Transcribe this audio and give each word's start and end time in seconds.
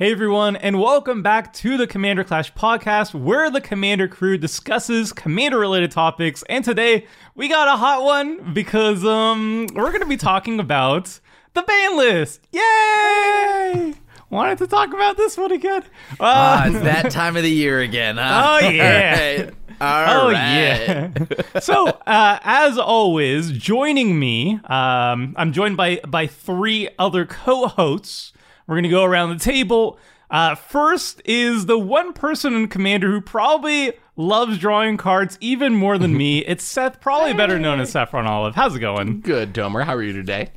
Hey 0.00 0.12
everyone, 0.12 0.56
and 0.56 0.80
welcome 0.80 1.22
back 1.22 1.52
to 1.52 1.76
the 1.76 1.86
Commander 1.86 2.24
Clash 2.24 2.54
podcast, 2.54 3.12
where 3.12 3.50
the 3.50 3.60
Commander 3.60 4.08
crew 4.08 4.38
discusses 4.38 5.12
commander-related 5.12 5.90
topics. 5.90 6.42
And 6.48 6.64
today 6.64 7.06
we 7.34 7.50
got 7.50 7.68
a 7.68 7.76
hot 7.76 8.02
one 8.02 8.54
because 8.54 9.04
um 9.04 9.66
we're 9.74 9.92
gonna 9.92 10.06
be 10.06 10.16
talking 10.16 10.58
about 10.58 11.20
the 11.52 11.60
ban 11.60 11.98
list. 11.98 12.40
Yay! 12.50 13.92
Wanted 14.30 14.56
to 14.56 14.66
talk 14.68 14.88
about 14.88 15.18
this 15.18 15.36
one 15.36 15.52
again. 15.52 15.82
Uh, 16.12 16.16
Ah, 16.20 16.66
it's 16.68 16.80
that 16.80 17.10
time 17.10 17.36
of 17.36 17.42
the 17.42 17.50
year 17.50 17.80
again. 17.80 18.16
Huh? 18.16 18.60
Oh, 18.62 18.68
yeah. 18.70 19.50
All 19.82 19.86
right. 19.86 20.14
All 20.16 20.22
oh 20.22 20.30
right. 20.32 20.32
yeah. 20.34 21.60
so 21.60 21.88
uh, 22.06 22.38
as 22.42 22.78
always, 22.78 23.52
joining 23.52 24.18
me, 24.18 24.60
um, 24.64 25.34
I'm 25.36 25.52
joined 25.52 25.76
by 25.76 26.00
by 26.08 26.26
three 26.26 26.88
other 26.98 27.26
co-hosts. 27.26 28.32
We're 28.70 28.76
gonna 28.76 28.88
go 28.88 29.02
around 29.02 29.30
the 29.30 29.44
table. 29.44 29.98
Uh, 30.30 30.54
first 30.54 31.20
is 31.24 31.66
the 31.66 31.76
one 31.76 32.12
person 32.12 32.54
in 32.54 32.68
Commander 32.68 33.10
who 33.10 33.20
probably 33.20 33.94
loves 34.14 34.58
drawing 34.58 34.96
cards 34.96 35.36
even 35.40 35.74
more 35.74 35.98
than 35.98 36.16
me. 36.16 36.44
It's 36.46 36.62
Seth, 36.62 37.00
probably 37.00 37.34
better 37.34 37.58
known 37.58 37.80
as 37.80 37.90
Saffron 37.90 38.28
Olive. 38.28 38.54
How's 38.54 38.76
it 38.76 38.78
going? 38.78 39.22
Good, 39.22 39.54
Tomer. 39.54 39.84
How 39.84 39.96
are 39.96 40.02
you 40.04 40.12
today? 40.12 40.52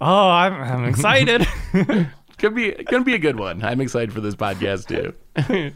Oh, 0.00 0.28
I'm, 0.28 0.54
I'm 0.54 0.84
excited. 0.86 1.46
Could 2.38 2.56
be 2.56 2.72
gonna 2.72 3.04
be 3.04 3.14
a 3.14 3.20
good 3.20 3.38
one. 3.38 3.62
I'm 3.64 3.80
excited 3.80 4.12
for 4.12 4.20
this 4.20 4.34
podcast 4.34 4.88
too. 4.88 5.72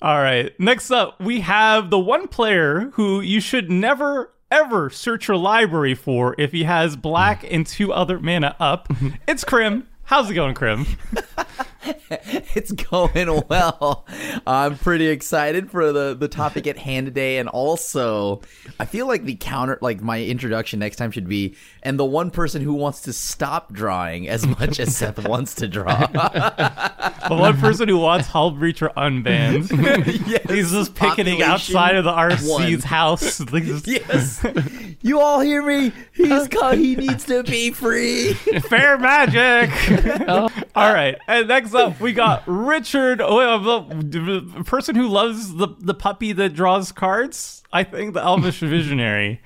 All 0.00 0.18
right. 0.22 0.52
Next 0.60 0.92
up, 0.92 1.20
we 1.20 1.40
have 1.40 1.90
the 1.90 1.98
one 1.98 2.28
player 2.28 2.90
who 2.92 3.20
you 3.20 3.40
should 3.40 3.72
never 3.72 4.32
ever 4.52 4.88
search 4.88 5.26
your 5.26 5.36
library 5.36 5.96
for 5.96 6.36
if 6.38 6.52
he 6.52 6.62
has 6.62 6.94
black 6.94 7.44
and 7.50 7.66
two 7.66 7.92
other 7.92 8.20
mana 8.20 8.54
up. 8.60 8.88
It's 9.26 9.42
Crim. 9.42 9.88
How's 10.04 10.30
it 10.30 10.34
going, 10.34 10.54
Crim? 10.54 10.86
It's 12.56 12.70
going 12.72 13.42
well. 13.48 14.06
I'm 14.46 14.78
pretty 14.78 15.06
excited 15.08 15.70
for 15.70 15.92
the 15.92 16.14
the 16.14 16.28
topic 16.28 16.66
at 16.66 16.76
hand 16.78 17.06
today, 17.06 17.38
and 17.38 17.48
also 17.48 18.40
I 18.78 18.84
feel 18.84 19.06
like 19.06 19.24
the 19.24 19.34
counter, 19.34 19.78
like 19.80 20.00
my 20.00 20.22
introduction 20.22 20.78
next 20.78 20.96
time 20.96 21.10
should 21.10 21.28
be, 21.28 21.56
and 21.82 21.98
the 21.98 22.04
one 22.04 22.30
person 22.30 22.62
who 22.62 22.74
wants 22.74 23.00
to 23.02 23.12
stop 23.12 23.72
drawing 23.72 24.28
as 24.28 24.46
much 24.46 24.78
as 24.78 24.96
Seth 24.96 25.26
wants 25.28 25.54
to 25.56 25.68
draw. 25.68 26.06
The 27.24 27.34
one 27.36 27.56
person 27.56 27.88
who 27.88 27.96
wants 27.96 28.28
Hullbreacher 28.28 28.92
unbanned. 28.94 29.70
yes, 30.28 30.42
He's 30.50 30.70
just 30.72 30.94
picketing 30.94 31.40
outside 31.42 31.96
of 31.96 32.04
the 32.04 32.12
RC's 32.12 32.46
one. 32.46 32.80
house. 32.80 33.40
Yes, 33.86 34.44
you 35.00 35.20
all 35.20 35.40
hear 35.40 35.62
me? 35.62 35.90
He's 36.12 36.48
called. 36.48 36.76
He 36.76 36.96
needs 36.96 37.24
to 37.24 37.42
be 37.42 37.70
free. 37.70 38.34
Fair 38.34 38.98
magic. 38.98 39.70
All 40.28 40.92
right. 40.92 41.16
And 41.26 41.48
next 41.48 41.70
up, 41.74 42.00
we 42.00 42.12
got 42.12 42.42
Richard, 42.46 43.20
oh, 43.20 43.58
the 44.02 44.40
the 44.42 44.64
person 44.64 44.94
who 44.94 45.08
loves 45.08 45.54
the, 45.54 45.68
the 45.80 45.94
puppy 45.94 46.32
that 46.32 46.54
draws 46.54 46.92
cards. 46.92 47.62
I 47.72 47.84
think 47.84 48.14
the 48.14 48.22
Elvish 48.22 48.58
Visionary. 48.60 49.40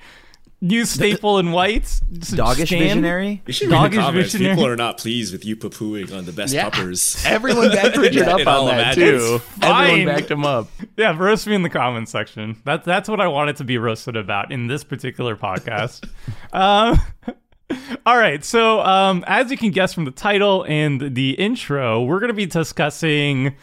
Use 0.61 0.89
staple 0.89 1.39
in 1.39 1.53
white. 1.53 1.83
Doggish 2.11 2.67
Stan. 2.67 2.79
visionary. 2.79 3.41
You 3.45 3.53
should 3.53 3.71
read 3.71 3.91
the 3.93 3.97
comments. 3.97 4.33
visionary. 4.33 4.55
People 4.57 4.67
are 4.69 4.75
not 4.75 4.97
pleased 4.97 5.31
with 5.31 5.45
you 5.45 5.55
poo-pooing 5.55 6.11
on 6.13 6.25
the 6.25 6.33
best 6.33 6.53
Yeah. 6.53 6.69
puppers. 6.69 7.15
Everyone 7.25 7.69
backed 7.69 7.95
Richard 7.97 8.25
Yeah, 8.25 8.33
up 8.33 8.39
it 8.41 8.47
on 8.49 8.53
all 8.55 8.65
that 8.65 8.97
imagines. 8.97 9.21
too. 9.23 9.41
Everyone 9.61 10.05
backed 10.05 10.29
him 10.29 10.45
up. 10.45 10.67
Yeah, 10.97 11.15
roast 11.17 11.47
me 11.47 11.55
in 11.55 11.61
the 11.61 11.69
comments 11.69 12.11
section. 12.11 12.57
That's 12.65 12.85
that's 12.85 13.07
what 13.07 13.21
I 13.21 13.29
wanted 13.29 13.55
to 13.55 13.63
be 13.63 13.77
roasted 13.77 14.17
about 14.17 14.51
in 14.51 14.67
this 14.67 14.83
particular 14.83 15.37
podcast. 15.37 16.09
um, 16.51 16.99
all 18.05 18.17
right, 18.17 18.43
so 18.43 18.81
um, 18.81 19.23
as 19.27 19.51
you 19.51 19.57
can 19.57 19.71
guess 19.71 19.93
from 19.93 20.05
the 20.05 20.11
title 20.11 20.63
and 20.67 21.15
the 21.15 21.31
intro, 21.31 22.03
we're 22.03 22.19
going 22.19 22.29
to 22.29 22.33
be 22.33 22.45
discussing. 22.45 23.55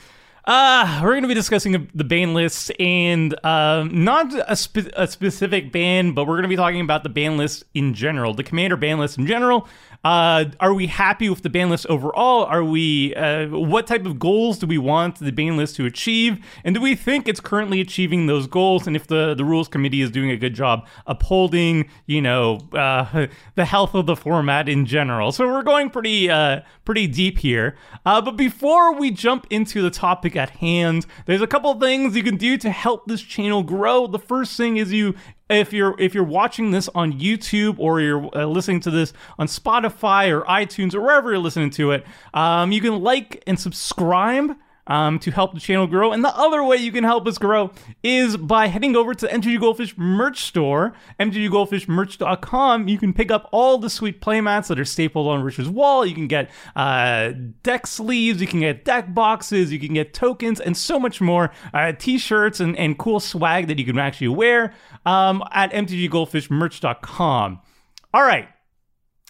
Uh, 0.46 1.00
we're 1.02 1.10
going 1.10 1.22
to 1.22 1.28
be 1.28 1.34
discussing 1.34 1.88
the 1.92 2.04
ban 2.04 2.32
list 2.32 2.70
and 2.78 3.34
um, 3.44 4.04
not 4.04 4.32
a, 4.48 4.54
spe- 4.54 4.92
a 4.94 5.08
specific 5.08 5.72
ban, 5.72 6.12
but 6.12 6.24
we're 6.24 6.34
going 6.34 6.44
to 6.44 6.48
be 6.48 6.54
talking 6.54 6.80
about 6.80 7.02
the 7.02 7.08
ban 7.08 7.36
list 7.36 7.64
in 7.74 7.92
general, 7.94 8.32
the 8.32 8.44
commander 8.44 8.76
ban 8.76 8.96
list 9.00 9.18
in 9.18 9.26
general. 9.26 9.66
Uh, 10.04 10.44
are 10.60 10.72
we 10.72 10.86
happy 10.86 11.28
with 11.28 11.42
the 11.42 11.50
ban 11.50 11.68
list 11.68 11.84
overall? 11.86 12.44
Are 12.44 12.62
we? 12.62 13.12
Uh, 13.16 13.48
what 13.48 13.88
type 13.88 14.06
of 14.06 14.20
goals 14.20 14.56
do 14.58 14.66
we 14.68 14.78
want 14.78 15.18
the 15.18 15.32
ban 15.32 15.56
list 15.56 15.74
to 15.76 15.84
achieve? 15.84 16.38
And 16.62 16.76
do 16.76 16.80
we 16.80 16.94
think 16.94 17.26
it's 17.26 17.40
currently 17.40 17.80
achieving 17.80 18.26
those 18.26 18.46
goals? 18.46 18.86
And 18.86 18.94
if 18.94 19.08
the 19.08 19.34
the 19.34 19.44
rules 19.44 19.66
committee 19.66 20.02
is 20.02 20.12
doing 20.12 20.30
a 20.30 20.36
good 20.36 20.54
job 20.54 20.86
upholding, 21.08 21.88
you 22.06 22.22
know, 22.22 22.60
uh, 22.72 23.26
the 23.56 23.64
health 23.64 23.94
of 23.94 24.06
the 24.06 24.14
format 24.14 24.68
in 24.68 24.86
general? 24.86 25.32
So 25.32 25.44
we're 25.48 25.64
going 25.64 25.90
pretty 25.90 26.30
uh, 26.30 26.60
pretty 26.84 27.08
deep 27.08 27.38
here. 27.38 27.76
Uh, 28.04 28.20
but 28.20 28.36
before 28.36 28.94
we 28.94 29.10
jump 29.10 29.48
into 29.50 29.82
the 29.82 29.90
topic 29.90 30.35
at 30.36 30.50
hand, 30.50 31.06
there's 31.26 31.42
a 31.42 31.46
couple 31.46 31.72
things 31.80 32.16
you 32.16 32.22
can 32.22 32.36
do 32.36 32.56
to 32.58 32.70
help 32.70 33.06
this 33.06 33.22
channel 33.22 33.62
grow. 33.62 34.06
The 34.06 34.18
first 34.18 34.56
thing 34.56 34.76
is 34.76 34.92
you 34.92 35.14
if 35.48 35.72
you're 35.72 35.94
if 35.98 36.14
you're 36.14 36.24
watching 36.24 36.70
this 36.70 36.88
on 36.94 37.12
YouTube 37.12 37.78
or 37.78 38.00
you're 38.00 38.28
uh, 38.36 38.46
listening 38.46 38.80
to 38.80 38.90
this 38.90 39.12
on 39.38 39.46
Spotify 39.46 40.30
or 40.30 40.42
iTunes 40.42 40.94
or 40.94 41.00
wherever 41.00 41.30
you're 41.30 41.38
listening 41.38 41.70
to 41.70 41.92
it, 41.92 42.06
um, 42.34 42.72
you 42.72 42.80
can 42.80 43.00
like 43.00 43.42
and 43.46 43.58
subscribe. 43.58 44.56
Um, 44.88 45.18
to 45.18 45.32
help 45.32 45.52
the 45.52 45.58
channel 45.58 45.88
grow. 45.88 46.12
And 46.12 46.24
the 46.24 46.36
other 46.36 46.62
way 46.62 46.76
you 46.76 46.92
can 46.92 47.02
help 47.02 47.26
us 47.26 47.38
grow 47.38 47.72
is 48.04 48.36
by 48.36 48.68
heading 48.68 48.94
over 48.94 49.14
to 49.14 49.26
MTG 49.26 49.58
Goldfish 49.58 49.98
merch 49.98 50.42
store, 50.42 50.92
mtggoldfishmerch.com. 51.18 52.86
You 52.86 52.96
can 52.96 53.12
pick 53.12 53.32
up 53.32 53.48
all 53.50 53.78
the 53.78 53.90
sweet 53.90 54.20
playmats 54.20 54.68
that 54.68 54.78
are 54.78 54.84
stapled 54.84 55.26
on 55.26 55.42
Richard's 55.42 55.68
wall. 55.68 56.06
You 56.06 56.14
can 56.14 56.28
get 56.28 56.50
uh, 56.76 57.32
deck 57.64 57.88
sleeves, 57.88 58.40
you 58.40 58.46
can 58.46 58.60
get 58.60 58.84
deck 58.84 59.12
boxes, 59.12 59.72
you 59.72 59.80
can 59.80 59.94
get 59.94 60.14
tokens, 60.14 60.60
and 60.60 60.76
so 60.76 61.00
much 61.00 61.20
more. 61.20 61.50
Uh, 61.74 61.92
t-shirts 61.92 62.60
and, 62.60 62.76
and 62.76 62.96
cool 62.96 63.18
swag 63.18 63.66
that 63.66 63.80
you 63.80 63.84
can 63.84 63.98
actually 63.98 64.28
wear 64.28 64.72
um, 65.04 65.42
at 65.50 65.72
mtggoldfishmerch.com. 65.72 67.60
All 68.14 68.22
right. 68.22 68.48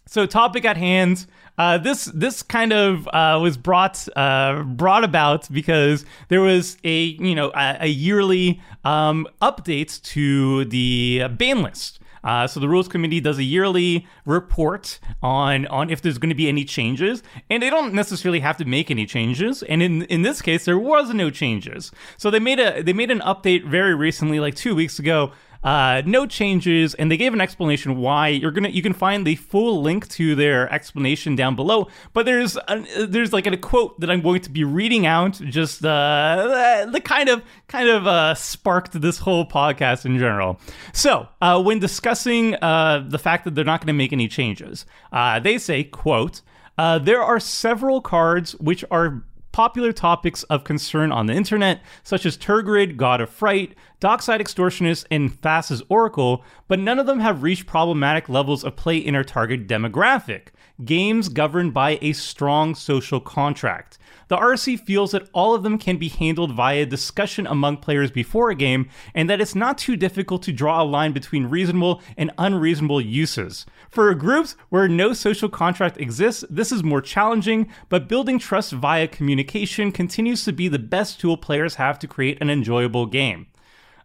So, 0.08 0.24
topic 0.24 0.64
at 0.64 0.76
hand. 0.76 1.26
Uh, 1.58 1.78
this 1.78 2.06
this 2.06 2.42
kind 2.42 2.72
of 2.72 3.08
uh, 3.08 3.38
was 3.40 3.56
brought 3.56 4.06
uh, 4.16 4.62
brought 4.62 5.04
about 5.04 5.50
because 5.50 6.04
there 6.28 6.40
was 6.40 6.76
a 6.84 7.02
you 7.04 7.34
know 7.34 7.50
a, 7.54 7.78
a 7.80 7.86
yearly 7.86 8.60
um, 8.84 9.26
update 9.40 10.02
to 10.02 10.64
the 10.66 11.26
ban 11.36 11.62
list. 11.62 11.98
Uh, 12.26 12.44
so 12.44 12.58
the 12.58 12.68
rules 12.68 12.88
committee 12.88 13.20
does 13.20 13.38
a 13.38 13.44
yearly 13.44 14.04
report 14.24 14.98
on 15.22 15.64
on 15.68 15.88
if 15.90 16.02
there's 16.02 16.18
going 16.18 16.28
to 16.28 16.34
be 16.34 16.48
any 16.48 16.64
changes, 16.64 17.22
and 17.48 17.62
they 17.62 17.70
don't 17.70 17.94
necessarily 17.94 18.40
have 18.40 18.56
to 18.56 18.64
make 18.64 18.90
any 18.90 19.06
changes. 19.06 19.62
And 19.62 19.80
in 19.80 20.02
in 20.02 20.22
this 20.22 20.42
case, 20.42 20.64
there 20.64 20.78
was 20.78 21.14
no 21.14 21.30
changes. 21.30 21.92
So 22.16 22.28
they 22.28 22.40
made 22.40 22.58
a 22.58 22.82
they 22.82 22.92
made 22.92 23.12
an 23.12 23.20
update 23.20 23.64
very 23.64 23.94
recently, 23.94 24.40
like 24.40 24.56
two 24.56 24.74
weeks 24.74 24.98
ago, 24.98 25.32
uh, 25.64 26.02
no 26.06 26.26
changes, 26.26 26.94
and 26.94 27.10
they 27.10 27.16
gave 27.16 27.32
an 27.32 27.40
explanation 27.40 27.96
why. 27.96 28.28
You're 28.28 28.50
gonna 28.50 28.68
you 28.68 28.82
can 28.82 28.92
find 28.92 29.26
the 29.26 29.36
full 29.36 29.82
link 29.82 30.08
to 30.10 30.34
their 30.34 30.72
explanation 30.72 31.36
down 31.36 31.56
below. 31.56 31.88
But 32.12 32.26
there's 32.26 32.56
a, 32.56 33.06
there's 33.06 33.32
like 33.32 33.46
a 33.46 33.56
quote 33.56 33.98
that 34.00 34.10
I'm 34.10 34.20
going 34.22 34.40
to 34.42 34.50
be 34.50 34.64
reading 34.64 35.06
out, 35.06 35.32
just 35.32 35.84
uh, 35.84 36.86
the 36.90 37.00
kind 37.00 37.28
of 37.28 37.42
kind 37.68 37.88
of 37.88 38.06
uh, 38.06 38.34
sparked 38.34 39.00
this 39.00 39.18
whole 39.18 39.46
podcast 39.46 40.04
in 40.04 40.18
general. 40.18 40.60
So 40.92 41.28
uh, 41.40 41.62
when 41.62 41.78
discussing 41.78 42.54
uh, 42.56 43.04
the 43.08 43.18
fact 43.18 43.44
that 43.44 43.54
they're 43.54 43.64
not 43.64 43.80
going 43.80 43.88
to 43.88 43.92
make 43.92 44.12
any 44.12 44.28
changes, 44.28 44.86
uh, 45.12 45.40
they 45.40 45.58
say, 45.58 45.84
"quote 45.84 46.42
uh, 46.78 46.98
There 46.98 47.22
are 47.22 47.40
several 47.40 48.00
cards 48.00 48.52
which 48.56 48.84
are." 48.90 49.22
Popular 49.56 49.90
topics 49.90 50.42
of 50.42 50.64
concern 50.64 51.10
on 51.10 51.24
the 51.24 51.32
internet, 51.32 51.80
such 52.02 52.26
as 52.26 52.36
Tergrid, 52.36 52.98
God 52.98 53.22
of 53.22 53.30
Fright, 53.30 53.74
Dockside 54.00 54.38
Extortionist, 54.38 55.06
and 55.10 55.40
Thassa's 55.40 55.82
Oracle, 55.88 56.44
but 56.68 56.78
none 56.78 56.98
of 56.98 57.06
them 57.06 57.20
have 57.20 57.42
reached 57.42 57.64
problematic 57.64 58.28
levels 58.28 58.62
of 58.64 58.76
play 58.76 58.98
in 58.98 59.14
our 59.14 59.24
target 59.24 59.66
demographic. 59.66 60.48
Games 60.84 61.30
governed 61.30 61.72
by 61.72 61.98
a 62.02 62.12
strong 62.12 62.74
social 62.74 63.18
contract. 63.18 63.96
The 64.28 64.36
RC 64.36 64.80
feels 64.80 65.12
that 65.12 65.28
all 65.32 65.54
of 65.54 65.62
them 65.62 65.78
can 65.78 65.98
be 65.98 66.08
handled 66.08 66.52
via 66.52 66.84
discussion 66.84 67.46
among 67.46 67.78
players 67.78 68.10
before 68.10 68.50
a 68.50 68.54
game, 68.54 68.88
and 69.14 69.30
that 69.30 69.40
it's 69.40 69.54
not 69.54 69.78
too 69.78 69.96
difficult 69.96 70.42
to 70.44 70.52
draw 70.52 70.82
a 70.82 70.84
line 70.84 71.12
between 71.12 71.46
reasonable 71.46 72.02
and 72.16 72.32
unreasonable 72.38 73.00
uses. 73.00 73.66
For 73.88 74.12
groups 74.14 74.56
where 74.68 74.88
no 74.88 75.12
social 75.12 75.48
contract 75.48 75.98
exists, 75.98 76.44
this 76.50 76.72
is 76.72 76.82
more 76.82 77.00
challenging, 77.00 77.68
but 77.88 78.08
building 78.08 78.38
trust 78.38 78.72
via 78.72 79.06
communication 79.06 79.92
continues 79.92 80.44
to 80.44 80.52
be 80.52 80.68
the 80.68 80.78
best 80.78 81.20
tool 81.20 81.36
players 81.36 81.76
have 81.76 81.98
to 82.00 82.08
create 82.08 82.38
an 82.40 82.50
enjoyable 82.50 83.06
game. 83.06 83.46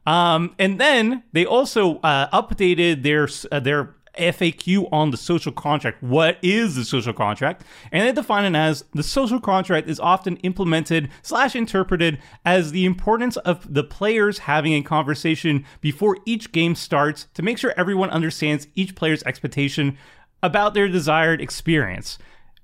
Um, 0.06 0.56
and 0.58 0.80
then 0.80 1.24
they 1.32 1.46
also 1.46 1.98
uh, 2.00 2.28
updated 2.30 3.04
their 3.04 3.28
uh, 3.52 3.60
their 3.60 3.96
FAQ 4.18 4.88
on 4.92 5.12
the 5.12 5.18
social 5.18 5.52
contract. 5.52 6.02
What 6.04 6.38
is 6.42 6.76
the 6.76 6.84
social 6.86 7.14
contract? 7.14 7.64
And 7.92 8.08
they 8.08 8.12
define 8.12 8.54
it 8.54 8.58
as 8.58 8.84
the 8.94 9.04
social 9.04 9.40
contract 9.40 9.88
is 9.88 10.00
often 10.00 10.38
implemented 10.38 11.10
slash 11.22 11.56
interpreted 11.56 12.20
as 12.46 12.72
the 12.72 12.86
importance 12.86 13.38
of 13.38 13.74
the 13.74 13.84
players 13.84 14.40
having 14.40 14.74
a 14.74 14.82
conversation 14.82 15.66
before 15.80 16.18
each 16.26 16.52
game 16.52 16.76
starts 16.76 17.28
to 17.34 17.42
make 17.42 17.58
sure 17.58 17.74
everyone 17.78 18.10
understands 18.10 18.68
each 18.76 18.96
player's 18.96 19.24
expectation 19.24 19.98
about 20.44 20.74
their 20.74 20.88
desired 20.88 21.42
experience. 21.42 22.18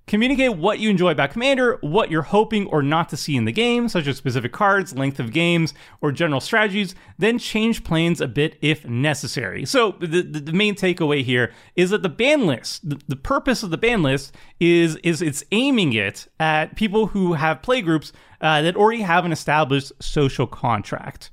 Communicate 0.08 0.56
what 0.56 0.80
you 0.80 0.90
enjoy 0.90 1.12
about 1.12 1.32
Commander, 1.32 1.78
what 1.82 2.10
you're 2.10 2.22
hoping 2.22 2.66
or 2.68 2.82
not 2.82 3.10
to 3.10 3.18
see 3.18 3.36
in 3.36 3.44
the 3.44 3.52
game, 3.52 3.90
such 3.90 4.08
as 4.08 4.16
specific 4.16 4.54
cards, 4.54 4.96
length 4.96 5.20
of 5.20 5.34
games, 5.34 5.74
or 6.00 6.14
general 6.14 6.40
strategies. 6.40 6.96
Then 7.18 7.38
change 7.38 7.84
plans 7.84 8.22
a 8.22 8.28
bit 8.30 8.58
if 8.62 8.88
necessary. 8.88 9.66
So 9.66 9.98
the, 10.00 10.22
the, 10.22 10.40
the 10.40 10.54
main 10.54 10.76
takeaway 10.76 11.26
here 11.26 11.52
is 11.76 11.90
that 11.90 12.04
the 12.04 12.10
ban 12.10 12.48
list, 12.48 12.90
the, 12.90 13.02
the 13.10 13.18
purpose 13.18 13.64
of 13.64 13.70
the 13.70 13.78
ban 13.78 14.02
list 14.02 14.34
is 14.62 14.96
is 14.98 15.22
it's 15.22 15.44
aiming 15.52 15.92
it 15.92 16.26
at 16.40 16.78
people 16.78 17.08
who 17.08 17.34
have 17.34 17.62
playgroups 17.62 18.14
uh, 18.40 18.62
that 18.62 18.78
already 18.78 19.02
have 19.02 19.26
an 19.26 19.34
established 19.34 19.92
social 20.00 20.48
contract 20.48 21.32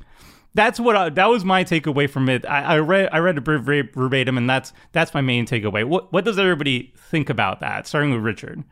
that's 0.55 0.79
what 0.79 0.97
I, 0.97 1.09
that 1.11 1.27
was 1.27 1.45
my 1.45 1.65
takeaway 1.65 2.09
from 2.09 2.29
it. 2.29 2.47
I, 2.47 2.63
I 2.63 2.79
read 2.79 3.09
I 3.13 3.19
read 3.19 3.37
it 3.37 3.95
verbatim, 3.95 4.39
and 4.39 4.49
that's 4.49 4.73
that's 4.93 5.13
my 5.13 5.21
main 5.21 5.47
takeaway. 5.47 5.85
What 5.85 6.13
what 6.13 6.25
does 6.25 6.39
everybody 6.39 6.93
think 6.97 7.29
about 7.29 7.61
that? 7.61 7.87
Starting 7.87 8.13
with 8.13 8.23
Richard. 8.23 8.63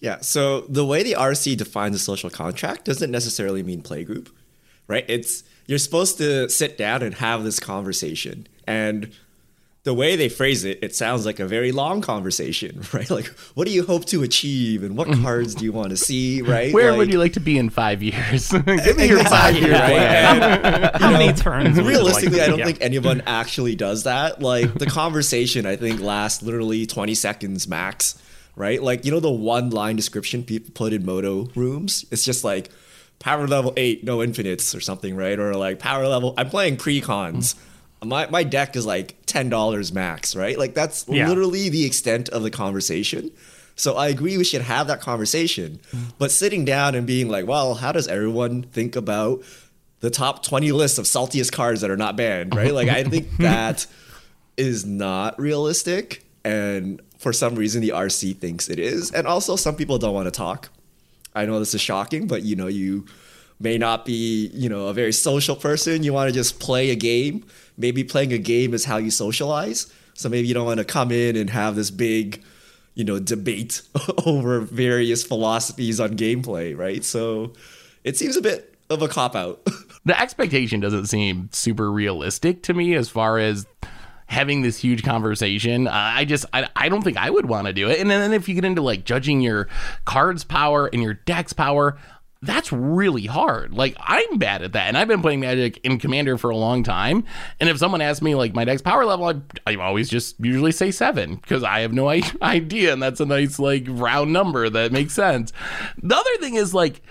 Yeah. 0.00 0.20
So 0.20 0.62
the 0.62 0.84
way 0.84 1.02
the 1.02 1.14
RC 1.14 1.56
defines 1.56 1.96
a 1.96 1.98
social 1.98 2.30
contract 2.30 2.84
doesn't 2.84 3.10
necessarily 3.10 3.62
mean 3.62 3.82
playgroup, 3.82 4.28
right? 4.86 5.04
It's 5.08 5.42
you're 5.66 5.78
supposed 5.78 6.18
to 6.18 6.48
sit 6.48 6.78
down 6.78 7.02
and 7.02 7.14
have 7.16 7.42
this 7.42 7.58
conversation, 7.58 8.46
and 8.66 9.12
the 9.88 9.94
way 9.94 10.16
they 10.16 10.28
phrase 10.28 10.66
it, 10.66 10.78
it 10.82 10.94
sounds 10.94 11.24
like 11.24 11.40
a 11.40 11.46
very 11.46 11.72
long 11.72 12.02
conversation, 12.02 12.82
right? 12.92 13.08
Like, 13.08 13.24
what 13.54 13.66
do 13.66 13.72
you 13.72 13.86
hope 13.86 14.04
to 14.06 14.22
achieve, 14.22 14.82
and 14.82 14.98
what 14.98 15.08
mm-hmm. 15.08 15.22
cards 15.22 15.54
do 15.54 15.64
you 15.64 15.72
want 15.72 15.88
to 15.88 15.96
see, 15.96 16.42
right? 16.42 16.74
Where 16.74 16.90
like, 16.90 16.98
would 16.98 17.12
you 17.12 17.18
like 17.18 17.32
to 17.32 17.40
be 17.40 17.56
in 17.56 17.70
five 17.70 18.02
years? 18.02 18.52
Give 18.66 18.98
me 18.98 19.06
your 19.06 19.24
five 19.24 19.56
year 19.56 19.68
plan. 19.68 20.42
And, 20.42 20.96
How 21.02 21.10
many 21.10 21.32
turns? 21.32 21.80
Realistically, 21.80 22.36
like 22.38 22.42
I 22.42 22.48
don't 22.48 22.58
yeah. 22.58 22.66
think 22.66 22.82
anyone 22.82 23.22
actually 23.26 23.76
does 23.76 24.02
that. 24.02 24.42
Like 24.42 24.74
the 24.74 24.84
conversation, 25.00 25.64
I 25.64 25.76
think 25.76 26.02
lasts 26.02 26.42
literally 26.42 26.84
20 26.84 27.14
seconds 27.14 27.66
max, 27.66 28.22
right? 28.56 28.82
Like 28.82 29.06
you 29.06 29.10
know 29.10 29.20
the 29.20 29.30
one 29.30 29.70
line 29.70 29.96
description 29.96 30.44
people 30.44 30.70
put 30.74 30.92
in 30.92 31.06
Moto 31.06 31.48
rooms. 31.54 32.04
It's 32.10 32.26
just 32.26 32.44
like 32.44 32.68
power 33.20 33.48
level 33.48 33.72
eight, 33.78 34.04
no 34.04 34.22
infinites 34.22 34.74
or 34.74 34.82
something, 34.82 35.16
right? 35.16 35.38
Or 35.38 35.54
like 35.54 35.78
power 35.78 36.06
level. 36.06 36.34
I'm 36.36 36.50
playing 36.50 36.76
pre-cons. 36.76 37.54
My 38.04 38.26
my 38.30 38.44
deck 38.44 38.76
is 38.76 38.86
like 38.86 39.16
ten 39.26 39.48
dollars 39.48 39.92
max, 39.92 40.36
right? 40.36 40.58
Like 40.58 40.74
that's 40.74 41.04
Yeah. 41.08 41.28
literally 41.28 41.68
the 41.68 41.84
extent 41.84 42.28
of 42.28 42.42
the 42.42 42.50
conversation. 42.50 43.30
So 43.76 43.96
I 43.96 44.08
agree 44.08 44.36
we 44.36 44.44
should 44.44 44.62
have 44.62 44.86
that 44.88 45.00
conversation. 45.00 45.78
But 46.18 46.30
sitting 46.32 46.64
down 46.64 46.94
and 46.94 47.06
being 47.06 47.28
like, 47.28 47.46
well, 47.46 47.74
how 47.74 47.92
does 47.92 48.08
everyone 48.08 48.62
think 48.64 48.96
about 48.96 49.42
the 50.00 50.10
top 50.10 50.42
20 50.44 50.70
lists 50.72 50.98
of 50.98 51.04
saltiest 51.06 51.52
cards 51.52 51.80
that 51.80 51.90
are 51.90 51.96
not 51.96 52.16
banned, 52.16 52.54
right? 52.56 52.72
Like 52.74 52.88
I 52.88 53.04
think 53.04 53.36
that 53.38 53.86
is 54.56 54.84
not 54.84 55.38
realistic 55.40 56.24
and 56.44 57.00
for 57.18 57.32
some 57.32 57.54
reason 57.56 57.80
the 57.80 57.90
RC 57.90 58.36
thinks 58.36 58.68
it 58.68 58.78
is. 58.78 59.10
And 59.12 59.26
also 59.26 59.54
some 59.56 59.74
people 59.76 59.98
don't 59.98 60.14
want 60.14 60.26
to 60.26 60.30
talk. 60.32 60.70
I 61.34 61.46
know 61.46 61.58
this 61.60 61.74
is 61.74 61.80
shocking, 61.80 62.26
but 62.26 62.42
you 62.42 62.56
know, 62.56 62.66
you 62.68 63.06
may 63.60 63.76
not 63.78 64.04
be, 64.04 64.50
you 64.54 64.68
know, 64.68 64.86
a 64.86 64.92
very 64.94 65.12
social 65.12 65.54
person. 65.56 66.02
You 66.04 66.12
want 66.12 66.28
to 66.28 66.34
just 66.34 66.58
play 66.60 66.90
a 66.90 66.96
game. 66.96 67.44
Maybe 67.78 68.04
playing 68.04 68.32
a 68.32 68.38
game 68.38 68.74
is 68.74 68.84
how 68.84 68.96
you 68.96 69.10
socialize. 69.10 69.92
So 70.14 70.28
maybe 70.28 70.48
you 70.48 70.54
don't 70.54 70.66
want 70.66 70.78
to 70.78 70.84
come 70.84 71.12
in 71.12 71.36
and 71.36 71.48
have 71.50 71.76
this 71.76 71.90
big, 71.90 72.42
you 72.94 73.04
know, 73.04 73.20
debate 73.20 73.82
over 74.26 74.60
various 74.60 75.22
philosophies 75.22 76.00
on 76.00 76.16
gameplay, 76.16 76.76
right? 76.76 77.04
So 77.04 77.52
it 78.04 78.16
seems 78.16 78.36
a 78.36 78.42
bit 78.42 78.74
of 78.90 79.00
a 79.00 79.08
cop 79.08 79.36
out. 79.36 79.64
the 80.04 80.20
expectation 80.20 80.80
doesn't 80.80 81.06
seem 81.06 81.48
super 81.52 81.90
realistic 81.90 82.62
to 82.64 82.74
me 82.74 82.94
as 82.94 83.08
far 83.08 83.38
as 83.38 83.66
having 84.26 84.62
this 84.62 84.78
huge 84.78 85.02
conversation. 85.02 85.86
Uh, 85.86 85.92
I 85.92 86.24
just 86.24 86.44
I, 86.52 86.68
I 86.76 86.88
don't 86.88 87.02
think 87.02 87.16
I 87.16 87.30
would 87.30 87.46
want 87.46 87.66
to 87.66 87.72
do 87.72 87.88
it. 87.88 87.98
And 88.00 88.10
then 88.10 88.32
if 88.32 88.48
you 88.48 88.54
get 88.54 88.64
into 88.64 88.82
like 88.82 89.04
judging 89.04 89.40
your 89.40 89.68
cards 90.04 90.44
power 90.44 90.86
and 90.86 91.02
your 91.02 91.14
deck's 91.14 91.52
power, 91.52 91.98
that's 92.40 92.72
really 92.72 93.26
hard. 93.26 93.72
Like 93.72 93.96
I'm 93.98 94.38
bad 94.38 94.62
at 94.62 94.72
that, 94.72 94.86
and 94.86 94.96
I've 94.96 95.08
been 95.08 95.22
playing 95.22 95.40
Magic 95.40 95.78
in 95.82 95.98
Commander 95.98 96.38
for 96.38 96.50
a 96.50 96.56
long 96.56 96.82
time. 96.84 97.24
And 97.58 97.68
if 97.68 97.78
someone 97.78 98.00
asks 98.00 98.22
me 98.22 98.34
like 98.34 98.54
my 98.54 98.64
deck's 98.64 98.82
power 98.82 99.04
level, 99.04 99.26
I, 99.26 99.34
I 99.66 99.74
always 99.76 100.08
just 100.08 100.36
usually 100.38 100.72
say 100.72 100.90
seven 100.90 101.36
because 101.36 101.64
I 101.64 101.80
have 101.80 101.92
no 101.92 102.08
idea, 102.42 102.92
and 102.92 103.02
that's 103.02 103.20
a 103.20 103.26
nice 103.26 103.58
like 103.58 103.84
round 103.88 104.32
number 104.32 104.70
that 104.70 104.92
makes 104.92 105.14
sense. 105.14 105.52
The 106.00 106.16
other 106.16 106.36
thing 106.38 106.54
is 106.54 106.72
like, 106.72 107.02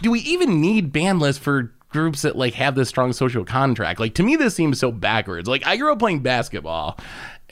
do 0.00 0.10
we 0.10 0.20
even 0.20 0.60
need 0.60 0.92
ban 0.92 1.20
lists 1.20 1.42
for 1.42 1.72
groups 1.90 2.22
that 2.22 2.34
like 2.34 2.54
have 2.54 2.74
this 2.74 2.88
strong 2.88 3.12
social 3.12 3.44
contract? 3.44 4.00
Like 4.00 4.14
to 4.14 4.24
me, 4.24 4.34
this 4.34 4.54
seems 4.56 4.80
so 4.80 4.90
backwards. 4.90 5.48
Like 5.48 5.64
I 5.64 5.76
grew 5.76 5.92
up 5.92 6.00
playing 6.00 6.20
basketball. 6.20 6.98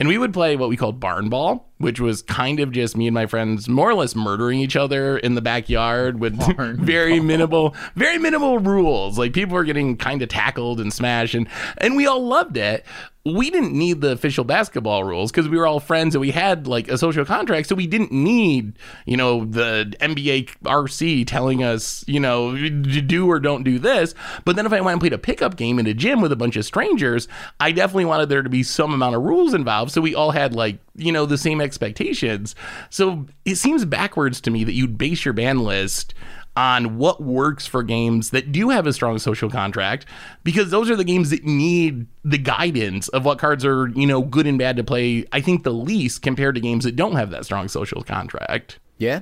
And 0.01 0.07
we 0.07 0.17
would 0.17 0.33
play 0.33 0.55
what 0.55 0.67
we 0.67 0.77
called 0.77 0.99
barn 0.99 1.29
ball, 1.29 1.69
which 1.77 1.99
was 1.99 2.23
kind 2.23 2.59
of 2.59 2.71
just 2.71 2.97
me 2.97 3.05
and 3.05 3.13
my 3.13 3.27
friends 3.27 3.69
more 3.69 3.87
or 3.87 3.93
less 3.93 4.15
murdering 4.15 4.59
each 4.59 4.75
other 4.75 5.15
in 5.15 5.35
the 5.35 5.43
backyard 5.43 6.19
with 6.19 6.35
very 6.79 7.19
minimal, 7.19 7.75
very 7.95 8.17
minimal 8.17 8.57
rules. 8.57 9.19
Like 9.19 9.33
people 9.33 9.53
were 9.53 9.63
getting 9.63 9.95
kind 9.97 10.23
of 10.23 10.29
tackled 10.29 10.79
and 10.79 10.91
smashed, 10.91 11.35
and 11.35 11.47
and 11.77 11.95
we 11.95 12.07
all 12.07 12.25
loved 12.25 12.57
it. 12.57 12.83
We 13.23 13.51
didn't 13.51 13.73
need 13.73 14.01
the 14.01 14.11
official 14.11 14.43
basketball 14.43 15.03
rules 15.03 15.31
because 15.31 15.47
we 15.47 15.57
were 15.57 15.67
all 15.67 15.79
friends 15.79 16.15
and 16.15 16.21
we 16.21 16.31
had 16.31 16.65
like 16.65 16.87
a 16.89 16.97
social 16.97 17.23
contract, 17.23 17.67
so 17.67 17.75
we 17.75 17.87
didn't 17.87 18.11
need 18.11 18.77
you 19.05 19.17
know 19.17 19.45
the 19.45 19.93
NBA 19.99 20.49
RC 20.63 21.27
telling 21.27 21.63
us 21.63 22.03
you 22.07 22.19
know 22.19 22.55
do 22.55 23.29
or 23.29 23.39
don't 23.39 23.63
do 23.63 23.77
this. 23.77 24.15
But 24.43 24.55
then 24.55 24.65
if 24.65 24.73
I 24.73 24.81
went 24.81 24.93
and 24.93 25.01
played 25.01 25.13
a 25.13 25.17
pickup 25.17 25.55
game 25.55 25.77
in 25.77 25.87
a 25.87 25.93
gym 25.93 26.21
with 26.21 26.31
a 26.31 26.35
bunch 26.35 26.55
of 26.55 26.65
strangers, 26.65 27.27
I 27.59 27.71
definitely 27.71 28.05
wanted 28.05 28.29
there 28.29 28.41
to 28.41 28.49
be 28.49 28.63
some 28.63 28.93
amount 28.93 29.15
of 29.15 29.21
rules 29.21 29.53
involved, 29.53 29.91
so 29.91 30.01
we 30.01 30.15
all 30.15 30.31
had 30.31 30.55
like 30.55 30.79
you 30.95 31.11
know 31.11 31.25
the 31.25 31.37
same 31.37 31.61
expectations. 31.61 32.55
So 32.89 33.27
it 33.45 33.55
seems 33.55 33.85
backwards 33.85 34.41
to 34.41 34.51
me 34.51 34.63
that 34.63 34.73
you'd 34.73 34.97
base 34.97 35.25
your 35.25 35.33
ban 35.33 35.59
list 35.59 36.13
on 36.55 36.97
what 36.97 37.21
works 37.21 37.65
for 37.65 37.81
games 37.81 38.31
that 38.31 38.51
do 38.51 38.69
have 38.69 38.85
a 38.85 38.91
strong 38.91 39.17
social 39.19 39.49
contract 39.49 40.05
because 40.43 40.69
those 40.69 40.89
are 40.89 40.97
the 40.97 41.03
games 41.03 41.29
that 41.29 41.45
need 41.45 42.07
the 42.25 42.37
guidance 42.37 43.07
of 43.09 43.23
what 43.23 43.39
cards 43.39 43.63
are, 43.63 43.87
you 43.89 44.05
know, 44.05 44.21
good 44.21 44.45
and 44.45 44.59
bad 44.59 44.75
to 44.75 44.83
play, 44.83 45.25
I 45.31 45.39
think 45.39 45.63
the 45.63 45.73
least 45.73 46.21
compared 46.21 46.55
to 46.55 46.61
games 46.61 46.83
that 46.83 46.95
don't 46.95 47.15
have 47.15 47.29
that 47.31 47.45
strong 47.45 47.69
social 47.69 48.03
contract. 48.03 48.79
Yeah. 48.97 49.21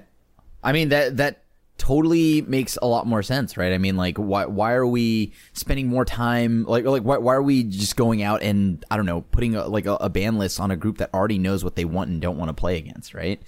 I 0.64 0.72
mean 0.72 0.90
that 0.90 1.18
that 1.18 1.44
totally 1.78 2.42
makes 2.42 2.78
a 2.82 2.88
lot 2.88 3.06
more 3.06 3.22
sense, 3.22 3.58
right? 3.58 3.74
I 3.74 3.78
mean 3.78 3.96
like 3.96 4.18
why 4.18 4.46
why 4.46 4.74
are 4.74 4.88
we 4.88 5.32
spending 5.54 5.88
more 5.88 6.06
time 6.06 6.66
like 6.66 6.84
like 6.84 7.04
why, 7.04 7.18
why 7.18 7.36
are 7.36 7.44
we 7.44 7.64
just 7.64 7.96
going 7.96 8.24
out 8.24 8.42
and 8.42 8.84
I 8.90 8.98
don't 8.98 9.06
know, 9.06 9.22
putting 9.22 9.56
a, 9.56 9.68
like 9.68 9.86
a, 9.86 9.94
a 9.96 10.10
ban 10.10 10.40
list 10.40 10.60
on 10.60 10.72
a 10.72 10.76
group 10.76 10.98
that 10.98 11.14
already 11.14 11.38
knows 11.38 11.64
what 11.64 11.76
they 11.76 11.86
want 11.86 12.10
and 12.10 12.20
don't 12.20 12.38
want 12.38 12.50
to 12.50 12.54
play 12.54 12.78
against, 12.78 13.14
right? 13.14 13.40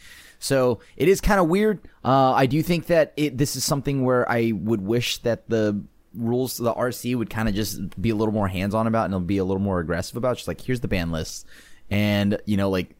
So 0.41 0.79
it 0.97 1.07
is 1.07 1.21
kind 1.21 1.39
of 1.39 1.47
weird. 1.47 1.79
Uh, 2.03 2.33
I 2.33 2.47
do 2.47 2.63
think 2.63 2.87
that 2.87 3.13
it, 3.15 3.37
this 3.37 3.55
is 3.55 3.63
something 3.63 4.03
where 4.03 4.29
I 4.29 4.51
would 4.53 4.81
wish 4.81 5.19
that 5.19 5.47
the 5.47 5.83
rules 6.15 6.57
the 6.57 6.73
RC 6.73 7.15
would 7.15 7.29
kind 7.29 7.47
of 7.47 7.53
just 7.53 8.01
be 8.01 8.09
a 8.09 8.15
little 8.15 8.33
more 8.33 8.47
hands 8.47 8.73
on 8.73 8.87
about 8.87 9.09
and 9.09 9.27
be 9.27 9.37
a 9.37 9.45
little 9.45 9.61
more 9.61 9.79
aggressive 9.79 10.17
about. 10.17 10.37
Just 10.37 10.47
like 10.47 10.59
here's 10.59 10.79
the 10.79 10.87
ban 10.87 11.11
list, 11.11 11.45
and 11.91 12.41
you 12.45 12.57
know 12.57 12.71
like 12.71 12.95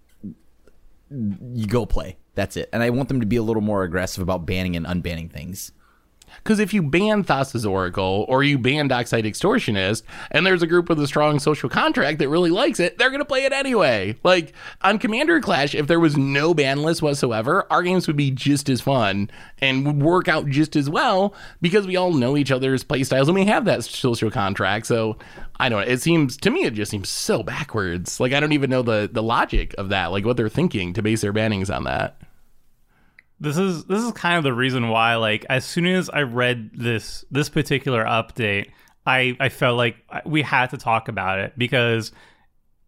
you 1.10 1.66
go 1.66 1.86
play. 1.88 2.18
That's 2.36 2.56
it. 2.56 2.70
And 2.72 2.84
I 2.84 2.92
want 2.92 3.10
them 3.10 3.20
to 3.22 3.26
be 3.26 3.38
a 3.38 3.44
little 3.44 3.62
more 3.62 3.84
aggressive 3.84 4.22
about 4.22 4.46
banning 4.46 4.76
and 4.76 4.86
unbanning 4.86 5.32
things. 5.32 5.72
Because 6.38 6.60
if 6.60 6.74
you 6.74 6.82
ban 6.82 7.24
Thassa's 7.24 7.66
Oracle 7.66 8.26
or 8.28 8.44
you 8.44 8.58
ban 8.58 8.88
Dockside 8.88 9.26
Extortionist, 9.26 10.04
and 10.32 10.46
there's 10.46 10.64
a 10.64 10.68
group 10.68 10.90
with 10.90 11.00
a 11.00 11.08
strong 11.08 11.40
social 11.40 11.70
contract 11.70 12.20
that 12.20 12.30
really 12.30 12.50
likes 12.50 12.80
it, 12.80 12.98
they're 12.98 13.10
going 13.10 13.20
to 13.20 13.26
play 13.26 13.46
it 13.46 13.54
anyway. 13.54 14.16
Like 14.24 14.54
on 14.82 15.00
Commander 15.00 15.40
Clash, 15.40 15.76
if 15.76 15.88
there 15.88 16.00
was 16.00 16.18
no 16.18 16.54
ban 16.54 16.84
list 16.84 17.02
whatsoever, 17.02 17.66
our 17.72 17.84
games 17.84 18.08
would 18.08 18.18
be 18.18 18.32
just 18.32 18.70
as 18.70 18.82
fun 18.82 19.30
and 19.60 19.86
would 19.86 20.02
work 20.02 20.28
out 20.28 20.48
just 20.48 20.76
as 20.76 20.90
well 20.90 21.34
because 21.62 21.88
we 21.88 21.96
all 21.96 22.14
know 22.14 22.38
each 22.38 22.52
other's 22.52 22.84
playstyles 22.84 23.28
and 23.28 23.36
we 23.36 23.46
have 23.46 23.66
that 23.66 23.84
social 23.84 24.32
contract. 24.32 24.88
So 24.88 25.18
I 25.60 25.70
don't 25.70 25.82
know. 25.82 25.92
It 25.92 26.02
seems 26.02 26.38
to 26.38 26.50
me, 26.50 26.64
it 26.64 26.74
just 26.74 26.92
seems 26.92 27.10
so 27.10 27.44
backwards. 27.44 28.20
Like 28.20 28.34
I 28.34 28.40
don't 28.40 28.54
even 28.54 28.70
know 28.70 28.82
the 28.82 29.10
the 29.12 29.24
logic 29.24 29.76
of 29.78 29.90
that, 29.90 30.08
like 30.08 30.26
what 30.26 30.38
they're 30.38 30.50
thinking 30.50 30.94
to 30.94 31.02
base 31.02 31.22
their 31.22 31.34
bannings 31.34 31.74
on 31.74 31.84
that. 31.84 32.18
This 33.42 33.58
is 33.58 33.84
this 33.86 34.02
is 34.02 34.12
kind 34.14 34.38
of 34.38 34.44
the 34.44 34.54
reason 34.54 34.88
why 34.90 35.16
like 35.16 35.46
as 35.50 35.66
soon 35.66 35.86
as 35.86 36.10
i 36.12 36.22
read 36.22 36.70
this 36.74 37.26
this 37.32 37.50
particular 37.50 38.06
update 38.06 38.68
i 39.06 39.36
i 39.40 39.50
felt 39.50 39.76
like 39.76 39.98
we 40.26 40.42
had 40.42 40.70
to 40.70 40.78
talk 40.78 41.08
about 41.08 41.40
it 41.40 41.52
because 41.58 42.12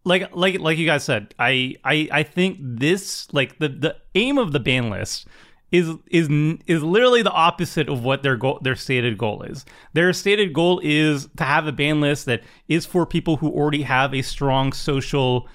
like 0.04 0.34
like 0.34 0.60
like 0.60 0.78
you 0.78 0.86
guys 0.86 1.02
said 1.02 1.34
i 1.38 1.74
i 1.84 2.08
i 2.12 2.22
think 2.22 2.58
this 2.60 3.30
like 3.34 3.58
the 3.58 3.68
the 3.68 3.96
aim 4.14 4.38
of 4.38 4.52
the 4.52 4.60
ban 4.60 4.88
list 4.90 5.26
is 5.74 5.90
is 6.06 6.28
is 6.68 6.84
literally 6.84 7.22
the 7.22 7.32
opposite 7.32 7.88
of 7.88 8.04
what 8.04 8.22
their 8.22 8.36
goal 8.36 8.60
their 8.62 8.76
stated 8.76 9.18
goal 9.18 9.42
is. 9.42 9.64
Their 9.92 10.12
stated 10.12 10.52
goal 10.52 10.80
is 10.84 11.28
to 11.36 11.42
have 11.42 11.66
a 11.66 11.72
ban 11.72 12.00
list 12.00 12.26
that 12.26 12.44
is 12.68 12.86
for 12.86 13.04
people 13.04 13.38
who 13.38 13.50
already 13.50 13.82
have 13.82 14.14
a 14.14 14.22
strong 14.22 14.72
social 14.72 15.48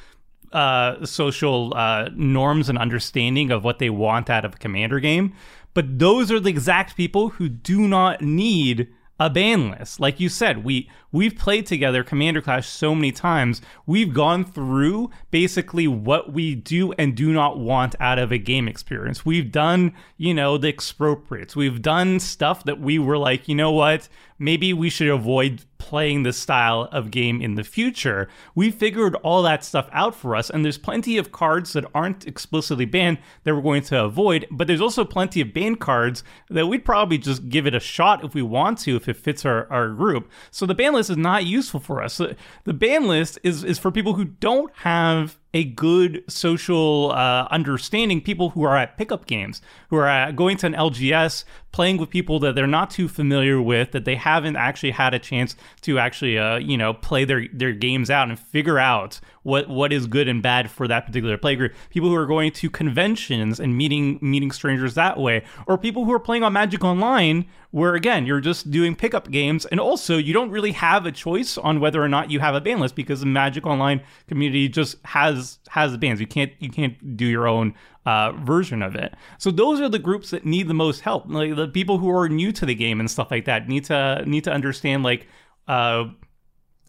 uh, 0.52 1.06
social 1.06 1.74
uh, 1.76 2.10
norms 2.16 2.70
and 2.70 2.78
understanding 2.78 3.52
of 3.52 3.64
what 3.64 3.80
they 3.80 3.90
want 3.90 4.30
out 4.30 4.46
of 4.46 4.56
a 4.56 4.58
commander 4.58 5.00
game. 5.00 5.34
But 5.74 6.00
those 6.00 6.32
are 6.32 6.40
the 6.40 6.50
exact 6.50 6.98
people 6.98 7.30
who 7.30 7.48
do 7.48 7.88
not 7.88 8.22
need 8.22 8.90
a 9.20 9.30
ban 9.30 9.72
list. 9.72 10.00
Like 10.00 10.20
you 10.20 10.30
said, 10.30 10.64
we 10.64 10.90
we've 11.12 11.36
played 11.36 11.66
together 11.66 12.04
Commander 12.04 12.42
Clash 12.42 12.68
so 12.70 12.96
many 12.96 13.12
times. 13.12 13.62
We've 13.86 14.14
gone 14.14 14.46
through 14.46 15.12
basically 15.30 15.88
what 15.88 16.32
we 16.32 16.56
do 16.56 16.94
and 16.94 17.16
do 17.16 17.34
not 17.34 17.60
want 17.60 17.96
out 18.00 18.18
of 18.18 18.32
a 18.32 18.38
game 18.38 18.68
experience. 18.68 19.26
We've 19.26 19.52
done, 19.52 19.94
you 20.18 20.34
know, 20.34 20.58
the 20.58 20.70
expropriates. 20.70 21.56
We've 21.56 21.82
done 21.82 22.20
stuff 22.22 22.64
that 22.64 22.80
we 22.80 22.98
were 22.98 23.18
like, 23.18 23.50
you 23.50 23.56
know 23.56 23.72
what? 23.72 24.08
Maybe 24.40 24.74
we 24.74 24.90
should 24.90 25.10
avoid 25.10 25.66
playing 25.78 26.24
this 26.24 26.38
style 26.38 26.88
of 26.92 27.10
game 27.10 27.42
in 27.42 27.56
the 27.56 27.64
future. 27.64 28.28
We 28.54 28.70
figured 28.70 29.16
all 29.16 29.42
that 29.44 29.64
stuff 29.64 29.90
out 29.92 30.14
for 30.14 30.36
us, 30.36 30.50
and 30.50 30.64
there's 30.64 30.78
plenty 30.78 31.18
of 31.18 31.32
cards 31.32 31.74
that 31.74 31.86
aren't 31.96 32.28
explicitly 32.28 32.86
banned 32.86 33.18
that 33.44 33.56
we're 33.56 33.62
going 33.62 33.82
to 33.84 34.04
avoid, 34.04 34.46
but 34.52 34.68
there's 34.68 34.82
also 34.82 35.04
plenty 35.04 35.42
of 35.42 35.54
banned 35.54 35.80
cards 35.80 36.24
that 36.50 36.68
we'd 36.68 36.86
probably 36.86 37.18
just 37.18 37.50
give 37.50 37.66
it 37.66 37.74
a 37.74 37.80
shot 37.80 38.24
if 38.24 38.34
we 38.34 38.42
want 38.42 38.78
to, 38.80 38.96
if 38.96 39.10
it 39.10 39.18
fits 39.18 39.46
our, 39.46 39.72
our 39.72 39.90
group. 39.90 40.30
So 40.52 40.66
the 40.66 40.76
ban 40.76 40.94
list 40.94 41.10
is 41.10 41.18
not 41.18 41.46
useful 41.46 41.80
for 41.80 42.04
us. 42.04 42.18
The 42.18 42.74
ban 42.74 43.08
list 43.08 43.40
is, 43.44 43.64
is 43.64 43.80
for 43.80 43.92
people 43.92 44.14
who 44.14 44.26
don't 44.26 44.72
have 44.78 45.40
a 45.54 45.64
good 45.64 46.24
social 46.28 47.12
uh, 47.12 47.48
understanding 47.50 48.22
people 48.22 48.52
who 48.52 48.64
are 48.64 48.78
at 48.78 48.98
pickup 48.98 49.26
games, 49.26 49.62
who 49.90 49.96
are 49.96 50.08
at 50.08 50.36
going 50.36 50.58
to 50.58 50.68
an 50.68 50.74
LGS, 50.74 51.44
playing 51.72 51.98
with 51.98 52.10
people 52.10 52.40
that 52.40 52.56
they're 52.56 52.68
not 52.68 52.90
too 52.90 53.08
familiar 53.08 53.62
with, 53.62 53.92
that 53.92 54.06
they 54.06 54.16
haven't 54.16 54.56
actually 54.56 54.92
had 54.92 55.14
a 55.14 55.20
chance 55.20 55.56
to 55.82 56.00
actually, 56.00 56.38
uh, 56.38 56.58
you 56.58 56.78
know, 56.78 56.94
play 56.94 57.26
their, 57.26 57.46
their 57.54 57.74
games 57.74 58.10
out 58.10 58.30
and 58.30 58.40
figure 58.40 58.80
out 58.80 59.20
what 59.44 59.70
what 59.70 59.94
is 59.94 60.08
good 60.08 60.28
and 60.28 60.44
bad 60.44 60.70
for 60.70 60.88
that 60.88 61.06
particular 61.06 61.38
playgroup. 61.38 61.74
People 61.90 62.10
who 62.10 62.16
are 62.16 62.26
going 62.26 62.52
to 62.52 62.70
conventions 62.70 63.60
and 63.60 63.76
meeting 63.78 64.20
meeting 64.22 64.52
strangers 64.52 64.96
that 64.96 65.18
way, 65.18 65.44
or 65.68 65.78
people 65.78 66.06
who 66.06 66.14
are 66.14 66.20
playing 66.20 66.44
on 66.44 66.54
Magic 66.54 66.84
Online, 66.84 67.46
where 67.72 67.96
again 67.96 68.26
you're 68.26 68.42
just 68.42 68.70
doing 68.70 68.96
pickup 68.96 69.32
games, 69.32 69.66
and 69.68 69.80
also 69.80 70.18
you 70.18 70.34
don't 70.34 70.52
really 70.52 70.74
have 70.74 71.06
a 71.06 71.12
choice 71.12 71.58
on 71.58 71.80
whether 71.80 72.04
or 72.04 72.10
not 72.10 72.32
you 72.32 72.40
have 72.40 72.56
a 72.56 72.62
ban 72.62 72.80
list 72.80 72.96
because 72.96 73.22
the 73.22 73.26
Magic 73.26 73.66
Online 73.66 74.02
community 74.28 74.68
just 74.68 74.98
has 75.06 75.60
has 75.70 75.96
bans. 75.98 76.20
You 76.20 76.28
can't 76.28 76.52
you 76.60 76.70
can't 76.70 77.18
do 77.18 77.26
your 77.26 77.48
own 77.48 77.74
uh, 78.06 78.32
version 78.34 78.82
of 78.82 78.96
it. 78.96 79.14
So 79.38 79.52
those 79.52 79.80
are 79.82 79.90
the 79.90 80.00
groups 80.00 80.32
that 80.32 80.46
need 80.46 80.68
the 80.68 80.74
most 80.74 81.02
help. 81.02 81.26
Like 81.28 81.56
the 81.56 81.68
people 81.68 81.98
who 81.98 82.10
are 82.10 82.30
new 82.30 82.52
to 82.54 82.66
the 82.66 82.76
game 82.76 83.00
and 83.00 83.10
stuff 83.10 83.32
like 83.32 83.46
that 83.46 83.68
need 83.68 83.86
to 83.86 84.24
need 84.26 84.44
to 84.46 84.52
understand 84.52 85.04
like. 85.04 85.28
Uh, 85.68 86.06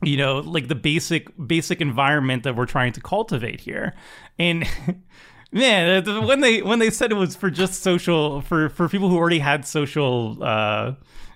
you 0.03 0.17
know 0.17 0.39
like 0.39 0.69
the 0.69 0.75
basic 0.75 1.29
basic 1.47 1.81
environment 1.81 2.43
that 2.45 2.57
we're 2.57 2.67
trying 2.67 2.93
to 2.93 3.01
cultivate 3.01 3.61
here 3.61 3.95
and 4.39 4.67
man 5.53 6.05
when 6.27 6.41
they 6.41 6.63
when 6.63 6.79
they 6.79 6.91
said 6.91 7.11
it 7.11 7.17
was 7.17 7.37
for 7.37 7.51
just 7.51 7.83
social 7.83 8.41
for 8.41 8.69
for 8.71 8.89
people 8.89 9.09
who 9.09 9.17
already 9.17 9.39
had 9.39 9.67
social 9.67 10.39
uh 10.43 10.93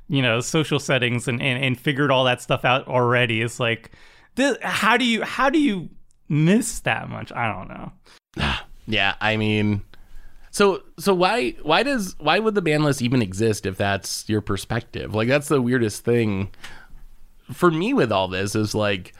you 0.08 0.22
know 0.22 0.40
social 0.40 0.78
settings 0.78 1.28
and 1.28 1.42
and, 1.42 1.62
and 1.62 1.80
figured 1.80 2.10
all 2.10 2.24
that 2.24 2.40
stuff 2.40 2.64
out 2.64 2.86
already 2.88 3.42
it's 3.42 3.60
like 3.60 3.90
this, 4.36 4.56
how 4.62 4.96
do 4.96 5.04
you 5.04 5.22
how 5.22 5.50
do 5.50 5.60
you 5.60 5.88
miss 6.28 6.80
that 6.80 7.08
much 7.08 7.32
i 7.32 7.46
don't 7.52 7.68
know 7.68 7.92
yeah 8.86 9.14
i 9.20 9.36
mean 9.36 9.82
so 10.54 10.84
so 11.00 11.12
why 11.12 11.50
why 11.62 11.82
does 11.82 12.14
why 12.20 12.38
would 12.38 12.54
the 12.54 12.62
ban 12.62 12.84
list 12.84 13.02
even 13.02 13.20
exist 13.20 13.66
if 13.66 13.76
that's 13.76 14.28
your 14.28 14.40
perspective? 14.40 15.12
Like 15.12 15.26
that's 15.26 15.48
the 15.48 15.60
weirdest 15.60 16.04
thing 16.04 16.48
for 17.52 17.72
me 17.72 17.92
with 17.92 18.12
all 18.12 18.28
this 18.28 18.54
is 18.54 18.72
like 18.72 19.14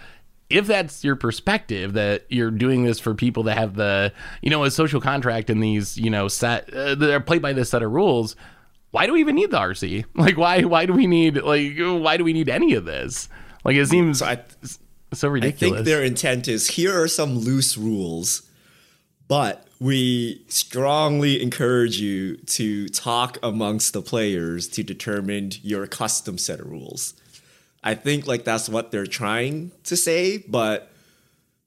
if 0.49 0.69
that's 0.69 1.03
your 1.03 1.17
perspective 1.17 1.95
that 1.95 2.25
you're 2.29 2.53
doing 2.53 2.85
this 2.85 3.01
for 3.01 3.15
people 3.15 3.43
that 3.45 3.59
have 3.59 3.75
the 3.75 4.13
you 4.43 4.51
know 4.51 4.63
a 4.63 4.71
social 4.71 5.01
contract 5.01 5.51
and 5.51 5.61
these 5.61 5.99
you 5.99 6.09
know 6.09 6.29
set 6.29 6.73
uh, 6.73 6.95
that 6.95 7.11
are 7.13 7.19
played 7.19 7.43
by 7.43 7.53
this 7.53 7.71
set 7.71 7.83
of 7.83 7.91
rules 7.91 8.37
why 8.93 9.05
do 9.05 9.13
we 9.13 9.19
even 9.19 9.35
need 9.35 9.51
the 9.51 9.59
rc 9.59 10.05
like 10.15 10.39
why 10.39 10.63
why 10.63 10.87
do 10.87 10.93
we 10.93 11.09
need 11.09 11.43
like 11.43 11.73
why 11.79 12.17
do 12.17 12.23
we 12.23 12.33
need 12.33 12.49
any 12.49 12.75
of 12.75 12.85
this? 12.85 13.29
Like 13.65 13.75
it 13.75 13.87
seems 13.87 14.21
So 14.21 14.27
I, 14.27 14.41
so 15.13 15.35
I 15.35 15.51
think 15.51 15.79
their 15.79 16.05
intent 16.05 16.47
is 16.47 16.69
here 16.69 17.01
are 17.01 17.09
some 17.09 17.39
loose 17.39 17.77
rules, 17.77 18.43
but 19.29 19.67
we 19.81 20.45
strongly 20.49 21.43
encourage 21.43 21.99
you 21.99 22.37
to 22.37 22.89
talk 22.89 23.39
amongst 23.43 23.93
the 23.93 24.03
players 24.03 24.69
to 24.69 24.83
determine 24.83 25.53
your 25.63 25.87
custom 25.87 26.39
set 26.39 26.61
of 26.61 26.71
rules. 26.71 27.15
I 27.83 27.95
think 27.95 28.27
like 28.27 28.45
that's 28.45 28.69
what 28.69 28.91
they're 28.91 29.07
trying 29.07 29.73
to 29.85 29.97
say, 29.97 30.39
but 30.39 30.91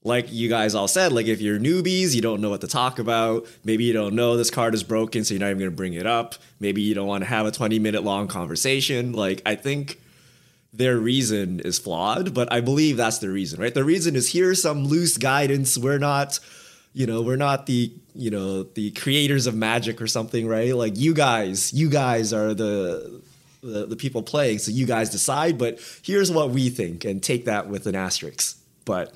like 0.04 0.32
you 0.32 0.50
guys 0.50 0.74
all 0.74 0.88
said, 0.88 1.12
like 1.12 1.28
if 1.28 1.42
you're 1.42 1.60
newbies, 1.60 2.16
you 2.16 2.22
don't 2.22 2.42
know 2.42 2.50
what 2.50 2.62
to 2.62 2.68
talk 2.68 2.98
about. 2.98 3.46
Maybe 3.64 3.84
you 3.84 3.94
don't 3.94 4.16
know 4.16 4.38
this 4.38 4.50
card 4.50 4.74
is 4.74 4.84
broken, 4.84 5.24
so 5.24 5.34
you're 5.34 5.42
not 5.42 5.50
even 5.50 5.60
gonna 5.60 5.72
bring 5.72 5.94
it 5.94 6.08
up. 6.08 6.36
Maybe 6.60 6.82
you 6.82 6.96
don't 6.96 7.08
want 7.08 7.24
to 7.24 7.30
have 7.30 7.46
a 7.46 7.52
20 7.52 7.78
minute 7.80 8.04
long 8.04 8.28
conversation. 8.28 9.14
Like 9.14 9.42
I 9.46 9.56
think 9.56 10.00
their 10.74 10.98
reason 10.98 11.60
is 11.60 11.80
flawed, 11.80 12.34
but 12.34 12.52
I 12.52 12.62
believe 12.62 12.98
that's 12.98 13.20
the 13.20 13.30
reason, 13.30 13.60
right? 13.60 13.74
The 13.74 13.84
reason 13.84 14.16
is 14.16 14.32
here's 14.32 14.62
some 14.62 14.86
loose 14.86 15.18
guidance. 15.18 15.78
We're 15.78 15.98
not, 15.98 16.40
you 16.94 17.06
know, 17.06 17.22
we're 17.22 17.36
not 17.36 17.66
the, 17.66 17.92
you 18.16 18.32
know, 18.32 18.64
the 18.64 18.92
creators 18.92 19.48
of 19.48 19.56
magic 19.56 20.02
or 20.02 20.08
something, 20.08 20.48
right? 20.48 20.76
Like 20.76 20.98
you 20.98 21.14
guys, 21.14 21.74
you 21.74 21.90
guys 21.90 22.34
are 22.34 22.54
the 22.54 23.22
the, 23.62 23.86
the 23.88 23.96
people 23.96 24.24
playing, 24.24 24.60
so 24.60 24.72
you 24.72 24.86
guys 24.86 25.10
decide, 25.10 25.58
but 25.58 25.80
here's 26.04 26.32
what 26.32 26.52
we 26.52 26.70
think 26.70 27.04
and 27.06 27.22
take 27.22 27.46
that 27.46 27.68
with 27.68 27.88
an 27.88 27.96
asterisk. 27.96 28.58
But 28.86 29.14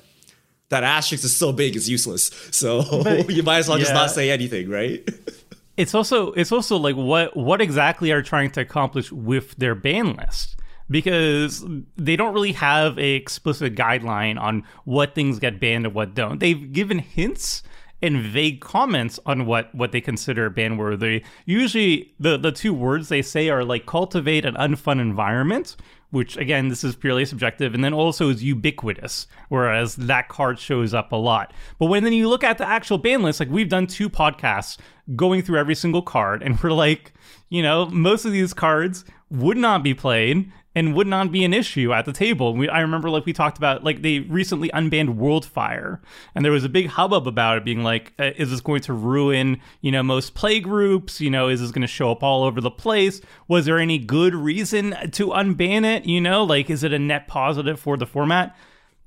that 0.68 0.82
asterisk 0.84 1.24
is 1.24 1.36
so 1.36 1.52
big 1.52 1.76
it's 1.76 1.88
useless. 1.88 2.30
So 2.50 2.82
you 3.28 3.42
might 3.42 3.58
as 3.58 3.68
well 3.68 3.78
just 3.78 3.94
not 3.94 4.10
say 4.10 4.30
anything, 4.30 4.68
right? 4.68 5.08
it's 5.76 5.94
also 5.94 6.32
it's 6.32 6.52
also 6.52 6.76
like 6.76 6.96
what 6.96 7.36
what 7.36 7.60
exactly 7.60 8.10
are 8.10 8.22
trying 8.22 8.50
to 8.52 8.60
accomplish 8.60 9.10
with 9.10 9.56
their 9.56 9.74
ban 9.74 10.16
list 10.16 10.56
because 10.90 11.64
they 11.96 12.16
don't 12.16 12.34
really 12.34 12.52
have 12.52 12.98
a 12.98 13.14
explicit 13.14 13.74
guideline 13.74 14.40
on 14.40 14.64
what 14.84 15.14
things 15.14 15.38
get 15.38 15.60
banned 15.60 15.86
and 15.86 15.94
what 15.94 16.14
don't. 16.14 16.38
They've 16.40 16.72
given 16.72 16.98
hints 16.98 17.62
and 18.02 18.20
vague 18.20 18.60
comments 18.60 19.20
on 19.24 19.46
what 19.46 19.72
what 19.74 19.92
they 19.92 20.00
consider 20.00 20.50
ban 20.50 20.76
worthy. 20.76 21.22
Usually 21.46 22.12
the 22.18 22.36
the 22.36 22.52
two 22.52 22.74
words 22.74 23.08
they 23.08 23.22
say 23.22 23.48
are 23.48 23.64
like 23.64 23.86
cultivate 23.86 24.44
an 24.44 24.54
unfun 24.54 25.00
environment, 25.00 25.76
which 26.10 26.36
again 26.36 26.68
this 26.68 26.82
is 26.82 26.96
purely 26.96 27.24
subjective, 27.24 27.74
and 27.74 27.84
then 27.84 27.94
also 27.94 28.28
is 28.28 28.42
ubiquitous, 28.42 29.28
whereas 29.48 29.94
that 29.96 30.28
card 30.28 30.58
shows 30.58 30.92
up 30.92 31.12
a 31.12 31.16
lot. 31.16 31.54
But 31.78 31.86
when 31.86 32.02
then 32.02 32.12
you 32.12 32.28
look 32.28 32.42
at 32.42 32.58
the 32.58 32.68
actual 32.68 32.98
ban 32.98 33.22
list, 33.22 33.38
like 33.38 33.50
we've 33.50 33.68
done 33.68 33.86
two 33.86 34.10
podcasts 34.10 34.78
going 35.14 35.42
through 35.42 35.58
every 35.58 35.76
single 35.76 36.02
card, 36.02 36.42
and 36.42 36.60
we're 36.60 36.72
like, 36.72 37.12
you 37.50 37.62
know, 37.62 37.86
most 37.86 38.24
of 38.24 38.32
these 38.32 38.52
cards 38.52 39.04
would 39.30 39.56
not 39.56 39.82
be 39.82 39.94
played 39.94 40.52
and 40.74 40.94
would 40.94 41.06
not 41.06 41.30
be 41.30 41.44
an 41.44 41.52
issue 41.52 41.92
at 41.92 42.04
the 42.04 42.12
table. 42.12 42.54
We, 42.54 42.68
I 42.68 42.80
remember 42.80 43.10
like 43.10 43.26
we 43.26 43.32
talked 43.32 43.58
about 43.58 43.84
like 43.84 44.02
they 44.02 44.20
recently 44.20 44.70
unbanned 44.70 45.16
Worldfire, 45.16 46.00
and 46.34 46.44
there 46.44 46.52
was 46.52 46.64
a 46.64 46.68
big 46.68 46.88
hubbub 46.88 47.26
about 47.26 47.58
it, 47.58 47.64
being 47.64 47.82
like, 47.82 48.12
uh, 48.18 48.30
is 48.36 48.50
this 48.50 48.60
going 48.60 48.80
to 48.82 48.92
ruin 48.92 49.60
you 49.80 49.92
know 49.92 50.02
most 50.02 50.34
play 50.34 50.60
groups? 50.60 51.20
You 51.20 51.30
know, 51.30 51.48
is 51.48 51.60
this 51.60 51.70
going 51.70 51.82
to 51.82 51.88
show 51.88 52.10
up 52.10 52.22
all 52.22 52.44
over 52.44 52.60
the 52.60 52.70
place? 52.70 53.20
Was 53.48 53.66
there 53.66 53.78
any 53.78 53.98
good 53.98 54.34
reason 54.34 54.96
to 55.12 55.28
unban 55.28 55.84
it? 55.84 56.06
You 56.06 56.20
know, 56.20 56.44
like 56.44 56.70
is 56.70 56.82
it 56.82 56.92
a 56.92 56.98
net 56.98 57.28
positive 57.28 57.78
for 57.78 57.96
the 57.96 58.06
format? 58.06 58.56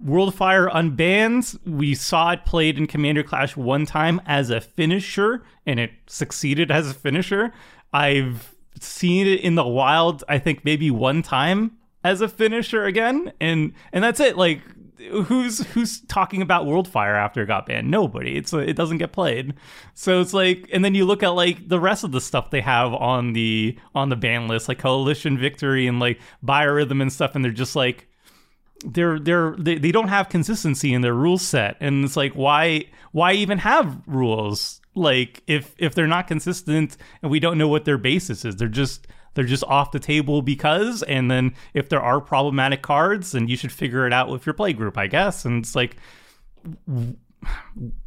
Worldfire 0.04 0.72
unbans. 0.72 1.58
We 1.66 1.96
saw 1.96 2.32
it 2.32 2.46
played 2.46 2.78
in 2.78 2.86
Commander 2.86 3.24
Clash 3.24 3.56
one 3.56 3.86
time 3.86 4.22
as 4.26 4.50
a 4.50 4.60
finisher, 4.60 5.44
and 5.66 5.80
it 5.80 5.92
succeeded 6.08 6.70
as 6.70 6.92
a 6.92 6.94
finisher. 6.94 7.54
I've 7.94 8.55
seen 8.80 9.28
it 9.28 9.40
in 9.42 9.56
the 9.56 9.66
wild 9.66 10.24
i 10.28 10.38
think 10.38 10.64
maybe 10.66 10.92
one 10.92 11.22
time 11.22 11.72
as 12.06 12.22
a 12.22 12.30
finisher 12.30 12.86
again 12.86 13.34
and 13.42 13.74
and 13.92 14.04
that's 14.04 14.20
it. 14.20 14.38
Like 14.38 14.62
who's 15.10 15.66
who's 15.74 16.02
talking 16.02 16.42
about 16.42 16.68
worldfire 16.68 17.18
after 17.18 17.42
it 17.42 17.48
got 17.48 17.66
banned? 17.66 17.90
Nobody. 17.90 18.38
It's 18.38 18.54
it 18.54 18.76
doesn't 18.76 19.00
get 19.00 19.12
played. 19.12 19.56
So 19.96 20.22
it's 20.22 20.34
like 20.34 20.70
and 20.72 20.86
then 20.86 20.94
you 20.94 21.04
look 21.04 21.24
at 21.24 21.30
like 21.30 21.68
the 21.68 21.80
rest 21.80 22.04
of 22.04 22.12
the 22.12 22.22
stuff 22.22 22.52
they 22.52 22.62
have 22.62 22.94
on 22.94 23.34
the 23.34 23.78
on 23.96 24.10
the 24.10 24.16
ban 24.16 24.48
list 24.48 24.70
like 24.70 24.78
coalition 24.78 25.36
victory 25.38 25.88
and 25.88 26.00
like 26.00 26.20
biorhythm 26.46 27.02
and 27.02 27.12
stuff 27.12 27.34
and 27.34 27.44
they're 27.44 27.52
just 27.52 27.76
like 27.76 28.08
they're 28.86 29.18
they're 29.18 29.56
they, 29.58 29.80
they 29.80 29.92
don't 29.92 30.10
have 30.10 30.30
consistency 30.30 30.94
in 30.94 31.02
their 31.02 31.16
rule 31.16 31.40
set. 31.40 31.76
And 31.80 32.06
it's 32.06 32.16
like 32.16 32.34
why 32.34 32.86
why 33.14 33.34
even 33.34 33.58
have 33.58 34.00
rules 34.06 34.80
like 34.96 35.44
if 35.48 35.76
if 35.78 35.94
they're 35.94 36.08
not 36.08 36.28
consistent 36.28 36.98
and 37.22 37.32
we 37.32 37.40
don't 37.40 37.58
know 37.58 37.68
what 37.68 37.86
their 37.86 37.98
basis 37.98 38.46
is 38.46 38.56
they're 38.56 38.68
just 38.68 39.08
they're 39.34 39.44
just 39.44 39.64
off 39.66 39.92
the 39.92 40.00
table 40.00 40.42
because 40.42 41.04
and 41.04 41.30
then 41.30 41.54
if 41.74 41.90
there 41.90 42.02
are 42.02 42.22
problematic 42.22 42.82
cards 42.82 43.34
then 43.34 43.48
you 43.48 43.58
should 43.58 43.72
figure 43.72 44.08
it 44.08 44.14
out 44.14 44.30
with 44.30 44.46
your 44.46 44.54
play 44.54 44.74
group 44.74 44.98
i 44.98 45.08
guess. 45.08 45.46
And 45.46 45.64
it's 45.64 45.76
like 45.76 45.98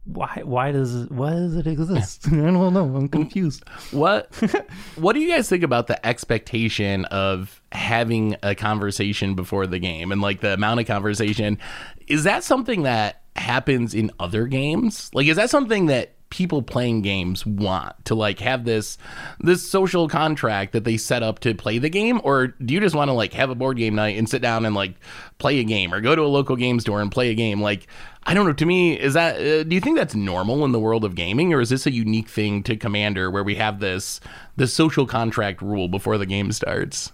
why 0.04 0.40
why 0.44 0.72
does 0.72 0.94
it 0.94 1.12
why 1.12 1.30
does 1.30 1.54
it 1.54 1.66
exist? 1.66 2.26
I 2.32 2.36
don't 2.36 2.72
know. 2.72 2.96
I'm 2.96 3.08
confused. 3.08 3.62
What 3.90 4.34
what 4.96 5.12
do 5.12 5.20
you 5.20 5.28
guys 5.28 5.48
think 5.48 5.62
about 5.62 5.86
the 5.86 6.04
expectation 6.06 7.04
of 7.06 7.62
having 7.72 8.36
a 8.42 8.54
conversation 8.54 9.34
before 9.34 9.66
the 9.66 9.78
game 9.78 10.12
and 10.12 10.20
like 10.20 10.40
the 10.40 10.54
amount 10.54 10.80
of 10.80 10.86
conversation? 10.86 11.58
Is 12.06 12.24
that 12.24 12.42
something 12.42 12.82
that 12.82 13.22
happens 13.36 13.94
in 13.94 14.10
other 14.18 14.46
games? 14.46 15.10
Like 15.14 15.26
is 15.26 15.36
that 15.36 15.50
something 15.50 15.86
that 15.86 16.14
people 16.30 16.62
playing 16.62 17.02
games 17.02 17.46
want 17.46 18.04
to 18.04 18.14
like 18.14 18.38
have 18.40 18.64
this 18.64 18.98
this 19.40 19.68
social 19.68 20.08
contract 20.08 20.72
that 20.72 20.84
they 20.84 20.96
set 20.96 21.22
up 21.22 21.38
to 21.40 21.54
play 21.54 21.78
the 21.78 21.88
game? 21.88 22.20
Or 22.24 22.48
do 22.48 22.74
you 22.74 22.80
just 22.80 22.94
want 22.94 23.08
to 23.08 23.12
like 23.12 23.32
have 23.32 23.50
a 23.50 23.54
board 23.54 23.76
game 23.76 23.94
night 23.94 24.18
and 24.18 24.28
sit 24.28 24.42
down 24.42 24.66
and 24.66 24.74
like 24.74 24.94
play 25.38 25.58
a 25.58 25.64
game 25.64 25.92
or 25.92 26.00
go 26.00 26.14
to 26.14 26.22
a 26.22 26.24
local 26.24 26.56
game 26.56 26.80
store 26.80 27.00
and 27.00 27.10
play 27.10 27.30
a 27.30 27.34
game? 27.34 27.60
Like 27.60 27.86
i 28.24 28.34
don't 28.34 28.46
know 28.46 28.52
to 28.52 28.66
me 28.66 28.92
is 28.92 29.14
that 29.14 29.36
uh, 29.36 29.62
do 29.62 29.74
you 29.74 29.80
think 29.80 29.96
that's 29.96 30.14
normal 30.14 30.64
in 30.64 30.72
the 30.72 30.78
world 30.78 31.04
of 31.04 31.14
gaming? 31.14 31.54
Or 31.54 31.60
is 31.60 31.70
this 31.70 31.86
a 31.86 31.92
unique 31.92 32.28
thing 32.28 32.62
to 32.64 32.76
commander 32.76 33.30
where 33.30 33.44
we 33.44 33.54
have 33.54 33.80
this 33.80 34.20
this 34.56 34.72
social 34.72 35.06
contract 35.06 35.62
rule 35.62 35.88
before 35.88 36.18
the 36.18 36.26
game 36.26 36.52
starts? 36.52 37.12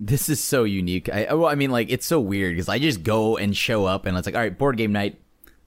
This 0.00 0.28
is 0.28 0.42
so 0.42 0.64
unique. 0.64 1.08
I 1.08 1.32
well, 1.32 1.46
I 1.46 1.54
mean, 1.54 1.70
like 1.70 1.90
it's 1.90 2.04
so 2.04 2.20
weird 2.20 2.54
because 2.54 2.68
I 2.68 2.78
just 2.78 3.02
go 3.02 3.36
and 3.38 3.56
show 3.56 3.86
up 3.86 4.06
and 4.06 4.18
it's 4.18 4.26
like, 4.26 4.34
all 4.34 4.40
right, 4.40 4.56
board 4.56 4.76
game 4.76 4.92
night, 4.92 5.20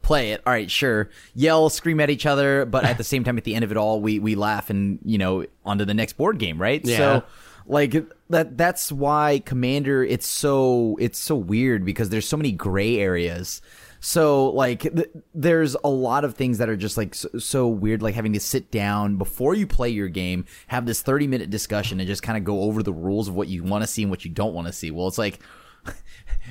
play 0.08 0.32
it. 0.32 0.42
All 0.48 0.54
right, 0.54 0.72
sure. 0.72 1.10
Yell, 1.36 1.70
scream 1.70 2.00
at 2.00 2.10
each 2.10 2.26
other, 2.26 2.66
but 2.66 2.86
at 2.86 2.98
the 2.98 3.04
same 3.04 3.24
time, 3.26 3.38
at 3.38 3.44
the 3.44 3.54
end 3.54 3.66
of 3.66 3.72
it 3.72 3.78
all, 3.78 4.02
we 4.02 4.20
we 4.20 4.36
laugh 4.36 4.70
and 4.70 5.00
you 5.04 5.18
know 5.18 5.46
onto 5.66 5.86
the 5.86 5.94
next 5.94 6.14
board 6.14 6.40
game, 6.40 6.60
right? 6.60 6.84
Yeah. 6.84 6.98
So 6.98 7.24
like 7.68 7.96
that 8.30 8.58
that's 8.58 8.92
why 8.92 9.40
Commander 9.46 10.04
it's 10.04 10.26
so 10.26 10.96
it's 11.00 11.20
so 11.20 11.36
weird 11.36 11.84
because 11.84 12.10
there's 12.10 12.28
so 12.28 12.38
many 12.38 12.54
gray 12.54 12.98
areas. 12.98 13.62
So 14.00 14.52
like 14.52 14.84
th- 14.84 15.10
there's 15.34 15.76
a 15.84 15.90
lot 15.90 16.24
of 16.24 16.36
things 16.36 16.60
that 16.60 16.70
are 16.70 16.78
just 16.78 16.96
like 16.96 17.14
so, 17.14 17.28
so 17.38 17.68
weird 17.68 18.02
like 18.02 18.16
having 18.16 18.34
to 18.34 18.40
sit 18.40 18.72
down 18.72 19.18
before 19.18 19.56
you 19.56 19.68
play 19.68 19.90
your 19.90 20.08
game, 20.08 20.46
have 20.68 20.86
this 20.86 21.02
30 21.02 21.28
minute 21.28 21.50
discussion 21.50 22.00
and 22.00 22.08
just 22.08 22.24
kind 22.24 22.38
of 22.38 22.46
go 22.46 22.62
over 22.62 22.82
the 22.82 22.94
rules 22.94 23.28
of 23.28 23.36
what 23.36 23.50
you 23.50 23.64
want 23.64 23.84
to 23.84 23.88
see 23.88 24.04
and 24.04 24.12
what 24.12 24.24
you 24.24 24.32
don't 24.32 24.54
want 24.54 24.68
to 24.68 24.74
see. 24.74 24.90
Well, 24.90 25.08
it's 25.08 25.18
like 25.18 25.42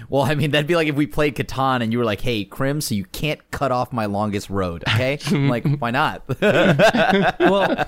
well, 0.09 0.23
I 0.23 0.35
mean, 0.35 0.51
that'd 0.53 0.67
be 0.67 0.77
like 0.77 0.89
if 0.89 0.95
we 0.95 1.07
played 1.07 1.35
Catan 1.37 1.83
and 1.83 1.93
you 1.93 1.99
were 1.99 2.05
like, 2.05 2.21
"Hey, 2.21 2.45
Crim, 2.45 2.81
so 2.81 2.95
you 2.95 3.05
can't 3.07 3.41
cut 3.51 3.73
off 3.73 3.93
my 3.93 4.07
longest 4.07 4.51
road." 4.51 4.85
Okay, 4.89 5.19
I'm 5.27 5.49
like, 5.49 5.65
why 5.79 5.91
not? 5.91 6.23
well, 6.41 7.87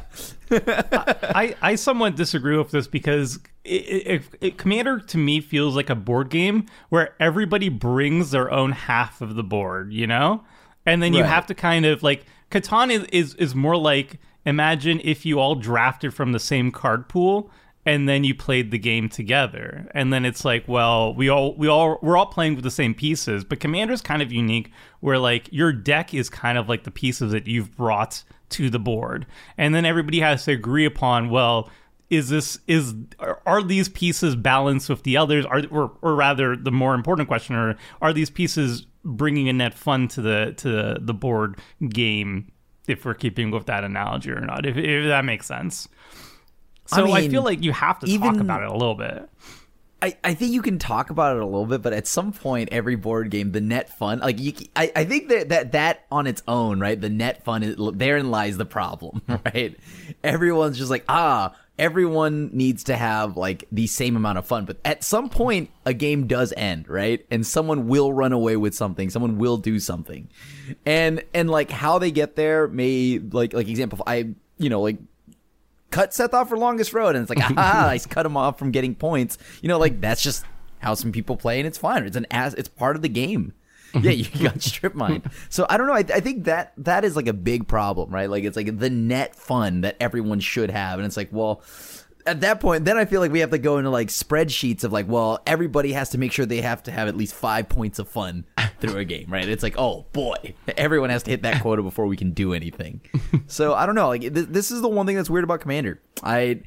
I 0.51 1.55
I 1.61 1.75
somewhat 1.75 2.17
disagree 2.17 2.57
with 2.57 2.71
this 2.71 2.87
because 2.89 3.39
it, 3.65 3.69
it, 4.07 4.23
it, 4.41 4.59
Commander 4.59 4.99
to 5.01 5.19
me 5.19 5.41
feels 5.41 5.77
like 5.77 5.91
a 5.91 5.95
board 5.95 6.31
game 6.31 6.67
where 6.89 7.15
everybody 7.21 7.69
brings 7.69 8.31
their 8.31 8.51
own 8.51 8.73
half 8.73 9.21
of 9.21 9.35
the 9.35 9.45
board, 9.45 9.93
you 9.93 10.07
know, 10.07 10.43
and 10.87 11.03
then 11.03 11.13
you 11.13 11.23
Right. 11.23 11.29
have 11.31 11.47
to 11.47 11.55
kind 11.55 11.85
of 11.87 12.03
like 12.03 12.25
Catan 12.51 12.91
is, 12.91 13.05
is 13.13 13.35
is 13.35 13.55
more 13.55 13.77
like 13.77 14.19
imagine 14.47 15.01
if 15.05 15.27
you 15.27 15.39
all 15.39 15.55
drafted 15.55 16.15
from 16.15 16.33
the 16.33 16.41
same 16.41 16.71
card 16.71 17.09
pool 17.09 17.51
and 17.89 18.07
then 18.07 18.23
you 18.23 18.35
played 18.35 18.71
the 18.71 18.79
game 18.79 19.09
together. 19.09 19.89
And 19.93 20.13
then 20.13 20.27
it's 20.27 20.45
like 20.45 20.69
well 20.69 21.15
we 21.15 21.29
all 21.29 21.55
we 21.55 21.69
all 21.69 21.99
we're 22.03 22.17
all 22.17 22.27
playing 22.27 22.55
with 22.55 22.65
the 22.65 22.71
same 22.71 22.95
pieces 22.95 23.45
but 23.45 23.61
commander's 23.61 24.03
kind 24.03 24.21
of 24.21 24.31
unique 24.31 24.71
where 25.01 25.19
like 25.19 25.49
your 25.51 25.73
deck 25.73 26.13
is 26.13 26.29
kind 26.29 26.59
of 26.59 26.69
like 26.69 26.85
the 26.85 26.91
pieces 26.91 27.33
that 27.33 27.47
you've 27.47 27.75
brought 27.77 28.23
to 28.51 28.71
the 28.71 28.79
board. 28.79 29.27
And 29.57 29.75
then 29.75 29.85
everybody 29.85 30.21
has 30.21 30.45
to 30.45 30.53
agree 30.53 30.85
upon 30.85 31.31
well 31.31 31.71
is 32.11 32.29
this 32.29 32.59
is 32.67 32.95
are, 33.19 33.63
these 33.63 33.89
pieces 33.89 34.37
balanced 34.37 34.89
with 34.89 35.03
the 35.03 35.17
others? 35.17 35.45
Are 35.47 35.63
or, 35.71 35.93
or 36.03 36.15
rather 36.15 36.57
the 36.57 36.71
more 36.71 36.95
important 36.95 37.29
question 37.29 37.57
are 37.57 37.77
are 38.03 38.13
these 38.13 38.31
pieces 38.31 38.87
bringing 39.05 39.49
a 39.49 39.53
net 39.53 39.73
fun 39.75 40.09
to 40.09 40.21
the 40.21 40.55
to 40.59 40.99
the 41.01 41.15
board 41.15 41.59
game 41.89 42.51
if 42.87 43.05
we're 43.05 43.15
keeping 43.15 43.51
with 43.51 43.67
that 43.67 43.85
analogy 43.85 44.31
or 44.31 44.41
not 44.41 44.67
if, 44.67 44.77
if 44.77 45.07
that 45.07 45.25
makes 45.25 45.47
sense 45.47 45.89
so 46.89 47.05
I, 47.05 47.21
mean, 47.21 47.31
feel 47.31 47.43
like 47.43 47.63
you 47.63 47.73
have 47.73 47.99
to 48.01 48.19
talk 48.19 48.37
about 48.39 48.63
it 48.63 48.69
a 48.69 48.73
little 48.73 48.95
bit. 48.95 49.29
I, 50.01 50.17
I 50.23 50.35
think 50.35 50.53
you 50.53 50.63
can 50.63 50.79
talk 50.79 51.11
about 51.11 51.37
it 51.37 51.43
a 51.43 51.45
little 51.45 51.67
bit, 51.67 51.83
but 51.83 51.93
at 51.93 52.07
some 52.07 52.33
point, 52.33 52.69
every 52.71 52.95
board 52.95 53.31
game, 53.31 53.51
the 53.51 53.61
net 53.61 53.99
fun, 53.99 54.21
like 54.21 54.39
you, 54.39 54.53
I, 54.77 54.93
I 54.95 55.05
think 55.05 55.29
that, 55.29 55.49
that 55.49 55.73
that 55.73 56.07
on 56.11 56.29
its 56.29 56.43
own, 56.47 56.79
right? 56.79 57.01
The 57.01 57.09
net 57.09 57.45
fun, 57.45 57.65
is, 57.65 57.77
therein 57.95 58.31
lies 58.31 58.57
the 58.57 58.65
problem, 58.65 59.23
right? 59.29 59.77
Everyone's 60.23 60.79
just 60.79 60.91
like, 60.91 61.05
ah, 61.09 61.53
everyone 61.79 62.51
needs 62.53 62.85
to 62.85 62.97
have 62.97 63.37
like 63.37 63.65
the 63.73 63.89
same 63.89 64.15
amount 64.17 64.39
of 64.39 64.47
fun, 64.47 64.67
but 64.67 64.79
at 64.85 65.03
some 65.03 65.29
point, 65.29 65.71
a 65.85 65.93
game 65.93 66.29
does 66.29 66.53
end, 66.57 66.89
right? 66.89 67.27
And 67.29 67.45
someone 67.45 67.89
will 67.89 68.13
run 68.13 68.33
away 68.33 68.57
with 68.57 68.77
something, 68.77 69.11
someone 69.11 69.39
will 69.39 69.57
do 69.57 69.81
something, 69.81 70.29
and 70.87 71.25
and 71.35 71.51
like 71.51 71.71
how 71.73 71.99
they 71.99 72.13
get 72.13 72.37
there 72.37 72.69
may 72.69 73.19
like 73.19 73.53
like 73.53 73.69
example, 73.69 74.05
I 74.07 74.35
you 74.59 74.71
know 74.71 74.81
like 74.81 74.99
cut 75.91 76.15
Seth 76.15 76.35
off 76.35 76.49
for 76.49 76.59
longest 76.59 76.93
road, 76.93 77.17
and 77.17 77.23
it's 77.23 77.31
like, 77.31 77.39
ah, 77.57 77.89
I 77.89 77.99
cut 77.99 78.27
him 78.27 78.37
off 78.37 78.59
from 78.59 78.71
getting 78.71 78.95
points. 78.95 79.39
You 79.63 79.69
know, 79.69 79.79
like 79.79 80.01
that's 80.01 80.23
just 80.23 80.45
how 80.79 80.95
some 80.95 81.13
people 81.13 81.37
play, 81.37 81.59
and 81.59 81.67
it's 81.67 81.79
fine. 81.79 82.05
It's 82.05 82.17
an 82.17 82.27
ass. 82.31 82.55
It's 82.55 82.69
part 82.69 82.97
of 82.97 83.03
the 83.03 83.09
game. 83.09 83.53
Yeah, 83.95 84.11
you 84.11 84.27
got 84.45 84.61
strip 84.63 84.95
mine. 84.95 85.23
So 85.49 85.65
I 85.69 85.79
don't 85.79 85.87
know. 85.87 85.95
I, 85.95 86.01
I 86.01 86.21
think 86.21 86.45
that 86.45 86.75
that 86.77 87.05
is 87.05 87.17
like 87.17 87.27
a 87.27 87.33
big 87.33 87.67
problem, 87.67 88.11
right? 88.11 88.29
Like 88.29 88.45
it's 88.45 88.57
like 88.57 88.79
the 88.79 88.91
net 88.91 89.35
fun 89.35 89.81
that 89.81 89.97
everyone 89.99 90.41
should 90.41 90.71
have, 90.71 90.99
and 90.99 91.07
it's 91.07 91.17
like, 91.17 91.31
well. 91.33 91.63
At 92.29 92.43
that 92.43 92.61
point, 92.61 92.85
then 92.85 92.99
I 92.99 93.07
feel 93.07 93.21
like 93.21 93.33
we 93.33 93.41
have 93.41 93.51
to 93.51 93.59
go 93.59 93.79
into 93.79 93.91
like 93.91 94.09
spreadsheets 94.09 94.85
of 94.85 94.93
like, 94.93 95.09
well, 95.09 95.41
everybody 95.47 95.93
has 95.93 96.11
to 96.11 96.19
make 96.19 96.33
sure 96.33 96.45
they 96.45 96.61
have 96.61 96.83
to 96.85 96.91
have 96.91 97.09
at 97.09 97.17
least 97.17 97.35
five 97.35 97.69
points 97.69 97.99
of 97.99 98.09
fun 98.09 98.45
through 98.81 98.99
a 98.99 99.05
game, 99.05 99.27
right? 99.29 99.49
It's 99.49 99.63
like, 99.63 99.79
oh 99.79 100.07
boy, 100.13 100.55
everyone 100.77 101.11
has 101.11 101.23
to 101.25 101.31
hit 101.31 101.43
that 101.43 101.63
quota 101.63 101.83
before 101.83 102.07
we 102.07 102.17
can 102.17 102.33
do 102.33 102.53
anything. 102.53 103.01
so 103.47 103.75
I 103.75 103.87
don't 103.87 103.95
know. 103.95 104.09
Like 104.09 104.21
th- 104.21 104.49
this 104.49 104.71
is 104.71 104.83
the 104.83 104.89
one 104.89 105.07
thing 105.07 105.17
that's 105.17 105.31
weird 105.31 105.45
about 105.45 105.61
Commander. 105.61 106.01
I 106.23 106.61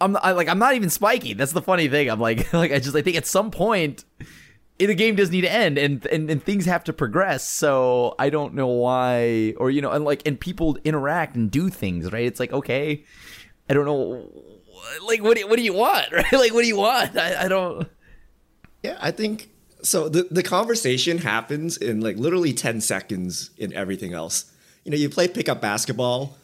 I'm 0.00 0.16
I, 0.16 0.32
like 0.32 0.48
I'm 0.48 0.58
not 0.58 0.74
even 0.74 0.90
spiky. 0.90 1.34
That's 1.34 1.52
the 1.52 1.62
funny 1.62 1.88
thing. 1.88 2.10
I'm 2.10 2.20
like 2.20 2.52
like 2.52 2.72
I 2.72 2.78
just 2.78 2.96
I 2.96 3.02
think 3.02 3.16
at 3.16 3.26
some 3.26 3.50
point 3.50 4.04
eh, 4.80 4.86
the 4.86 4.94
game 4.94 5.14
does 5.14 5.30
need 5.30 5.42
to 5.42 5.52
end 5.52 5.78
and, 5.78 6.04
and 6.06 6.28
and 6.30 6.42
things 6.42 6.66
have 6.66 6.84
to 6.84 6.92
progress. 6.92 7.48
So 7.48 8.14
I 8.18 8.30
don't 8.30 8.54
know 8.54 8.66
why 8.66 9.54
or 9.56 9.70
you 9.70 9.80
know 9.80 9.92
and 9.92 10.04
like 10.04 10.22
and 10.26 10.38
people 10.38 10.76
interact 10.84 11.36
and 11.36 11.50
do 11.50 11.68
things, 11.68 12.12
right? 12.12 12.26
It's 12.26 12.40
like 12.40 12.52
okay, 12.52 13.04
I 13.70 13.74
don't 13.74 13.84
know 13.84 14.28
like 15.06 15.22
what 15.22 15.36
do, 15.36 15.46
what 15.48 15.56
do 15.56 15.62
you 15.62 15.72
want? 15.74 16.06
Right? 16.12 16.32
Like 16.32 16.52
what 16.52 16.62
do 16.62 16.68
you 16.68 16.76
want? 16.76 17.16
I, 17.16 17.44
I 17.44 17.48
don't 17.48 17.88
Yeah, 18.82 18.98
I 19.00 19.10
think 19.10 19.48
so. 19.82 20.08
The 20.08 20.24
the 20.30 20.42
conversation 20.42 21.18
happens 21.18 21.76
in 21.76 22.00
like 22.00 22.16
literally 22.16 22.52
ten 22.52 22.80
seconds 22.80 23.50
in 23.58 23.72
everything 23.72 24.12
else. 24.12 24.50
You 24.84 24.90
know, 24.90 24.96
you 24.96 25.08
play 25.08 25.28
pickup 25.28 25.60
basketball. 25.60 26.36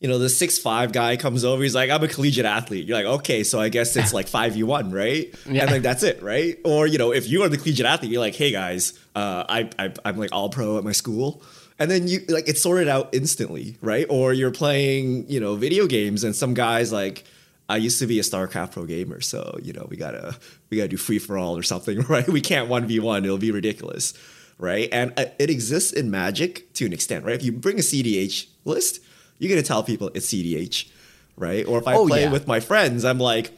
You 0.00 0.08
know, 0.08 0.18
the 0.18 0.28
six 0.28 0.58
five 0.58 0.92
guy 0.92 1.16
comes 1.16 1.44
over. 1.44 1.62
He's 1.62 1.74
like, 1.74 1.88
"I'm 1.90 2.02
a 2.02 2.08
collegiate 2.08 2.44
athlete." 2.44 2.86
You're 2.86 2.96
like, 2.96 3.06
"Okay, 3.20 3.42
so 3.44 3.60
I 3.60 3.68
guess 3.70 3.96
it's 3.96 4.12
like 4.12 4.28
five 4.28 4.52
v 4.54 4.62
one, 4.62 4.90
right?" 4.90 5.32
Yeah. 5.48 5.62
And 5.62 5.70
like 5.70 5.82
that's 5.82 6.02
it, 6.02 6.22
right? 6.22 6.58
Or 6.64 6.86
you 6.86 6.98
know, 6.98 7.12
if 7.12 7.26
you 7.28 7.42
are 7.42 7.48
the 7.48 7.56
collegiate 7.56 7.86
athlete, 7.86 8.10
you're 8.10 8.20
like, 8.20 8.34
"Hey 8.34 8.50
guys, 8.50 8.98
uh, 9.14 9.44
I, 9.48 9.70
I 9.78 9.92
I'm 10.04 10.18
like 10.18 10.30
all 10.32 10.50
pro 10.50 10.76
at 10.78 10.84
my 10.84 10.92
school." 10.92 11.42
And 11.78 11.90
then 11.90 12.06
you 12.06 12.20
like 12.28 12.48
it's 12.48 12.60
sorted 12.62 12.88
out 12.88 13.10
instantly, 13.14 13.76
right? 13.80 14.06
Or 14.10 14.32
you're 14.32 14.50
playing, 14.50 15.28
you 15.30 15.40
know, 15.40 15.54
video 15.56 15.86
games, 15.86 16.22
and 16.22 16.34
some 16.36 16.54
guys 16.54 16.92
like, 16.92 17.24
I 17.68 17.78
used 17.78 17.98
to 18.00 18.06
be 18.06 18.18
a 18.18 18.22
StarCraft 18.22 18.72
pro 18.72 18.84
gamer, 18.84 19.20
so 19.20 19.58
you 19.62 19.72
know 19.72 19.86
we 19.88 19.96
gotta 19.96 20.36
we 20.70 20.76
gotta 20.76 20.88
do 20.88 20.96
free 20.96 21.18
for 21.18 21.38
all 21.38 21.56
or 21.56 21.62
something, 21.62 22.00
right? 22.08 22.28
We 22.28 22.40
can't 22.40 22.68
one 22.68 22.86
v 22.86 23.00
one; 23.00 23.24
it'll 23.24 23.38
be 23.38 23.50
ridiculous, 23.50 24.12
right? 24.58 24.88
And 24.92 25.12
uh, 25.18 25.26
it 25.38 25.48
exists 25.50 25.92
in 25.92 26.10
Magic 26.10 26.72
to 26.74 26.86
an 26.86 26.92
extent, 26.92 27.24
right? 27.24 27.34
If 27.34 27.42
you 27.42 27.52
bring 27.52 27.78
a 27.78 27.82
CDH 27.82 28.46
list, 28.64 29.00
you're 29.38 29.48
gonna 29.48 29.62
tell 29.62 29.82
people 29.82 30.10
it's 30.14 30.26
CDH, 30.26 30.88
right? 31.36 31.66
Or 31.66 31.78
if 31.78 31.86
I 31.88 31.94
Oh, 31.94 32.06
play 32.06 32.22
yeah. 32.24 32.32
with 32.32 32.46
my 32.46 32.60
friends, 32.60 33.04
I'm 33.04 33.18
like, 33.18 33.50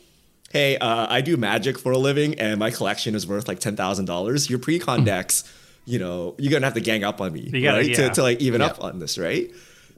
hey, 0.53 0.77
uh, 0.79 1.07
I 1.11 1.21
do 1.21 1.37
Magic 1.37 1.77
for 1.79 1.91
a 1.93 1.99
living, 1.99 2.39
and 2.39 2.59
my 2.61 2.71
collection 2.71 3.15
is 3.17 3.27
worth 3.27 3.49
like 3.49 3.59
ten 3.59 3.75
thousand 3.75 4.05
dollars. 4.05 4.49
Your 4.49 4.61
pre-con 4.61 5.03
decks, 5.05 5.43
you 5.85 5.99
know, 5.99 6.37
you're 6.39 6.53
gonna 6.53 6.67
have 6.67 6.75
to 6.75 6.81
gang 6.81 7.03
up 7.03 7.21
on 7.21 7.33
me, 7.33 7.51
gotta- 7.51 7.79
right? 7.79 7.89
yeah. 7.89 8.09
To, 8.09 8.15
to 8.15 8.23
like 8.23 8.41
even 8.41 8.63
up 8.63 8.83
on 8.85 9.01
this, 9.01 9.19
right? 9.19 9.51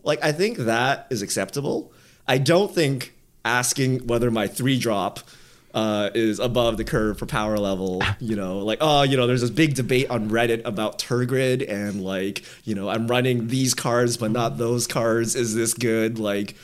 Like 0.03 0.25
I 0.25 0.33
think 0.33 0.57
that 0.59 1.09
is 1.11 1.21
acceptable. 1.21 1.93
I 2.27 2.39
don't 2.39 2.75
think 2.75 3.13
asking 3.45 4.07
whether 4.07 4.31
my 4.31 4.47
three 4.47 4.79
drop 4.79 5.21
uh, 5.75 6.11
is 6.15 6.39
above 6.39 6.77
the 6.77 6.85
curve 6.85 7.19
for 7.19 7.27
power 7.27 7.59
level, 7.59 8.03
you 8.21 8.35
know, 8.37 8.59
like 8.61 8.79
oh, 8.81 9.03
you 9.03 9.17
know, 9.17 9.27
there's 9.27 9.43
this 9.43 9.51
big 9.51 9.75
debate 9.75 10.09
on 10.11 10.31
Reddit 10.31 10.63
about 10.65 10.99
Tergrid 10.99 11.69
and 11.71 12.03
like, 12.03 12.43
you 12.65 12.75
know, 12.75 12.89
I'm 12.89 13.07
running 13.07 13.49
these 13.49 13.75
cards 13.75 14.17
but 14.17 14.31
not 14.31 14.59
those 14.59 14.87
cards. 14.87 15.35
Is 15.37 15.55
this 15.55 15.75
good? 15.75 16.19
Like 16.19 16.57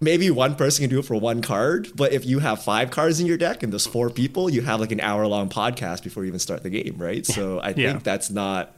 maybe 0.00 0.30
one 0.30 0.54
person 0.54 0.82
can 0.84 0.90
do 0.90 0.98
it 1.00 1.04
for 1.04 1.14
one 1.16 1.42
card, 1.42 1.88
but 1.94 2.12
if 2.12 2.24
you 2.24 2.38
have 2.38 2.62
five 2.62 2.90
cards 2.90 3.18
in 3.18 3.26
your 3.26 3.36
deck 3.38 3.62
and 3.62 3.72
there's 3.72 3.86
four 3.86 4.08
people, 4.10 4.48
you 4.50 4.62
have 4.62 4.78
like 4.80 4.92
an 4.92 5.00
hour 5.00 5.26
long 5.26 5.48
podcast 5.48 6.02
before 6.04 6.22
you 6.22 6.28
even 6.28 6.38
start 6.40 6.62
the 6.62 6.70
game, 6.70 6.94
right? 6.98 7.24
So 7.26 7.58
I 7.58 7.70
Yeah. 7.70 7.92
think 7.92 8.04
that's 8.04 8.30
not 8.30 8.74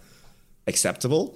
acceptable. 0.66 1.34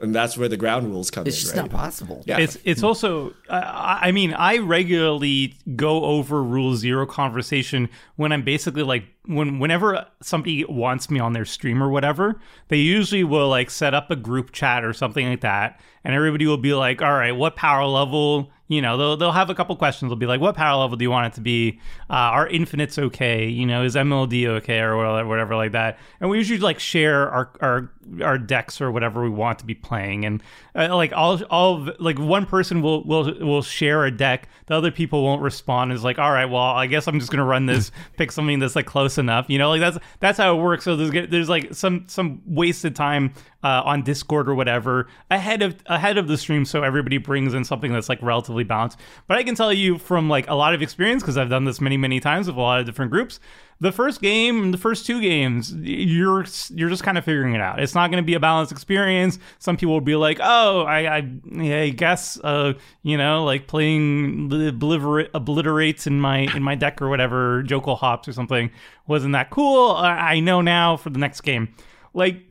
And 0.00 0.14
that's 0.14 0.38
where 0.38 0.48
the 0.48 0.56
ground 0.56 0.88
rules 0.88 1.10
come 1.10 1.26
it's 1.26 1.36
in, 1.36 1.40
just 1.42 1.54
right? 1.54 1.62
not 1.62 1.70
possible. 1.70 2.22
Yeah. 2.26 2.38
It's 2.38 2.56
it's 2.64 2.82
also 2.82 3.30
uh, 3.48 3.52
I 3.52 4.08
I 4.08 4.12
mean 4.12 4.32
I 4.32 4.58
regularly 4.58 5.58
go 5.76 6.04
over 6.04 6.42
rule 6.42 6.74
zero 6.76 7.06
conversation 7.06 7.88
when 8.16 8.32
I'm 8.32 8.42
basically 8.42 8.82
like 8.82 9.04
when 9.34 9.58
whenever 9.58 10.06
somebody 10.20 10.64
wants 10.64 11.10
me 11.10 11.20
on 11.20 11.32
their 11.32 11.44
stream 11.44 11.82
or 11.82 11.88
whatever 11.88 12.40
they 12.68 12.76
usually 12.76 13.24
will 13.24 13.48
like 13.48 13.70
set 13.70 13.94
up 13.94 14.10
a 14.10 14.16
group 14.16 14.52
chat 14.52 14.84
or 14.84 14.92
something 14.92 15.28
like 15.28 15.40
that 15.40 15.80
and 16.04 16.14
everybody 16.14 16.46
will 16.46 16.56
be 16.56 16.74
like 16.74 17.00
all 17.00 17.12
right 17.12 17.32
what 17.32 17.56
power 17.56 17.84
level 17.86 18.50
You 18.70 18.80
know, 18.80 18.96
they'll 18.96 19.16
they'll 19.16 19.32
have 19.32 19.50
a 19.50 19.54
couple 19.56 19.74
questions. 19.74 20.10
They'll 20.10 20.16
be 20.16 20.26
like, 20.26 20.40
"What 20.40 20.54
power 20.54 20.78
level 20.78 20.96
do 20.96 21.02
you 21.02 21.10
want 21.10 21.26
it 21.26 21.34
to 21.34 21.40
be? 21.40 21.80
Uh, 22.08 22.38
are 22.38 22.46
infinites 22.46 23.00
okay? 23.00 23.48
You 23.48 23.66
know, 23.66 23.82
is 23.82 23.96
MLD 23.96 24.46
okay 24.46 24.78
or 24.78 24.96
whatever, 24.96 25.28
whatever 25.28 25.56
like 25.56 25.72
that?" 25.72 25.98
And 26.20 26.30
we 26.30 26.38
usually 26.38 26.60
like 26.60 26.78
share 26.78 27.28
our 27.28 27.50
our 27.60 27.90
our 28.22 28.38
decks 28.38 28.80
or 28.80 28.92
whatever 28.92 29.24
we 29.24 29.28
want 29.28 29.58
to 29.58 29.66
be 29.66 29.74
playing, 29.74 30.24
and 30.24 30.40
uh, 30.76 30.94
like 30.94 31.12
all 31.12 31.42
all 31.50 31.88
of, 31.88 31.96
like 31.98 32.20
one 32.20 32.46
person 32.46 32.80
will 32.80 33.02
will 33.02 33.34
will 33.40 33.62
share 33.62 34.04
a 34.04 34.10
deck. 34.12 34.48
The 34.66 34.76
other 34.76 34.92
people 34.92 35.24
won't 35.24 35.42
respond. 35.42 35.92
Is 35.92 36.04
like, 36.04 36.20
all 36.20 36.30
right, 36.30 36.46
well, 36.46 36.62
I 36.62 36.86
guess 36.86 37.08
I'm 37.08 37.18
just 37.18 37.32
gonna 37.32 37.44
run 37.44 37.66
this, 37.66 37.90
pick 38.16 38.30
something 38.30 38.60
that's 38.60 38.76
like 38.76 38.86
close 38.86 39.18
enough. 39.20 39.46
You 39.48 39.58
know, 39.58 39.68
like 39.68 39.80
that's 39.80 39.98
that's 40.18 40.38
how 40.38 40.58
it 40.58 40.60
works. 40.60 40.84
So 40.84 40.96
there's 40.96 41.30
there's 41.30 41.48
like 41.48 41.72
some 41.74 42.06
some 42.08 42.42
wasted 42.46 42.96
time 42.96 43.34
uh, 43.62 43.82
on 43.84 44.02
Discord 44.02 44.48
or 44.48 44.54
whatever 44.54 45.08
ahead 45.30 45.62
of 45.62 45.76
ahead 45.86 46.16
of 46.18 46.28
the 46.28 46.38
stream, 46.38 46.64
so 46.64 46.82
everybody 46.82 47.18
brings 47.18 47.54
in 47.54 47.64
something 47.64 47.92
that's 47.92 48.08
like 48.08 48.20
relatively 48.22 48.64
balanced. 48.64 48.98
But 49.26 49.36
I 49.36 49.42
can 49.42 49.54
tell 49.54 49.72
you 49.72 49.98
from 49.98 50.28
like 50.28 50.48
a 50.48 50.54
lot 50.54 50.74
of 50.74 50.82
experience 50.82 51.22
because 51.22 51.36
I've 51.36 51.50
done 51.50 51.64
this 51.64 51.80
many 51.80 51.96
many 51.96 52.20
times 52.20 52.46
with 52.46 52.56
a 52.56 52.60
lot 52.60 52.80
of 52.80 52.86
different 52.86 53.10
groups. 53.10 53.40
The 53.82 53.92
first 53.92 54.20
game, 54.20 54.72
the 54.72 54.78
first 54.78 55.06
two 55.06 55.22
games, 55.22 55.74
you're 55.74 56.44
you're 56.70 56.90
just 56.90 57.02
kind 57.02 57.16
of 57.16 57.24
figuring 57.24 57.54
it 57.54 57.62
out. 57.62 57.80
It's 57.80 57.94
not 57.94 58.10
going 58.10 58.22
to 58.22 58.26
be 58.26 58.34
a 58.34 58.40
balanced 58.40 58.72
experience. 58.72 59.38
Some 59.58 59.78
people 59.78 59.94
will 59.94 60.02
be 60.02 60.16
like, 60.16 60.38
"Oh, 60.42 60.82
I, 60.82 61.16
I, 61.16 61.30
I 61.60 61.88
guess, 61.88 62.38
uh, 62.44 62.74
you 63.02 63.16
know, 63.16 63.44
like 63.44 63.68
playing 63.68 64.52
obliterate, 64.52 65.30
obliterates 65.32 66.06
in 66.06 66.20
my 66.20 66.40
in 66.54 66.62
my 66.62 66.74
deck 66.74 67.00
or 67.00 67.08
whatever, 67.08 67.62
Jokulhaups 67.62 68.28
or 68.28 68.32
something 68.32 68.70
wasn't 69.06 69.32
that 69.32 69.48
cool. 69.48 69.92
I, 69.92 70.34
I 70.34 70.40
know 70.40 70.60
now 70.60 70.96
for 70.96 71.10
the 71.10 71.18
next 71.18 71.42
game, 71.42 71.74
like." 72.14 72.49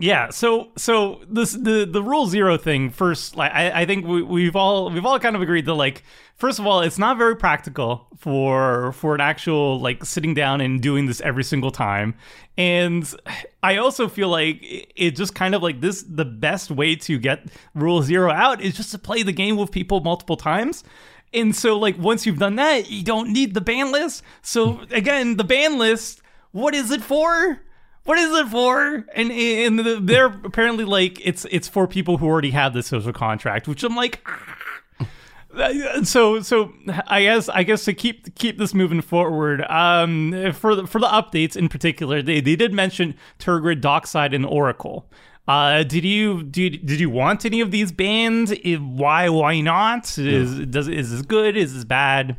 Yeah, 0.00 0.30
so 0.30 0.72
so 0.76 1.20
this 1.28 1.52
the 1.52 1.88
the 1.88 2.02
rule 2.02 2.26
zero 2.26 2.56
thing 2.56 2.90
first. 2.90 3.36
Like 3.36 3.52
I, 3.52 3.82
I 3.82 3.86
think 3.86 4.04
we, 4.04 4.22
we've 4.22 4.56
all 4.56 4.90
we've 4.90 5.06
all 5.06 5.20
kind 5.20 5.36
of 5.36 5.42
agreed 5.42 5.66
that 5.66 5.74
like 5.74 6.02
first 6.34 6.58
of 6.58 6.66
all, 6.66 6.80
it's 6.80 6.98
not 6.98 7.16
very 7.16 7.36
practical 7.36 8.08
for 8.18 8.92
for 8.92 9.14
an 9.14 9.20
actual 9.20 9.78
like 9.80 10.04
sitting 10.04 10.34
down 10.34 10.60
and 10.60 10.80
doing 10.82 11.06
this 11.06 11.20
every 11.20 11.44
single 11.44 11.70
time. 11.70 12.16
And 12.58 13.08
I 13.62 13.76
also 13.76 14.08
feel 14.08 14.28
like 14.28 14.58
it 14.96 15.12
just 15.12 15.36
kind 15.36 15.54
of 15.54 15.62
like 15.62 15.80
this 15.80 16.02
the 16.02 16.24
best 16.24 16.72
way 16.72 16.96
to 16.96 17.16
get 17.18 17.46
rule 17.74 18.02
zero 18.02 18.32
out 18.32 18.60
is 18.60 18.76
just 18.76 18.90
to 18.92 18.98
play 18.98 19.22
the 19.22 19.32
game 19.32 19.56
with 19.56 19.70
people 19.70 20.00
multiple 20.00 20.36
times. 20.36 20.82
And 21.32 21.54
so 21.54 21.78
like 21.78 21.96
once 21.98 22.26
you've 22.26 22.38
done 22.38 22.56
that, 22.56 22.90
you 22.90 23.04
don't 23.04 23.32
need 23.32 23.54
the 23.54 23.60
ban 23.60 23.92
list. 23.92 24.24
So 24.42 24.80
again, 24.90 25.36
the 25.36 25.44
ban 25.44 25.78
list, 25.78 26.20
what 26.50 26.74
is 26.74 26.90
it 26.90 27.02
for? 27.02 27.60
What 28.04 28.18
is 28.18 28.32
it 28.38 28.48
for? 28.48 29.04
And 29.14 29.32
and 29.32 30.08
they're 30.08 30.26
apparently 30.26 30.84
like 30.84 31.20
it's 31.24 31.46
it's 31.50 31.68
for 31.68 31.86
people 31.86 32.18
who 32.18 32.26
already 32.26 32.50
have 32.50 32.74
the 32.74 32.82
social 32.82 33.12
contract, 33.12 33.68
which 33.68 33.82
I'm 33.82 33.96
like. 33.96 34.20
Ah. 34.26 34.58
So 36.02 36.40
so 36.40 36.72
I 37.06 37.22
guess 37.22 37.48
I 37.48 37.62
guess 37.62 37.84
to 37.84 37.94
keep 37.94 38.34
keep 38.34 38.58
this 38.58 38.74
moving 38.74 39.00
forward, 39.00 39.62
um, 39.70 40.52
for 40.52 40.74
the, 40.74 40.84
for 40.84 40.98
the 40.98 41.06
updates 41.06 41.54
in 41.54 41.68
particular, 41.68 42.22
they, 42.22 42.40
they 42.40 42.56
did 42.56 42.72
mention 42.72 43.14
Tergrid, 43.38 43.80
Dockside, 43.80 44.34
and 44.34 44.44
Oracle. 44.44 45.08
Uh, 45.46 45.84
did 45.84 46.04
you 46.04 46.42
did 46.42 46.84
did 46.84 46.98
you 46.98 47.08
want 47.08 47.44
any 47.44 47.60
of 47.60 47.70
these 47.70 47.92
bans? 47.92 48.52
Why 48.64 49.28
why 49.28 49.60
not? 49.60 50.18
Is 50.18 50.58
yeah. 50.58 50.64
does 50.68 50.88
is 50.88 51.12
this 51.12 51.22
good? 51.22 51.56
Is 51.56 51.72
this 51.72 51.84
bad? 51.84 52.36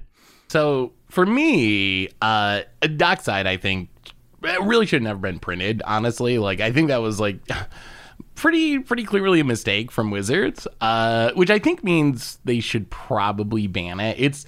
So 0.49 0.91
for 1.09 1.25
me, 1.25 2.09
uh, 2.21 2.63
Dockside, 2.97 3.47
I 3.47 3.55
think 3.55 3.89
it 4.47 4.61
really 4.61 4.85
shouldn't 4.85 5.07
have 5.07 5.21
been 5.21 5.39
printed, 5.39 5.81
honestly. 5.85 6.37
Like, 6.37 6.61
I 6.61 6.71
think 6.71 6.89
that 6.89 7.01
was 7.01 7.19
like 7.19 7.37
pretty 8.35 8.79
pretty 8.79 9.03
clearly 9.03 9.39
a 9.39 9.43
mistake 9.43 9.91
from 9.91 10.11
Wizards, 10.11 10.67
uh, 10.81 11.31
which 11.33 11.49
I 11.49 11.59
think 11.59 11.83
means 11.83 12.39
they 12.45 12.59
should 12.59 12.89
probably 12.89 13.67
ban 13.67 13.99
it. 13.99 14.17
It's 14.19 14.45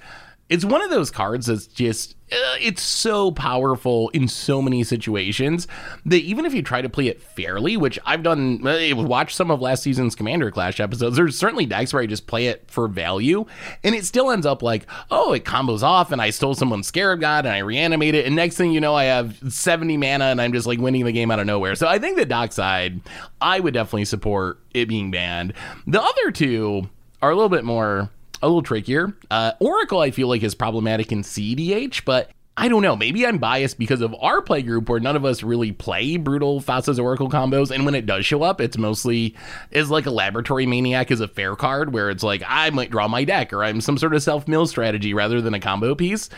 it's 0.48 0.64
one 0.64 0.82
of 0.82 0.90
those 0.90 1.10
cards 1.10 1.46
that's 1.46 1.66
just 1.66 2.16
uh, 2.30 2.56
it's 2.60 2.82
so 2.82 3.30
powerful 3.30 4.10
in 4.10 4.28
so 4.28 4.60
many 4.60 4.84
situations 4.84 5.66
that 6.04 6.20
even 6.22 6.44
if 6.44 6.52
you 6.52 6.62
try 6.62 6.82
to 6.82 6.88
play 6.88 7.06
it 7.06 7.22
fairly, 7.22 7.76
which 7.76 7.98
I've 8.04 8.22
done, 8.22 8.66
uh, 8.66 8.96
watch 8.96 9.34
some 9.34 9.50
of 9.50 9.62
last 9.62 9.82
season's 9.82 10.14
Commander 10.14 10.50
Clash 10.50 10.78
episodes, 10.78 11.16
there's 11.16 11.38
certainly 11.38 11.64
decks 11.64 11.92
where 11.92 12.02
I 12.02 12.06
just 12.06 12.26
play 12.26 12.48
it 12.48 12.64
for 12.70 12.86
value, 12.86 13.46
and 13.82 13.94
it 13.94 14.04
still 14.04 14.30
ends 14.30 14.44
up 14.44 14.62
like, 14.62 14.86
oh, 15.10 15.32
it 15.32 15.44
combos 15.44 15.82
off, 15.82 16.12
and 16.12 16.20
I 16.20 16.30
stole 16.30 16.54
someone's 16.54 16.86
Scarab 16.86 17.20
God, 17.20 17.46
and 17.46 17.54
I 17.54 17.58
reanimate 17.58 18.14
it, 18.14 18.26
and 18.26 18.36
next 18.36 18.56
thing 18.56 18.72
you 18.72 18.80
know, 18.80 18.94
I 18.94 19.04
have 19.04 19.38
70 19.48 19.96
mana, 19.96 20.26
and 20.26 20.40
I'm 20.40 20.52
just 20.52 20.66
like 20.66 20.78
winning 20.78 21.06
the 21.06 21.12
game 21.12 21.30
out 21.30 21.40
of 21.40 21.46
nowhere. 21.46 21.74
So 21.76 21.86
I 21.86 21.98
think 21.98 22.18
the 22.18 22.26
Dockside, 22.26 23.00
I 23.40 23.60
would 23.60 23.72
definitely 23.74 24.04
support 24.04 24.60
it 24.74 24.86
being 24.86 25.10
banned. 25.10 25.54
The 25.86 26.02
other 26.02 26.30
two 26.30 26.90
are 27.22 27.30
a 27.30 27.34
little 27.34 27.48
bit 27.48 27.64
more 27.64 28.10
a 28.42 28.46
little 28.46 28.62
trickier. 28.62 29.14
Uh, 29.30 29.52
Oracle, 29.60 30.00
I 30.00 30.10
feel 30.10 30.28
like, 30.28 30.42
is 30.42 30.54
problematic 30.54 31.12
in 31.12 31.22
CDH, 31.22 32.04
but 32.04 32.30
I 32.60 32.66
don't 32.66 32.82
know. 32.82 32.96
Maybe 32.96 33.24
I'm 33.24 33.38
biased 33.38 33.78
because 33.78 34.00
of 34.00 34.16
our 34.20 34.42
play 34.42 34.62
group 34.62 34.88
where 34.88 34.98
none 34.98 35.14
of 35.14 35.24
us 35.24 35.44
really 35.44 35.70
play 35.70 36.16
brutal 36.16 36.60
Thassa's 36.60 36.98
Oracle 36.98 37.30
combos. 37.30 37.70
And 37.70 37.84
when 37.84 37.94
it 37.94 38.04
does 38.04 38.26
show 38.26 38.42
up, 38.42 38.60
it's 38.60 38.76
mostly 38.76 39.36
is 39.70 39.90
like 39.90 40.06
a 40.06 40.10
laboratory 40.10 40.66
maniac 40.66 41.12
is 41.12 41.20
a 41.20 41.28
fair 41.28 41.54
card 41.54 41.92
where 41.92 42.10
it's 42.10 42.24
like 42.24 42.42
I 42.44 42.70
might 42.70 42.90
draw 42.90 43.06
my 43.06 43.22
deck 43.22 43.52
or 43.52 43.62
I'm 43.62 43.80
some 43.80 43.96
sort 43.96 44.12
of 44.12 44.24
self 44.24 44.48
mill 44.48 44.66
strategy 44.66 45.14
rather 45.14 45.40
than 45.40 45.54
a 45.54 45.60
combo 45.60 45.94
piece. 45.94 46.30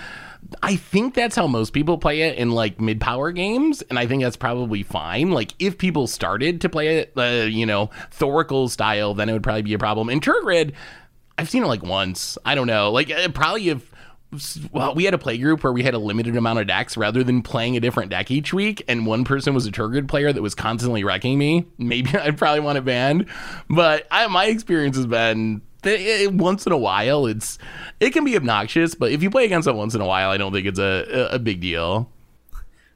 I 0.63 0.77
think 0.77 1.15
that's 1.15 1.37
how 1.37 1.47
most 1.47 1.73
people 1.73 1.97
play 1.97 2.23
it 2.23 2.37
in 2.37 2.51
like 2.51 2.81
mid 2.81 3.01
power 3.01 3.33
games, 3.33 3.83
and 3.83 3.99
I 3.99 4.07
think 4.07 4.23
that's 4.23 4.37
probably 4.37 4.83
fine. 4.83 5.31
Like 5.31 5.55
if 5.59 5.79
people 5.79 6.07
started 6.07 6.61
to 6.63 6.69
play 6.69 6.99
it, 6.99 7.13
uh, 7.17 7.47
you 7.47 7.67
know, 7.67 7.91
Thoracle 8.11 8.69
style, 8.69 9.15
then 9.15 9.29
it 9.29 9.33
would 9.33 9.43
probably 9.43 9.63
be 9.63 9.75
a 9.75 9.79
problem. 9.79 10.11
In 10.11 10.21
Tergrid, 10.21 10.73
I've 11.41 11.49
seen 11.49 11.63
it 11.63 11.69
like 11.69 11.83
once. 11.83 12.37
I 12.45 12.55
don't 12.55 12.67
know. 12.67 12.93
Like 12.93 13.11
probably 13.33 13.71
if 13.71 13.91
well, 14.71 14.95
we 14.95 15.05
had 15.05 15.15
a 15.15 15.19
play 15.19 15.39
group 15.39 15.65
where 15.65 15.73
we 15.73 15.83
had 15.83 15.95
a 15.95 15.99
limited 15.99 16.37
amount 16.37 16.59
of 16.59 16.67
decks 16.67 16.99
rather 16.99 17.25
than 17.25 17.41
playing 17.41 17.79
a 17.79 17.81
different 17.81 18.11
deck 18.11 18.31
each 18.31 18.53
week, 18.53 18.83
and 18.87 19.07
one 19.07 19.25
person 19.25 19.55
was 19.55 19.67
a 19.67 19.73
Tergrid 19.73 20.07
player 20.07 20.35
that 20.35 20.43
was 20.43 20.55
constantly 20.55 21.03
wrecking 21.03 21.39
me. 21.39 21.67
Maybe 21.79 22.11
I'd 22.19 22.37
probably 22.37 22.61
want 22.61 22.77
it 22.77 22.85
banned, 22.85 23.25
but 23.71 24.07
I, 24.11 24.27
my 24.27 24.47
experience 24.47 24.97
has 24.97 25.07
been 25.07 25.63
that 25.83 25.99
it, 25.99 26.35
once 26.35 26.67
in 26.67 26.73
a 26.73 26.77
while 26.77 27.25
it's 27.25 27.59
it 28.01 28.11
can 28.11 28.25
be 28.25 28.37
obnoxious, 28.37 28.95
but 28.95 29.11
if 29.11 29.23
you 29.23 29.31
play 29.31 29.47
against 29.47 29.67
it 29.67 29.75
once 29.75 29.95
in 29.95 30.03
a 30.03 30.07
while, 30.07 30.29
I 30.29 30.37
don't 30.37 30.53
think 30.53 30.67
it's 30.67 30.79
a 30.79 31.07
a, 31.33 31.37
a 31.37 31.39
big 31.39 31.61
deal. 31.61 32.11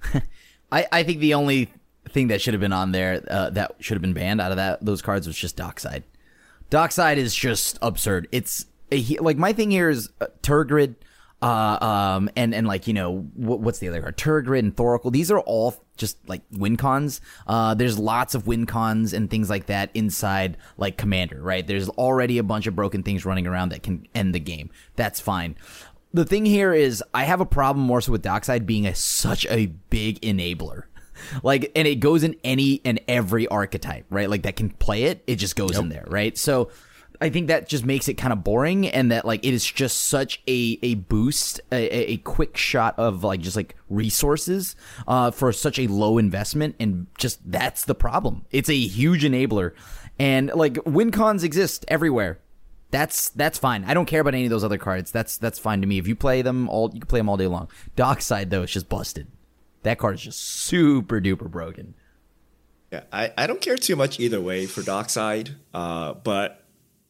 I 0.70 0.86
I 0.92 1.02
think 1.02 1.20
the 1.20 1.32
only 1.32 1.72
thing 2.10 2.28
that 2.28 2.42
should 2.42 2.52
have 2.52 2.60
been 2.60 2.74
on 2.74 2.92
there 2.92 3.24
uh, 3.28 3.48
that 3.50 3.76
should 3.80 3.94
have 3.94 4.02
been 4.02 4.12
banned 4.12 4.42
out 4.42 4.50
of 4.50 4.58
that 4.58 4.84
those 4.84 5.00
cards 5.00 5.26
was 5.26 5.36
just 5.36 5.56
Dockside. 5.56 6.04
Dockside 6.70 7.18
is 7.18 7.34
just 7.34 7.78
absurd. 7.82 8.28
It's 8.32 8.66
a, 8.90 9.02
like 9.18 9.36
my 9.36 9.52
thing 9.52 9.70
here 9.70 9.90
is 9.90 10.10
uh, 10.20 10.26
Tergrid, 10.42 10.96
uh, 11.42 11.78
um, 11.84 12.30
and 12.36 12.54
and 12.54 12.66
like 12.66 12.86
you 12.86 12.94
know 12.94 13.28
what, 13.34 13.60
what's 13.60 13.78
the 13.78 13.88
other 13.88 14.00
card? 14.00 14.16
Tergrid 14.16 14.60
and 14.60 14.74
Thoracle. 14.74 15.12
These 15.12 15.30
are 15.30 15.40
all 15.40 15.84
just 15.96 16.16
like 16.28 16.42
win 16.50 16.76
cons. 16.76 17.20
Uh, 17.46 17.74
there's 17.74 17.98
lots 17.98 18.34
of 18.34 18.46
win 18.46 18.66
cons 18.66 19.12
and 19.12 19.30
things 19.30 19.50
like 19.50 19.66
that 19.66 19.90
inside 19.94 20.56
like 20.76 20.96
Commander, 20.96 21.40
right? 21.42 21.66
There's 21.66 21.88
already 21.90 22.38
a 22.38 22.42
bunch 22.42 22.66
of 22.66 22.74
broken 22.74 23.02
things 23.02 23.24
running 23.24 23.46
around 23.46 23.70
that 23.70 23.82
can 23.82 24.06
end 24.14 24.34
the 24.34 24.40
game. 24.40 24.70
That's 24.96 25.20
fine. 25.20 25.56
The 26.12 26.24
thing 26.24 26.46
here 26.46 26.72
is 26.72 27.02
I 27.12 27.24
have 27.24 27.40
a 27.40 27.46
problem 27.46 27.84
more 27.84 28.00
so 28.00 28.12
with 28.12 28.22
Dockside 28.22 28.66
being 28.66 28.86
a 28.86 28.94
such 28.94 29.46
a 29.46 29.66
big 29.66 30.20
enabler 30.20 30.84
like 31.42 31.70
and 31.74 31.86
it 31.86 31.96
goes 31.96 32.22
in 32.22 32.36
any 32.44 32.80
and 32.84 33.00
every 33.08 33.46
archetype 33.48 34.06
right 34.10 34.30
like 34.30 34.42
that 34.42 34.56
can 34.56 34.70
play 34.70 35.04
it 35.04 35.22
it 35.26 35.36
just 35.36 35.56
goes 35.56 35.72
yep. 35.72 35.82
in 35.82 35.88
there 35.88 36.04
right 36.08 36.36
so 36.38 36.70
I 37.20 37.30
think 37.30 37.48
that 37.48 37.68
just 37.68 37.84
makes 37.84 38.08
it 38.08 38.14
kind 38.14 38.32
of 38.32 38.42
boring, 38.42 38.86
and 38.88 39.12
that 39.12 39.24
like 39.24 39.44
it 39.44 39.54
is 39.54 39.64
just 39.64 40.04
such 40.04 40.42
a 40.48 40.78
a 40.82 40.94
boost, 40.94 41.60
a, 41.70 42.12
a 42.12 42.16
quick 42.18 42.56
shot 42.56 42.98
of 42.98 43.22
like 43.24 43.40
just 43.40 43.56
like 43.56 43.76
resources 43.88 44.76
uh, 45.06 45.30
for 45.30 45.52
such 45.52 45.78
a 45.78 45.86
low 45.86 46.18
investment, 46.18 46.76
and 46.80 47.06
just 47.18 47.40
that's 47.50 47.84
the 47.84 47.94
problem. 47.94 48.44
It's 48.50 48.68
a 48.68 48.78
huge 48.78 49.22
enabler, 49.22 49.72
and 50.18 50.50
like 50.54 50.78
win 50.84 51.10
cons 51.10 51.44
exist 51.44 51.84
everywhere. 51.88 52.40
That's 52.90 53.30
that's 53.30 53.58
fine. 53.58 53.84
I 53.84 53.94
don't 53.94 54.06
care 54.06 54.20
about 54.20 54.34
any 54.34 54.44
of 54.44 54.50
those 54.50 54.64
other 54.64 54.78
cards. 54.78 55.10
That's 55.10 55.38
that's 55.38 55.58
fine 55.58 55.80
to 55.80 55.86
me. 55.86 55.98
If 55.98 56.06
you 56.06 56.16
play 56.16 56.42
them 56.42 56.68
all, 56.68 56.90
you 56.92 57.00
can 57.00 57.08
play 57.08 57.20
them 57.20 57.28
all 57.28 57.36
day 57.36 57.46
long. 57.46 57.70
Dockside 57.96 58.50
though, 58.50 58.62
it's 58.62 58.72
just 58.72 58.88
busted. 58.88 59.28
That 59.84 59.98
card 59.98 60.16
is 60.16 60.22
just 60.22 60.40
super 60.40 61.20
duper 61.20 61.50
broken. 61.50 61.94
Yeah, 62.92 63.02
I, 63.12 63.32
I 63.36 63.46
don't 63.46 63.60
care 63.60 63.76
too 63.76 63.96
much 63.96 64.20
either 64.20 64.40
way 64.40 64.66
for 64.66 64.82
Dockside, 64.82 65.56
uh, 65.72 66.14
but 66.14 66.64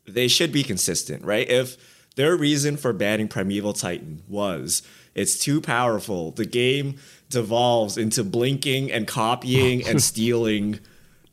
they 0.06 0.28
should 0.28 0.52
be 0.52 0.62
consistent, 0.62 1.24
right? 1.24 1.48
If 1.48 1.76
their 2.16 2.37
reason 2.37 2.76
for 2.76 2.92
banning 2.92 3.28
Primeval 3.28 3.72
Titan 3.72 4.22
was 4.28 4.82
it's 5.14 5.38
too 5.38 5.60
powerful, 5.60 6.32
the 6.32 6.44
game 6.44 6.96
devolves 7.28 7.96
into 7.96 8.24
blinking 8.24 8.90
and 8.90 9.06
copying 9.06 9.87
and 9.87 10.02
stealing 10.02 10.80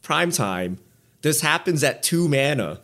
prime 0.02 0.32
time. 0.32 0.80
This 1.22 1.42
happens 1.42 1.84
at 1.84 2.04
two 2.04 2.28
mana, 2.28 2.80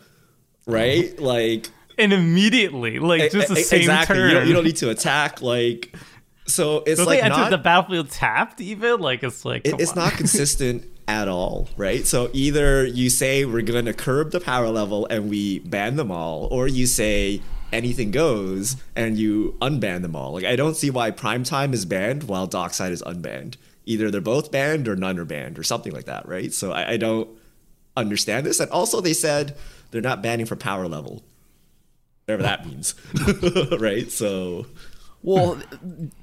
right? 0.66 1.20
Like 1.20 1.70
and 1.98 2.14
immediately, 2.14 3.00
like 3.00 3.32
just 3.32 3.50
the 3.50 3.56
same 3.58 3.82
exactly. 3.82 4.16
turn. 4.16 4.30
You 4.30 4.34
don't, 4.36 4.48
you 4.48 4.54
don't 4.54 4.64
need 4.64 4.78
to 4.78 4.90
attack. 4.90 5.42
Like 5.42 5.94
so 6.48 6.84
it's 6.86 6.98
Don't 6.98 7.08
like 7.08 7.22
they 7.22 7.30
not 7.30 7.52
the 7.52 7.58
battlefield 7.58 8.10
tapped 8.10 8.62
even 8.62 9.00
like 9.00 9.24
it's 9.24 9.46
like 9.46 9.68
it, 9.68 9.80
it's 9.80 9.92
on. 9.92 9.98
not 9.98 10.14
consistent 10.18 10.86
at 11.08 11.28
all, 11.28 11.70
right? 11.78 12.06
So 12.06 12.30
either 12.34 12.86
you 12.86 13.10
say 13.10 13.46
we're 13.46 13.62
going 13.62 13.86
to 13.86 13.94
curb 13.94 14.32
the 14.32 14.40
power 14.40 14.70
level 14.70 15.06
and 15.10 15.30
we 15.30 15.60
ban 15.60 15.96
them 15.96 16.12
all, 16.12 16.48
or 16.52 16.68
you 16.68 16.86
say 16.86 17.42
anything 17.72 18.12
goes 18.12 18.78
and 18.96 19.18
you 19.18 19.58
unban 19.62 20.02
them 20.02 20.16
all. 20.16 20.34
Like 20.34 20.46
I 20.46 20.56
don't 20.56 20.76
see 20.76 20.90
why 20.90 21.12
Prime 21.12 21.44
Time 21.44 21.74
is 21.74 21.86
banned 21.86 22.24
while 22.24 22.48
dockside 22.48 22.92
is 22.92 23.02
unbanned. 23.04 23.56
Either 23.86 24.12
they're 24.12 24.22
both 24.22 24.52
banned 24.52 24.88
or 24.88 24.96
none 24.96 25.18
are 25.18 25.26
banned 25.26 25.58
or 25.58 25.64
something 25.64 25.94
like 25.94 26.06
that, 26.06 26.28
right? 26.28 26.54
So 26.54 26.72
I, 26.72 26.92
I 26.92 26.98
don't 26.98 27.30
understand 27.96 28.46
this. 28.46 28.60
And 28.60 28.70
also 28.72 29.00
they 29.00 29.14
said 29.14 29.56
they're 29.92 30.02
not 30.02 30.22
banning 30.22 30.46
for 30.46 30.56
power 30.56 30.88
level. 30.88 31.24
Whatever 32.26 32.44
that 32.44 32.66
means. 32.66 32.94
right? 33.80 34.12
So 34.12 34.66
Well, 35.24 35.56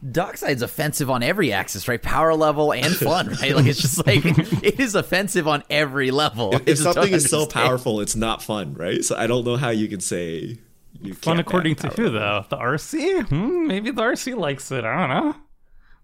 Dockside's 0.08 0.62
offensive 0.62 1.10
on 1.10 1.22
every 1.22 1.52
axis, 1.52 1.88
right? 1.88 2.00
Power 2.00 2.34
level 2.34 2.72
and 2.72 2.94
fun, 2.96 3.28
right? 3.40 3.54
Like 3.54 3.66
it's 3.66 3.80
just 3.80 4.06
like 4.06 4.24
it 4.24 4.80
is 4.80 4.94
offensive 4.94 5.46
on 5.48 5.62
every 5.68 6.10
level. 6.10 6.50
I 6.54 6.58
if 6.58 6.64
just 6.66 6.82
something 6.84 7.12
is 7.12 7.28
so 7.28 7.46
powerful, 7.46 8.00
it's 8.00 8.16
not 8.16 8.42
fun, 8.42 8.74
right? 8.74 9.04
So 9.04 9.16
I 9.16 9.26
don't 9.26 9.44
know 9.44 9.56
how 9.56 9.70
you 9.70 9.88
can 9.88 10.00
say 10.00 10.58
you 11.02 11.12
Fun 11.14 11.36
can't 11.36 11.40
according 11.40 11.74
to 11.76 11.88
power 11.88 11.94
who 11.96 12.04
level. 12.10 12.20
though? 12.20 12.46
The 12.48 12.56
RC? 12.56 13.28
Hmm, 13.28 13.66
maybe 13.66 13.90
the 13.90 14.02
RC 14.02 14.36
likes 14.36 14.70
it. 14.70 14.84
I 14.84 15.06
don't 15.06 15.10
know. 15.10 15.36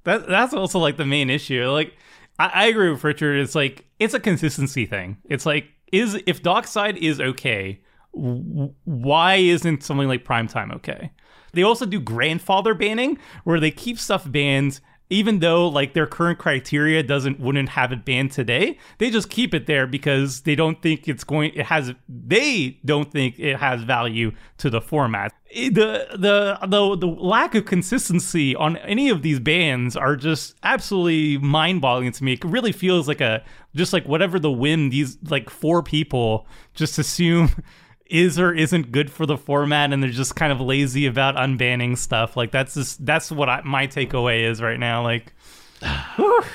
That 0.05 0.26
that's 0.29 0.53
also 0.53 0.79
like 0.79 0.96
the 0.96 1.07
main 1.07 1.31
issue. 1.31 1.64
Like 1.70 1.94
I, 2.38 2.46
I 2.48 2.66
agree 2.66 2.90
with 2.90 3.05
Richard. 3.05 3.38
It's 3.40 3.55
like 3.55 3.85
it's 3.98 4.14
a 4.14 4.20
consistency 4.20 4.85
thing. 4.87 5.18
It's 5.24 5.46
like 5.46 5.68
is 5.92 6.20
if 6.26 6.42
Dockside 6.42 6.96
is 6.98 7.20
okay, 7.20 7.81
w- 8.14 8.74
why 8.85 9.37
isn't 9.37 9.83
something 9.83 10.09
like 10.09 10.24
Primetime 10.24 10.74
okay? 10.76 11.12
They 11.53 11.63
also 11.63 11.87
do 11.87 12.01
grandfather 12.01 12.75
banning 12.75 13.19
where 13.45 13.61
they 13.61 13.71
keep 13.71 13.99
stuff 13.99 14.31
banned 14.31 14.81
even 15.11 15.41
though 15.41 15.69
like 15.69 15.93
their 15.93 16.07
current 16.07 16.39
criteria 16.39 17.03
doesn't 17.03 17.41
wouldn't 17.41 17.71
have 17.71 17.93
it 17.93 18.05
banned 18.05 18.31
today. 18.31 18.79
They 18.99 19.11
just 19.11 19.29
keep 19.29 19.53
it 19.53 19.67
there 19.67 19.87
because 19.87 20.43
they 20.43 20.55
don't 20.55 20.81
think 20.81 21.09
it's 21.09 21.25
going 21.25 21.53
it 21.55 21.67
has 21.67 21.93
they 22.09 22.79
don't 22.85 23.11
think 23.13 23.39
it 23.39 23.57
has 23.57 23.83
value 23.83 24.33
to 24.59 24.71
the 24.71 24.81
format. 24.81 25.35
The 25.53 26.07
the 26.13 26.59
the 26.67 26.97
the 26.97 27.07
lack 27.07 27.57
of 27.57 27.65
consistency 27.65 28.55
on 28.55 28.77
any 28.79 29.11
of 29.11 29.23
these 29.23 29.41
bans 29.41 29.97
are 29.97 30.15
just 30.15 30.55
absolutely 30.63 31.39
mind-boggling 31.39 32.13
to 32.13 32.25
me. 32.25 32.35
It 32.35 32.45
really 32.45 32.73
feels 32.73 33.09
like 33.09 33.21
a 33.21 33.43
just 33.75 33.93
like 33.93 34.07
whatever 34.07 34.39
the 34.39 34.53
whim 34.53 34.91
these 34.91 35.19
like 35.29 35.51
four 35.51 35.83
people 35.83 36.47
just 36.75 36.99
assume 36.99 37.51
is 38.11 38.38
or 38.38 38.53
isn't 38.53 38.92
good 38.92 39.11
for 39.11 39.25
the 39.25 39.37
format 39.37 39.92
and 39.92 40.03
they're 40.03 40.11
just 40.11 40.37
kind 40.37 40.53
of 40.53 40.61
lazy 40.61 41.07
about 41.07 41.37
unbanning 41.37 41.96
stuff 41.96 42.37
like 42.37 42.51
that's 42.51 42.75
just 42.75 43.05
that's 43.07 43.31
what 43.31 43.49
I, 43.49 43.62
my 43.62 43.87
takeaway 43.87 44.49
is 44.49 44.61
right 44.61 44.79
now 44.79 45.03
like 45.03 45.33
whew. 46.16 46.42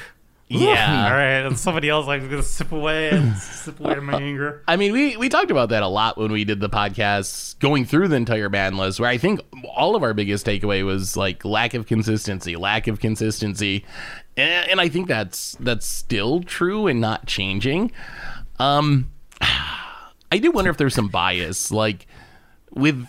Yeah. 0.47 1.05
all 1.09 1.17
right 1.17 1.43
and 1.43 1.57
somebody 1.57 1.89
else 1.89 2.07
i'm 2.07 2.29
gonna 2.29 2.43
sip 2.43 2.71
away 2.71 3.09
and 3.09 3.35
sip 3.37 3.79
away 3.79 3.95
my 3.95 4.21
anger 4.21 4.63
I 4.67 4.75
mean, 4.77 4.91
we, 4.93 5.17
we 5.17 5.27
talked 5.27 5.49
about 5.49 5.69
that 5.69 5.81
a 5.81 5.87
lot 5.87 6.17
when 6.17 6.31
we 6.31 6.43
did 6.43 6.59
the 6.59 6.69
podcast 6.69 7.57
going 7.59 7.85
through 7.85 8.09
the 8.09 8.15
entire 8.15 8.49
ban 8.49 8.77
list, 8.77 8.99
where 8.99 9.09
I 9.09 9.17
think 9.17 9.41
all 9.75 9.95
of 9.95 10.03
our 10.03 10.13
biggest 10.13 10.45
takeaway 10.45 10.85
was 10.85 11.17
like 11.17 11.43
lack 11.45 11.73
of 11.73 11.87
consistency, 11.87 12.55
lack 12.55 12.87
of 12.87 12.99
consistency, 12.99 13.85
and, 14.37 14.69
and 14.69 14.81
I 14.81 14.89
think 14.89 15.07
that's 15.07 15.55
that's 15.59 15.85
still 15.85 16.41
true 16.41 16.87
and 16.87 17.01
not 17.01 17.25
changing. 17.25 17.91
Um, 18.59 19.11
I 20.31 20.37
do 20.37 20.51
wonder 20.51 20.69
if 20.69 20.77
there's 20.77 20.95
some 20.95 21.07
bias, 21.07 21.71
like 21.71 22.07
with 22.71 23.05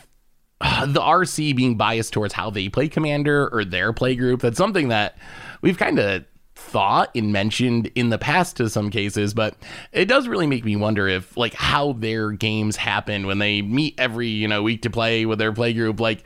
uh, 0.60 0.86
the 0.86 1.00
RC 1.00 1.56
being 1.56 1.76
biased 1.76 2.12
towards 2.12 2.34
how 2.34 2.50
they 2.50 2.68
play 2.68 2.88
Commander 2.88 3.48
or 3.48 3.64
their 3.64 3.92
play 3.92 4.16
group. 4.16 4.40
That's 4.40 4.58
something 4.58 4.88
that 4.88 5.16
we've 5.60 5.78
kind 5.78 5.98
of 5.98 6.24
thought 6.54 7.10
and 7.14 7.32
mentioned 7.32 7.90
in 7.94 8.08
the 8.08 8.18
past 8.18 8.56
to 8.56 8.68
some 8.68 8.90
cases, 8.90 9.34
but 9.34 9.56
it 9.92 10.06
does 10.06 10.26
really 10.26 10.46
make 10.46 10.64
me 10.64 10.74
wonder 10.74 11.06
if 11.06 11.36
like 11.36 11.54
how 11.54 11.92
their 11.92 12.32
games 12.32 12.76
happen 12.76 13.26
when 13.26 13.38
they 13.38 13.60
meet 13.62 13.94
every, 13.98 14.28
you 14.28 14.48
know, 14.48 14.62
week 14.62 14.82
to 14.82 14.90
play 14.90 15.26
with 15.26 15.38
their 15.38 15.52
play 15.52 15.72
group 15.72 16.00
like 16.00 16.24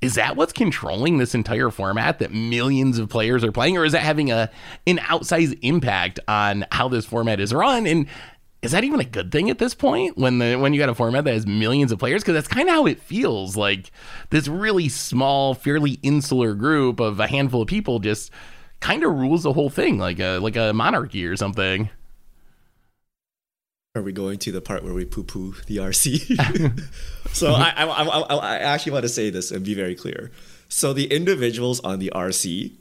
is 0.00 0.16
that 0.16 0.36
what's 0.36 0.52
controlling 0.52 1.16
this 1.16 1.34
entire 1.34 1.70
format 1.70 2.18
that 2.18 2.30
millions 2.30 2.98
of 2.98 3.08
players 3.08 3.42
are 3.42 3.50
playing 3.50 3.78
or 3.78 3.86
is 3.86 3.92
that 3.92 4.02
having 4.02 4.30
a 4.30 4.50
an 4.86 4.98
outsized 4.98 5.58
impact 5.62 6.20
on 6.28 6.66
how 6.72 6.88
this 6.88 7.06
format 7.06 7.40
is 7.40 7.54
run 7.54 7.86
and 7.86 8.06
is 8.64 8.72
that 8.72 8.82
even 8.84 8.98
a 9.00 9.04
good 9.04 9.30
thing 9.30 9.50
at 9.50 9.58
this 9.58 9.74
point 9.74 10.16
when 10.16 10.38
the 10.38 10.56
when 10.56 10.72
you 10.72 10.80
got 10.80 10.88
a 10.88 10.94
format 10.94 11.24
that 11.24 11.34
has 11.34 11.46
millions 11.46 11.92
of 11.92 11.98
players 11.98 12.22
because 12.22 12.34
that's 12.34 12.48
kind 12.48 12.68
of 12.68 12.74
how 12.74 12.86
it 12.86 12.98
feels 13.00 13.56
like 13.56 13.90
this 14.30 14.48
really 14.48 14.88
small 14.88 15.54
fairly 15.54 15.98
insular 16.02 16.54
group 16.54 16.98
of 17.00 17.20
a 17.20 17.26
handful 17.26 17.62
of 17.62 17.68
people 17.68 17.98
just 17.98 18.30
kind 18.80 19.04
of 19.04 19.12
rules 19.12 19.42
the 19.44 19.52
whole 19.52 19.70
thing 19.70 19.98
like 19.98 20.18
a 20.18 20.38
like 20.38 20.56
a 20.56 20.72
monarchy 20.72 21.24
or 21.26 21.36
something 21.36 21.88
Are 23.96 24.02
we 24.02 24.12
going 24.12 24.38
to 24.40 24.50
the 24.52 24.60
part 24.60 24.82
where 24.82 24.92
we 24.92 25.04
poo-poo 25.04 25.54
the 25.66 25.76
RC? 25.76 26.82
so 27.32 27.52
I, 27.52 27.70
I, 27.76 27.84
I, 27.84 28.02
I- 28.20 28.34
I 28.36 28.56
actually 28.58 28.92
want 28.92 29.04
to 29.04 29.08
say 29.08 29.30
this 29.30 29.50
and 29.52 29.64
be 29.64 29.74
very 29.74 29.94
clear. 29.94 30.32
So 30.68 30.92
the 30.92 31.06
individuals 31.06 31.78
on 31.80 32.00
the 32.00 32.10
RC, 32.12 32.72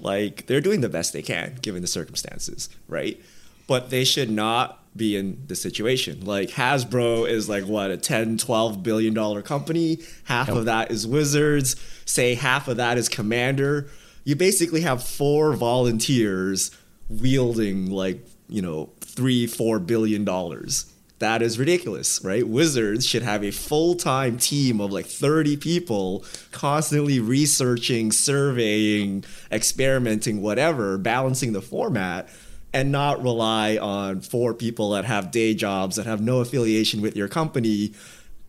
like 0.00 0.46
they're 0.46 0.62
doing 0.62 0.80
the 0.80 0.88
best 0.88 1.12
they 1.12 1.20
can 1.20 1.58
given 1.60 1.82
the 1.82 1.88
circumstances, 1.88 2.70
right? 2.88 3.20
But 3.66 3.90
they 3.90 4.04
should 4.04 4.30
not 4.30 4.81
be 4.94 5.16
in 5.16 5.42
the 5.46 5.56
situation. 5.56 6.24
Like 6.24 6.50
Hasbro 6.50 7.28
is 7.28 7.48
like 7.48 7.64
what 7.64 7.90
a 7.90 7.96
10, 7.96 8.38
12 8.38 8.82
billion 8.82 9.14
dollar 9.14 9.42
company. 9.42 9.98
Half 10.24 10.48
of 10.50 10.66
that 10.66 10.90
is 10.90 11.06
Wizards. 11.06 11.76
Say 12.04 12.34
half 12.34 12.68
of 12.68 12.76
that 12.76 12.98
is 12.98 13.08
Commander. 13.08 13.88
You 14.24 14.36
basically 14.36 14.82
have 14.82 15.02
four 15.02 15.54
volunteers 15.54 16.70
wielding 17.08 17.90
like 17.90 18.26
you 18.48 18.62
know 18.62 18.90
three 19.00 19.46
four 19.46 19.78
billion 19.78 20.24
dollars 20.24 20.92
that 21.18 21.42
is 21.42 21.58
ridiculous 21.58 22.20
right 22.24 22.48
wizards 22.48 23.06
should 23.06 23.22
have 23.22 23.44
a 23.44 23.50
full-time 23.50 24.36
team 24.38 24.80
of 24.80 24.92
like 24.92 25.06
30 25.06 25.56
people 25.56 26.24
constantly 26.50 27.20
researching 27.20 28.10
surveying 28.10 29.24
experimenting 29.50 30.40
whatever 30.40 30.96
balancing 30.98 31.52
the 31.52 31.62
format 31.62 32.28
and 32.72 32.90
not 32.90 33.22
rely 33.22 33.76
on 33.76 34.20
four 34.20 34.54
people 34.54 34.90
that 34.90 35.04
have 35.04 35.30
day 35.30 35.54
jobs 35.54 35.96
that 35.96 36.06
have 36.06 36.20
no 36.20 36.40
affiliation 36.40 37.00
with 37.00 37.16
your 37.16 37.28
company 37.28 37.92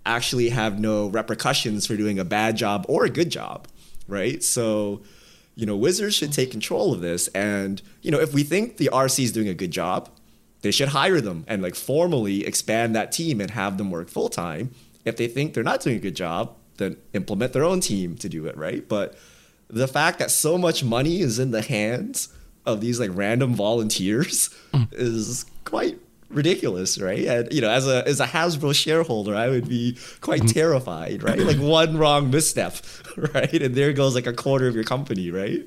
actually 0.05 0.49
have 0.49 0.79
no 0.79 1.07
repercussions 1.07 1.87
for 1.87 1.95
doing 1.95 2.19
a 2.19 2.25
bad 2.25 2.57
job 2.57 2.85
or 2.87 3.05
a 3.05 3.09
good 3.09 3.29
job 3.29 3.67
right 4.07 4.43
so 4.43 5.01
you 5.55 5.65
know, 5.65 5.75
Wizards 5.75 6.15
should 6.15 6.33
take 6.33 6.51
control 6.51 6.93
of 6.93 7.01
this. 7.01 7.27
And, 7.29 7.81
you 8.01 8.11
know, 8.11 8.19
if 8.19 8.33
we 8.33 8.43
think 8.43 8.77
the 8.77 8.89
RC 8.91 9.23
is 9.23 9.31
doing 9.31 9.47
a 9.47 9.53
good 9.53 9.71
job, 9.71 10.09
they 10.61 10.71
should 10.71 10.89
hire 10.89 11.21
them 11.21 11.45
and 11.47 11.61
like 11.61 11.75
formally 11.75 12.45
expand 12.45 12.95
that 12.95 13.11
team 13.11 13.41
and 13.41 13.51
have 13.51 13.77
them 13.77 13.91
work 13.91 14.09
full 14.09 14.29
time. 14.29 14.71
If 15.05 15.17
they 15.17 15.27
think 15.27 15.53
they're 15.53 15.63
not 15.63 15.81
doing 15.81 15.97
a 15.97 15.99
good 15.99 16.15
job, 16.15 16.55
then 16.77 16.97
implement 17.13 17.53
their 17.53 17.65
own 17.65 17.81
team 17.81 18.15
to 18.17 18.29
do 18.29 18.45
it, 18.47 18.57
right? 18.57 18.87
But 18.87 19.15
the 19.67 19.87
fact 19.87 20.19
that 20.19 20.31
so 20.31 20.57
much 20.57 20.83
money 20.83 21.19
is 21.19 21.37
in 21.37 21.51
the 21.51 21.61
hands 21.61 22.29
of 22.65 22.81
these 22.81 22.99
like 22.99 23.11
random 23.13 23.55
volunteers 23.55 24.49
mm. 24.73 24.87
is 24.93 25.45
quite 25.65 25.99
ridiculous, 26.29 26.99
right? 26.99 27.25
And 27.25 27.53
you 27.53 27.61
know, 27.61 27.69
as 27.69 27.87
a 27.87 28.07
as 28.07 28.19
a 28.19 28.25
Hasbro 28.25 28.73
shareholder, 28.75 29.35
I 29.35 29.49
would 29.49 29.67
be 29.67 29.97
quite 30.21 30.41
mm-hmm. 30.41 30.59
terrified, 30.59 31.23
right? 31.23 31.39
Like 31.39 31.57
one 31.59 31.97
wrong 31.97 32.29
misstep, 32.29 32.75
right? 33.17 33.61
And 33.61 33.75
there 33.75 33.93
goes 33.93 34.15
like 34.15 34.27
a 34.27 34.33
quarter 34.33 34.67
of 34.67 34.75
your 34.75 34.83
company, 34.83 35.31
right? 35.31 35.61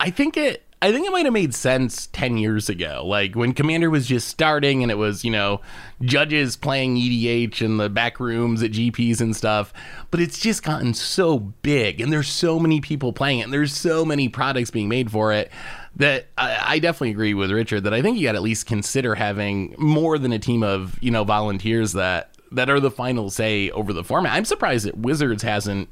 I 0.00 0.10
think 0.10 0.36
it 0.36 0.64
I 0.80 0.92
think 0.92 1.06
it 1.06 1.10
might 1.10 1.24
have 1.24 1.32
made 1.32 1.54
sense 1.54 2.06
10 2.12 2.38
years 2.38 2.68
ago. 2.68 3.02
Like 3.04 3.34
when 3.34 3.52
Commander 3.52 3.90
was 3.90 4.06
just 4.06 4.28
starting 4.28 4.82
and 4.82 4.92
it 4.92 4.96
was, 4.96 5.24
you 5.24 5.30
know, 5.30 5.60
judges 6.02 6.56
playing 6.56 6.96
EDH 6.96 7.62
in 7.62 7.78
the 7.78 7.90
back 7.90 8.20
rooms 8.20 8.62
at 8.62 8.70
GPs 8.70 9.20
and 9.20 9.34
stuff. 9.34 9.72
But 10.12 10.20
it's 10.20 10.38
just 10.38 10.62
gotten 10.62 10.94
so 10.94 11.38
big 11.38 12.00
and 12.00 12.12
there's 12.12 12.28
so 12.28 12.60
many 12.60 12.80
people 12.80 13.12
playing 13.12 13.40
it 13.40 13.44
and 13.44 13.52
there's 13.52 13.74
so 13.74 14.04
many 14.04 14.28
products 14.28 14.70
being 14.70 14.88
made 14.88 15.10
for 15.10 15.32
it 15.32 15.50
that 15.96 16.28
I, 16.38 16.74
I 16.74 16.78
definitely 16.78 17.10
agree 17.10 17.34
with 17.34 17.50
Richard 17.50 17.82
that 17.82 17.94
I 17.94 18.00
think 18.00 18.16
you 18.16 18.28
got 18.28 18.32
to 18.32 18.38
at 18.38 18.42
least 18.42 18.66
consider 18.66 19.16
having 19.16 19.74
more 19.78 20.16
than 20.16 20.32
a 20.32 20.38
team 20.38 20.62
of, 20.62 20.96
you 21.02 21.10
know, 21.10 21.24
volunteers 21.24 21.92
that 21.94 22.34
that 22.52 22.70
are 22.70 22.80
the 22.80 22.90
final 22.90 23.30
say 23.30 23.70
over 23.70 23.92
the 23.92 24.04
format. 24.04 24.32
I'm 24.32 24.44
surprised 24.44 24.86
that 24.86 24.96
Wizards 24.96 25.42
hasn't 25.42 25.88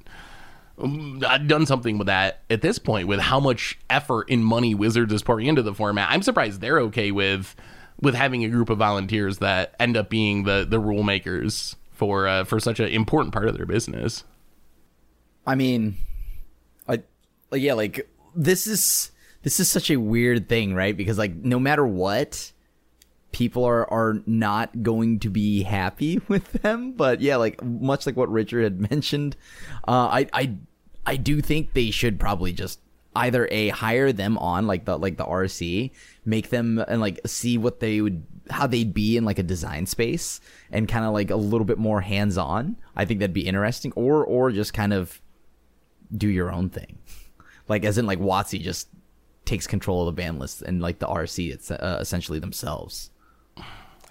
I've 0.79 1.49
done 1.49 1.65
something 1.65 1.97
with 1.97 2.07
that 2.07 2.43
at 2.51 2.61
this 2.61 2.79
point 2.79 3.09
with 3.09 3.21
how 3.21 3.41
much 3.41 3.79
effort 3.89 4.29
and 4.31 4.45
money 4.45 4.75
Wizards 4.75 5.13
is 5.13 5.23
pouring 5.23 5.47
into 5.47 5.63
the 5.63 5.73
format. 5.73 6.11
I'm 6.11 6.23
surprised 6.23 6.61
they're 6.61 6.81
okay 6.81 7.11
with 7.11 7.57
with 8.01 8.15
having 8.15 8.45
a 8.45 8.49
group 8.49 8.69
of 8.69 8.79
volunteers 8.79 9.39
that 9.39 9.75
end 9.81 9.97
up 9.97 10.11
being 10.11 10.45
the 10.45 10.67
the 10.69 10.79
rule 10.79 11.03
makers 11.03 11.77
for 11.93 12.29
uh, 12.29 12.45
for 12.45 12.61
such 12.61 12.79
an 12.79 12.89
important 12.89 13.33
part 13.33 13.49
of 13.49 13.57
their 13.57 13.67
business. 13.67 14.25
I 15.47 15.55
mean, 15.55 15.97
I 16.87 17.03
yeah, 17.53 17.73
like 17.73 18.09
this 18.35 18.67
is 18.67 19.13
this 19.43 19.61
is 19.61 19.71
such 19.71 19.91
a 19.91 19.97
weird 19.97 20.49
thing, 20.49 20.75
right? 20.75 20.97
Because 20.97 21.19
like 21.19 21.35
no 21.35 21.59
matter 21.59 21.87
what, 21.87 22.53
people 23.33 23.65
are 23.65 23.91
are 23.93 24.23
not 24.27 24.83
going 24.83 25.19
to 25.21 25.31
be 25.31 25.63
happy 25.63 26.21
with 26.29 26.53
them. 26.53 26.93
But 26.93 27.21
yeah, 27.21 27.37
like 27.37 27.63
much 27.63 28.07
like 28.07 28.17
what 28.17 28.31
Richard 28.31 28.65
had 28.65 28.81
mentioned, 28.91 29.37
uh, 29.87 30.09
I 30.09 30.27
I 30.33 30.57
I 31.05 31.17
do 31.17 31.41
think 31.41 31.73
they 31.73 31.91
should 31.91 32.19
probably 32.19 32.53
just 32.53 32.81
either 33.15 33.49
a 33.51 33.69
hire 33.71 34.13
them 34.13 34.37
on 34.39 34.67
like 34.67 34.85
the 34.85 34.99
like 34.99 35.17
the 35.17 35.25
RC, 35.25 35.91
make 36.25 36.51
them 36.51 36.79
and 36.79 37.01
like 37.01 37.21
see 37.27 37.59
what 37.59 37.81
they 37.81 38.01
would 38.01 38.25
how 38.51 38.67
they'd 38.67 38.95
be 38.95 39.17
in 39.17 39.25
like 39.25 39.39
a 39.39 39.43
design 39.43 39.87
space 39.87 40.41
and 40.71 40.87
kind 40.87 41.05
of 41.05 41.13
like 41.13 41.31
a 41.31 41.37
little 41.37 41.65
bit 41.65 41.79
more 41.79 42.01
hands 42.01 42.37
on. 42.39 42.77
I 42.95 43.05
think 43.05 43.21
that'd 43.21 43.35
be 43.35 43.47
interesting. 43.47 43.93
Or 43.97 44.25
or 44.25 44.53
just 44.53 44.75
kind 44.75 44.93
of 44.93 45.21
do 46.17 46.29
your 46.29 46.53
own 46.53 46.69
thing, 46.69 46.99
like 47.69 47.85
as 47.85 47.99
in 47.99 48.07
like 48.07 48.21
WotC 48.21 48.61
just 48.61 48.89
takes 49.45 49.67
control 49.67 50.07
of 50.07 50.15
the 50.15 50.21
ban 50.21 50.39
list 50.39 50.61
and 50.63 50.83
like 50.83 50.99
the 50.99 51.07
RC 51.07 51.53
it's 51.53 51.71
uh, 51.71 51.99
essentially 52.01 52.39
themselves. 52.39 53.11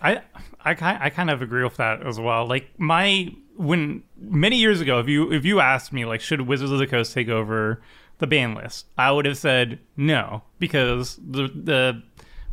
I 0.02 0.22
I 0.64 0.74
kind 0.74 0.98
I 1.02 1.10
kind 1.10 1.30
of 1.30 1.42
agree 1.42 1.64
with 1.64 1.78
that 1.78 2.06
as 2.06 2.20
well. 2.20 2.48
Like 2.48 2.70
my 2.78 3.34
when 3.58 4.04
many 4.18 4.58
years 4.58 4.82
ago, 4.82 5.00
if 5.00 5.08
you 5.08 5.32
if 5.32 5.46
you 5.46 5.60
asked 5.60 5.94
me 5.94 6.06
like 6.06 6.22
should 6.22 6.42
Wizards 6.42 6.72
of 6.72 6.80
the 6.80 6.88
Coast 6.88 7.14
take 7.14 7.30
over 7.30 7.82
the 8.18 8.28
ban 8.28 8.56
list, 8.56 8.88
I 8.98 9.12
would 9.12 9.26
have 9.26 9.38
said 9.38 9.80
no 9.96 10.44
because 10.60 11.18
the 11.18 11.48
the 11.48 12.04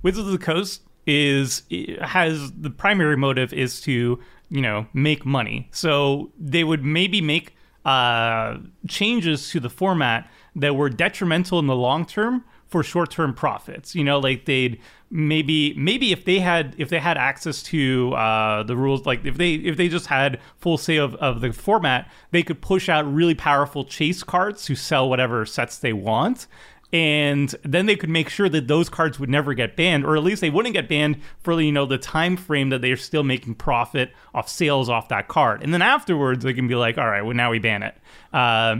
Wizards 0.03 0.27
of 0.27 0.33
the 0.33 0.39
Coast 0.39 0.83
is 1.07 1.63
has 2.01 2.53
the 2.53 2.71
primary 2.71 3.17
motive 3.17 3.53
is 3.53 3.81
to 3.83 4.21
you 4.49 4.61
know 4.61 4.87
make 4.93 5.25
money. 5.25 5.69
So 5.73 6.33
they 6.39 6.65
would 6.65 6.85
maybe 6.85 7.21
make 7.21 7.55
uh, 7.85 8.59
changes 8.89 9.51
to 9.51 9.61
the 9.61 9.71
format 9.71 10.31
that 10.55 10.77
were 10.77 10.89
detrimental 10.89 11.59
in 11.59 11.67
the 11.67 11.77
long 11.77 12.07
term 12.07 12.45
for 12.69 12.83
short-term 12.83 13.35
profits. 13.35 13.95
You 13.95 14.05
know, 14.05 14.19
like 14.19 14.47
they'd 14.47 14.81
maybe 15.13 15.75
maybe 15.75 16.11
if 16.11 16.25
they 16.25 16.41
had 16.41 16.75
if 16.79 16.89
they 16.89 16.99
had 16.99 17.19
access 17.19 17.63
to 17.65 18.15
uh, 18.15 18.63
the 18.63 18.75
rules, 18.75 19.05
like 19.05 19.25
if 19.25 19.37
they 19.37 19.55
if 19.55 19.77
they 19.77 19.89
just 19.89 20.07
had 20.07 20.41
full 20.57 20.79
say 20.79 20.97
of, 20.97 21.15
of 21.17 21.43
the 21.43 21.53
format, 21.53 22.11
they 22.31 22.43
could 22.43 22.63
push 22.63 22.89
out 22.89 23.13
really 23.13 23.35
powerful 23.35 23.85
chase 23.85 24.23
cards 24.23 24.65
to 24.65 24.75
sell 24.75 25.09
whatever 25.09 25.45
sets 25.45 25.79
they 25.79 25.93
want. 25.93 26.47
And 26.95 27.55
then 27.63 27.87
they 27.87 27.97
could 27.97 28.11
make 28.11 28.29
sure 28.29 28.51
that 28.51 28.69
those 28.69 28.91
cards 28.91 29.19
would 29.19 29.31
never 29.31 29.55
get 29.55 29.77
banned, 29.77 30.05
or 30.05 30.15
at 30.15 30.23
least 30.23 30.43
they 30.43 30.51
wouldn't 30.51 30.75
get 30.75 30.89
banned 30.89 31.21
for 31.41 31.59
you 31.61 31.73
know 31.73 31.85
the 31.85 31.99
time 31.99 32.37
frame 32.37 32.71
that 32.71 32.81
they're 32.81 32.97
still 32.97 33.23
making 33.23 33.57
profit 33.57 34.13
off 34.35 34.49
sales 34.49 34.89
off 34.89 35.09
that 35.09 35.29
card. 35.29 35.63
And 35.63 35.75
then 35.75 35.83
afterwards, 35.83 36.43
they 36.43 36.55
can 36.55 36.69
be 36.69 36.75
like, 36.75 36.97
all 36.97 37.07
right, 37.07 37.23
well 37.23 37.37
now 37.37 37.51
we 37.51 37.59
ban 37.59 37.83
it. 37.83 37.95
Uh, 38.33 38.77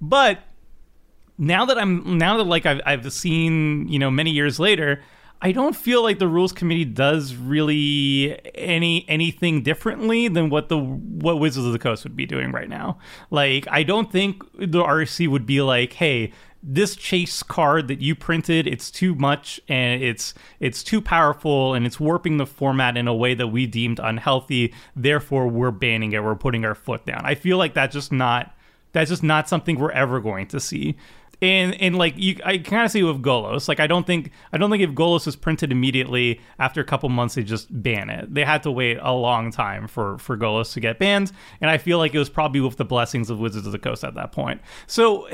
but 0.00 0.38
now 1.36 1.64
that 1.64 1.78
I'm 1.78 2.16
now 2.16 2.36
that 2.36 2.44
like 2.44 2.64
I've 2.64 2.80
I've 2.86 3.12
seen 3.12 3.88
you 3.88 3.98
know 3.98 4.10
many 4.10 4.30
years 4.30 4.60
later, 4.60 5.02
I 5.40 5.52
don't 5.52 5.76
feel 5.76 6.02
like 6.02 6.18
the 6.18 6.26
rules 6.26 6.52
committee 6.52 6.84
does 6.84 7.34
really 7.36 8.38
any 8.56 9.04
anything 9.08 9.62
differently 9.62 10.26
than 10.28 10.50
what 10.50 10.68
the 10.68 10.78
what 10.78 11.38
Wizards 11.38 11.66
of 11.66 11.72
the 11.72 11.78
Coast 11.78 12.04
would 12.04 12.16
be 12.16 12.26
doing 12.26 12.50
right 12.50 12.68
now. 12.68 12.98
Like 13.30 13.66
I 13.70 13.84
don't 13.84 14.10
think 14.10 14.42
the 14.54 14.82
RC 14.82 15.28
would 15.28 15.46
be 15.46 15.60
like, 15.62 15.94
hey. 15.94 16.32
This 16.60 16.96
chase 16.96 17.44
card 17.44 17.86
that 17.86 18.00
you 18.00 18.16
printed, 18.16 18.66
it's 18.66 18.90
too 18.90 19.14
much 19.14 19.60
and 19.68 20.02
it's 20.02 20.34
it's 20.58 20.82
too 20.82 21.00
powerful 21.00 21.72
and 21.72 21.86
it's 21.86 22.00
warping 22.00 22.36
the 22.36 22.46
format 22.46 22.96
in 22.96 23.06
a 23.06 23.14
way 23.14 23.34
that 23.34 23.46
we 23.46 23.68
deemed 23.68 24.00
unhealthy. 24.02 24.74
Therefore, 24.96 25.46
we're 25.46 25.70
banning 25.70 26.10
it. 26.14 26.24
We're 26.24 26.34
putting 26.34 26.64
our 26.64 26.74
foot 26.74 27.06
down. 27.06 27.20
I 27.24 27.36
feel 27.36 27.58
like 27.58 27.74
that's 27.74 27.94
just 27.94 28.10
not 28.10 28.56
that's 28.90 29.08
just 29.08 29.22
not 29.22 29.48
something 29.48 29.78
we're 29.78 29.92
ever 29.92 30.18
going 30.18 30.48
to 30.48 30.58
see 30.58 30.96
and 31.40 31.80
and 31.80 31.96
like 31.96 32.14
you 32.16 32.36
I 32.44 32.58
kind 32.58 32.84
of 32.84 32.90
see 32.90 33.02
with 33.02 33.22
Golos. 33.22 33.68
Like 33.68 33.80
I 33.80 33.86
don't 33.86 34.06
think 34.06 34.30
I 34.52 34.58
don't 34.58 34.70
think 34.70 34.82
if 34.82 34.90
Golos 34.90 35.26
was 35.26 35.36
printed 35.36 35.70
immediately 35.70 36.40
after 36.58 36.80
a 36.80 36.84
couple 36.84 37.08
months 37.08 37.34
they 37.34 37.42
just 37.42 37.68
ban 37.82 38.10
it. 38.10 38.32
They 38.32 38.44
had 38.44 38.62
to 38.64 38.70
wait 38.70 38.98
a 39.00 39.12
long 39.12 39.50
time 39.50 39.86
for 39.86 40.18
for 40.18 40.36
Golos 40.36 40.72
to 40.74 40.80
get 40.80 40.98
banned, 40.98 41.32
and 41.60 41.70
I 41.70 41.78
feel 41.78 41.98
like 41.98 42.14
it 42.14 42.18
was 42.18 42.30
probably 42.30 42.60
with 42.60 42.76
the 42.76 42.84
blessings 42.84 43.30
of 43.30 43.38
Wizards 43.38 43.66
of 43.66 43.72
the 43.72 43.78
Coast 43.78 44.04
at 44.04 44.14
that 44.14 44.32
point. 44.32 44.60
So. 44.86 45.28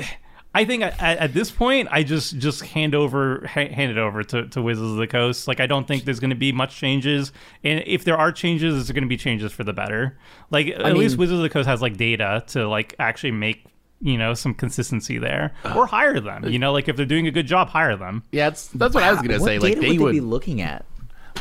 I 0.57 0.63
think 0.63 0.83
at, 0.83 1.01
at 1.01 1.33
this 1.33 1.51
point, 1.51 1.89
I 1.91 2.03
just 2.03 2.37
just 2.37 2.61
hand 2.61 2.95
over 2.95 3.45
ha- 3.45 3.67
hand 3.67 3.91
it 3.91 3.97
over 3.97 4.23
to, 4.23 4.47
to 4.47 4.61
Wizards 4.61 4.89
of 4.91 4.95
the 4.95 5.05
Coast. 5.05 5.49
Like 5.49 5.59
I 5.59 5.67
don't 5.67 5.85
think 5.85 6.05
there's 6.05 6.21
going 6.21 6.29
to 6.29 6.35
be 6.37 6.53
much 6.53 6.77
changes, 6.77 7.33
and 7.65 7.83
if 7.85 8.05
there 8.05 8.15
are 8.15 8.31
changes, 8.31 8.79
it's 8.79 8.89
going 8.89 9.03
to 9.03 9.09
be 9.09 9.17
changes 9.17 9.51
for 9.51 9.65
the 9.65 9.73
better. 9.73 10.17
Like 10.51 10.67
at 10.67 10.81
mean- 10.81 10.95
least 10.95 11.17
Wizards 11.17 11.39
of 11.39 11.43
the 11.43 11.49
Coast 11.49 11.67
has 11.67 11.81
like 11.81 11.97
data 11.97 12.41
to 12.47 12.69
like 12.69 12.95
actually 12.99 13.31
make 13.31 13.65
you 14.05 14.17
know 14.17 14.33
some 14.33 14.53
consistency 14.53 15.17
there, 15.17 15.53
uh, 15.65 15.73
or 15.75 15.87
hire 15.87 16.19
them. 16.19 16.45
You 16.45 16.59
know, 16.59 16.71
like 16.71 16.87
if 16.87 16.95
they're 16.95 17.05
doing 17.05 17.27
a 17.27 17.31
good 17.31 17.47
job, 17.47 17.69
hire 17.69 17.97
them. 17.97 18.23
Yeah, 18.31 18.47
it's, 18.49 18.67
that's 18.67 18.93
what 18.93 19.03
I 19.03 19.11
was 19.11 19.21
gonna 19.21 19.39
What 19.39 19.45
say. 19.47 19.59
Like 19.59 19.73
data 19.75 19.81
they 19.81 19.97
would 19.97 19.99
would. 20.01 20.11
be 20.13 20.21
looking 20.21 20.61
at? 20.61 20.85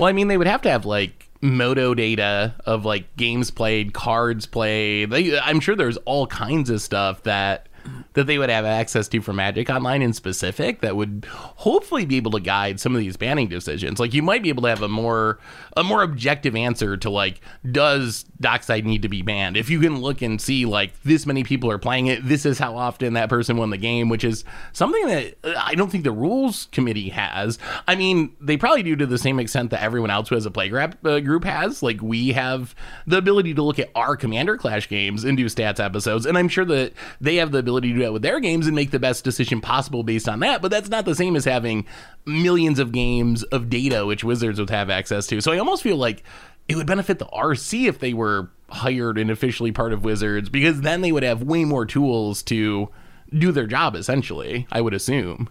Well, 0.01 0.09
I 0.09 0.13
mean, 0.13 0.29
they 0.29 0.37
would 0.37 0.47
have 0.49 0.63
to 0.63 0.71
have 0.71 0.85
like 0.87 1.29
moto 1.41 1.95
data 1.95 2.55
of 2.65 2.85
like 2.85 3.15
games 3.17 3.51
played, 3.51 3.93
cards 3.93 4.47
played. 4.47 5.11
They, 5.11 5.39
I'm 5.39 5.61
sure 5.61 5.77
there's 5.77 5.99
all 5.99 6.27
kinds 6.27 6.71
of 6.71 6.81
stuff 6.81 7.23
that 7.25 7.69
that 8.15 8.27
they 8.27 8.39
would 8.39 8.51
have 8.51 8.65
access 8.65 9.09
to 9.09 9.21
for 9.21 9.33
Magic 9.33 9.69
Online 9.69 10.03
in 10.03 10.13
specific 10.13 10.81
that 10.81 10.97
would 10.97 11.27
hopefully 11.29 12.07
be 12.07 12.17
able 12.17 12.31
to 12.31 12.41
guide 12.41 12.81
some 12.81 12.95
of 12.95 13.01
these 13.01 13.17
banning 13.17 13.49
decisions. 13.49 14.01
Like 14.01 14.15
you 14.15 14.23
might 14.23 14.43
be 14.43 14.49
able 14.49 14.63
to 14.63 14.69
have 14.69 14.83
a 14.83 14.89
more 14.89 15.39
a 15.77 15.83
more 15.83 16.03
objective 16.03 16.55
answer 16.55 16.97
to 16.97 17.11
like 17.11 17.41
does 17.71 18.25
Dockside 18.41 18.85
need 18.85 19.03
to 19.03 19.09
be 19.09 19.23
banned? 19.23 19.57
If 19.57 19.69
you 19.69 19.81
can 19.81 20.01
look 20.01 20.23
and 20.23 20.41
see 20.41 20.65
like 20.65 20.93
this 21.03 21.27
many 21.27 21.45
people 21.45 21.71
are 21.71 21.79
playing 21.79 22.07
it, 22.07 22.27
this 22.27 22.47
is 22.47 22.59
how 22.59 22.77
often 22.77 23.15
that 23.15 23.29
person 23.29 23.57
won 23.57 23.71
the 23.71 23.77
game, 23.77 24.09
which 24.09 24.25
is 24.25 24.45
something 24.73 25.07
that 25.09 25.35
uh, 25.45 25.61
I 25.63 25.75
don't 25.75 25.91
think 25.91 26.05
the 26.05 26.13
rules 26.13 26.69
committee 26.71 27.09
has. 27.09 27.59
I 27.89 27.97
mean, 27.97 28.35
they 28.41 28.57
probably 28.57 28.85
do 28.85 28.95
to 28.97 29.07
the 29.07 29.19
same 29.19 29.41
extent 29.41 29.71
that 29.71 29.83
everyone 29.83 30.11
else 30.11 30.29
who 30.29 30.37
has 30.37 30.47
a 30.47 30.51
playground 30.51 30.97
uh, 31.05 31.19
group 31.21 31.45
has. 31.45 31.83
Like 31.83 32.01
we 32.01 32.33
have 32.33 32.75
the 33.07 33.19
ability 33.19 33.55
to 33.55 33.63
look 33.63 33.79
at 33.79 33.91
our 33.97 34.17
Commander 34.17 34.57
Clash 34.57 34.89
games 34.89 35.25
and 35.25 35.37
do 35.37 35.47
stats 35.47 35.85
episodes, 35.85 36.27
and 36.27 36.39
I'm 36.39 36.49
sure 36.49 36.65
that 36.67 36.93
they 37.21 37.37
have 37.37 37.51
the 37.51 37.59
ability 37.59 37.93
to 37.95 38.04
that 38.05 38.13
with 38.13 38.23
their 38.23 38.39
games 38.41 38.67
and 38.67 38.77
make 38.77 38.91
the 38.93 38.99
best 38.99 39.25
decision 39.25 39.61
possible 39.61 40.03
based 40.03 40.29
on 40.29 40.41
that. 40.41 40.63
But 40.63 40.71
that's 40.71 40.89
not 40.89 41.05
the 41.05 41.15
same 41.15 41.35
as 41.37 41.45
having 41.45 41.87
millions 42.27 42.79
of 42.79 42.93
games 42.93 43.43
of 43.45 43.69
data, 43.69 44.07
which 44.07 44.23
Wizards 44.25 44.59
would 44.61 44.71
have 44.71 44.91
access 44.91 45.27
to. 45.29 45.41
So 45.41 45.53
I 45.53 45.59
almost 45.59 45.83
feel 45.83 45.97
like 45.97 46.23
it 46.69 46.77
would 46.77 46.87
benefit 46.87 47.19
the 47.19 47.27
RC 47.27 47.87
if 47.89 47.99
they 47.99 48.15
were 48.15 48.51
hired 48.71 49.19
and 49.19 49.31
officially 49.31 49.73
part 49.73 49.93
of 49.93 50.05
Wizards, 50.05 50.49
because 50.49 50.81
then 50.81 51.01
they 51.03 51.13
would 51.13 51.23
have 51.23 51.43
way 51.43 51.65
more 51.65 51.85
tools 51.87 52.43
to 52.45 52.89
do 53.37 53.53
their 53.53 53.67
job. 53.67 53.95
Essentially, 53.97 54.67
I 54.73 54.81
would 54.81 54.95
assume. 54.95 55.49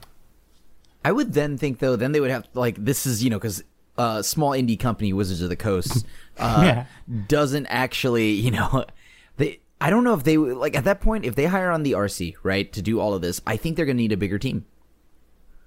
I 1.05 1.11
would 1.11 1.33
then 1.33 1.57
think 1.57 1.79
though, 1.79 1.95
then 1.95 2.13
they 2.13 2.19
would 2.19 2.31
have 2.31 2.47
like 2.53 2.83
this 2.83 3.05
is 3.05 3.23
you 3.23 3.29
know 3.29 3.37
because 3.37 3.63
uh, 3.97 4.21
small 4.21 4.51
indie 4.51 4.79
company 4.79 5.13
Wizards 5.13 5.41
of 5.41 5.49
the 5.49 5.55
Coast 5.55 6.05
uh, 6.39 6.61
Yeah. 6.63 6.85
doesn't 7.27 7.67
actually 7.67 8.31
you 8.31 8.51
know 8.51 8.69
they. 8.71 8.91
I 9.83 9.89
don't 9.89 10.05
know 10.05 10.13
if 10.13 10.23
they 10.23 10.37
like 10.37 10.77
at 10.77 10.85
that 10.85 11.01
point 11.01 11.25
if 11.25 11.35
they 11.35 11.45
hire 11.45 11.69
on 11.69 11.83
the 11.83 11.91
RC 11.91 12.35
right 12.41 12.71
to 12.71 12.81
do 12.81 13.01
all 13.01 13.13
of 13.13 13.21
this. 13.21 13.41
I 13.45 13.57
think 13.57 13.75
they're 13.75 13.85
going 13.85 13.97
to 13.97 14.01
need 14.01 14.13
a 14.13 14.17
bigger 14.17 14.39
team. 14.39 14.65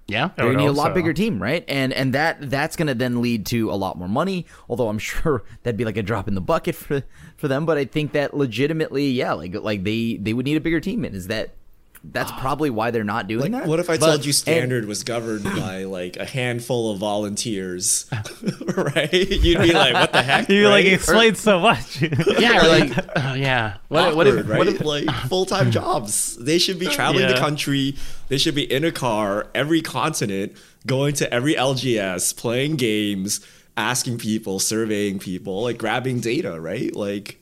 Yeah. 0.07 0.29
They're 0.35 0.45
gonna 0.45 0.57
need 0.57 0.67
a 0.67 0.71
lot 0.71 0.87
so. 0.87 0.93
bigger 0.93 1.13
team, 1.13 1.39
right? 1.41 1.63
And 1.67 1.93
and 1.93 2.13
that 2.13 2.49
that's 2.49 2.75
gonna 2.77 2.95
then 2.95 3.21
lead 3.21 3.45
to 3.47 3.69
a 3.69 3.75
lot 3.75 3.97
more 3.97 4.07
money. 4.07 4.45
Although 4.69 4.87
I'm 4.87 4.99
sure 5.11 5.43
that'd 5.63 5.77
be 5.77 5.85
like 5.85 5.97
a 5.97 6.01
drop 6.01 6.27
in 6.27 6.33
the 6.33 6.41
bucket 6.41 6.75
for 6.75 7.03
for 7.35 7.47
them. 7.47 7.65
But 7.65 7.77
I 7.77 7.85
think 7.85 8.13
that 8.13 8.33
legitimately, 8.33 9.09
yeah, 9.11 9.33
like 9.33 9.53
like 9.53 9.83
they 9.83 10.15
they 10.15 10.33
would 10.33 10.45
need 10.45 10.57
a 10.57 10.61
bigger 10.61 10.79
team. 10.79 11.03
And 11.03 11.13
is 11.13 11.27
that 11.27 11.55
that's 12.03 12.31
probably 12.33 12.69
why 12.69 12.91
they're 12.91 13.03
not 13.03 13.27
doing 13.27 13.51
Like, 13.51 13.63
that. 13.63 13.67
what 13.67 13.79
if 13.79 13.89
I 13.89 13.97
But- 13.97 14.05
told 14.07 14.25
you 14.25 14.31
standard 14.33 14.85
was 14.85 15.03
governed 15.03 15.43
by 15.57 15.83
like 15.85 16.17
a 16.17 16.25
handful 16.25 16.91
of 16.91 16.99
volunteers, 16.99 18.05
right? 18.75 19.11
You'd 19.13 19.61
be 19.61 19.73
like, 19.73 19.93
"What 19.93 20.13
the 20.13 20.21
heck?" 20.23 20.49
You 20.49 20.67
like 20.69 20.85
right? 20.85 20.93
explain 20.93 21.35
so 21.35 21.59
much. 21.59 22.01
Yeah. 22.01 22.63
Or 22.65 22.67
like, 22.67 22.97
uh, 23.15 23.35
yeah. 23.37 23.77
What, 23.89 24.15
what 24.15 24.27
if? 24.27 24.39
Awkward, 24.39 24.57
What 24.57 24.67
if? 24.67 24.81
like 24.81 25.09
full 25.27 25.45
time 25.45 25.71
jobs. 25.71 26.35
They 26.37 26.57
should 26.57 26.79
be 26.79 26.87
traveling 26.87 27.27
the 27.27 27.35
country. 27.35 27.95
They 28.29 28.37
should 28.37 28.55
be 28.55 28.71
in 28.71 28.83
a 28.83 28.91
car, 28.91 29.47
every 29.55 29.81
continent, 29.81 30.53
going 30.85 31.13
to 31.15 31.33
every 31.33 31.55
LGS, 31.55 32.35
playing 32.37 32.75
games, 32.75 33.39
asking 33.75 34.17
people, 34.17 34.59
surveying 34.59 35.19
people, 35.19 35.63
like 35.63 35.77
grabbing 35.77 36.19
data, 36.19 36.59
right? 36.59 36.95
Like, 36.95 37.39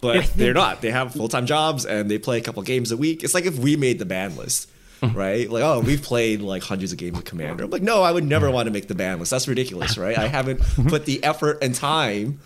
but 0.00 0.24
they're 0.36 0.54
not. 0.54 0.80
They 0.80 0.90
have 0.90 1.12
full 1.12 1.28
time 1.28 1.46
jobs 1.46 1.86
and 1.86 2.10
they 2.10 2.18
play 2.18 2.38
a 2.38 2.40
couple 2.40 2.62
games 2.62 2.92
a 2.92 2.96
week. 2.96 3.22
It's 3.24 3.34
like 3.34 3.46
if 3.46 3.58
we 3.58 3.76
made 3.76 3.98
the 3.98 4.06
ban 4.06 4.36
list. 4.36 4.70
Mm. 5.00 5.14
Right, 5.14 5.48
like 5.48 5.62
oh, 5.62 5.80
we've 5.80 6.02
played 6.02 6.42
like 6.42 6.62
hundreds 6.62 6.92
of 6.92 6.98
games 6.98 7.16
of 7.16 7.24
Commander. 7.24 7.64
I'm 7.64 7.70
like, 7.70 7.80
no, 7.80 8.02
I 8.02 8.12
would 8.12 8.24
never 8.24 8.48
mm. 8.48 8.52
want 8.52 8.66
to 8.66 8.70
make 8.70 8.86
the 8.86 8.94
ban 8.94 9.18
list. 9.18 9.30
That's 9.30 9.48
ridiculous, 9.48 9.96
right? 9.96 10.18
I 10.18 10.26
haven't 10.26 10.60
mm-hmm. 10.60 10.88
put 10.90 11.06
the 11.06 11.24
effort 11.24 11.60
and 11.62 11.74
time 11.74 12.38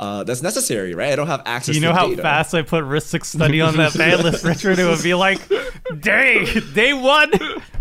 uh, 0.00 0.24
that's 0.24 0.42
necessary, 0.42 0.94
right? 0.94 1.12
I 1.12 1.16
don't 1.16 1.28
have 1.28 1.42
access. 1.46 1.74
you 1.74 1.80
know 1.80 1.92
how 1.92 2.08
data. 2.08 2.22
fast 2.22 2.52
I 2.52 2.62
put 2.62 2.84
Rhystic 2.84 3.24
Study 3.24 3.60
on 3.60 3.76
that 3.76 3.96
ban 3.96 4.22
list, 4.22 4.44
Richard? 4.44 4.78
It 4.78 4.86
would 4.86 5.02
be 5.02 5.14
like 5.14 5.40
day 6.00 6.44
day 6.74 6.92
one, 6.92 7.30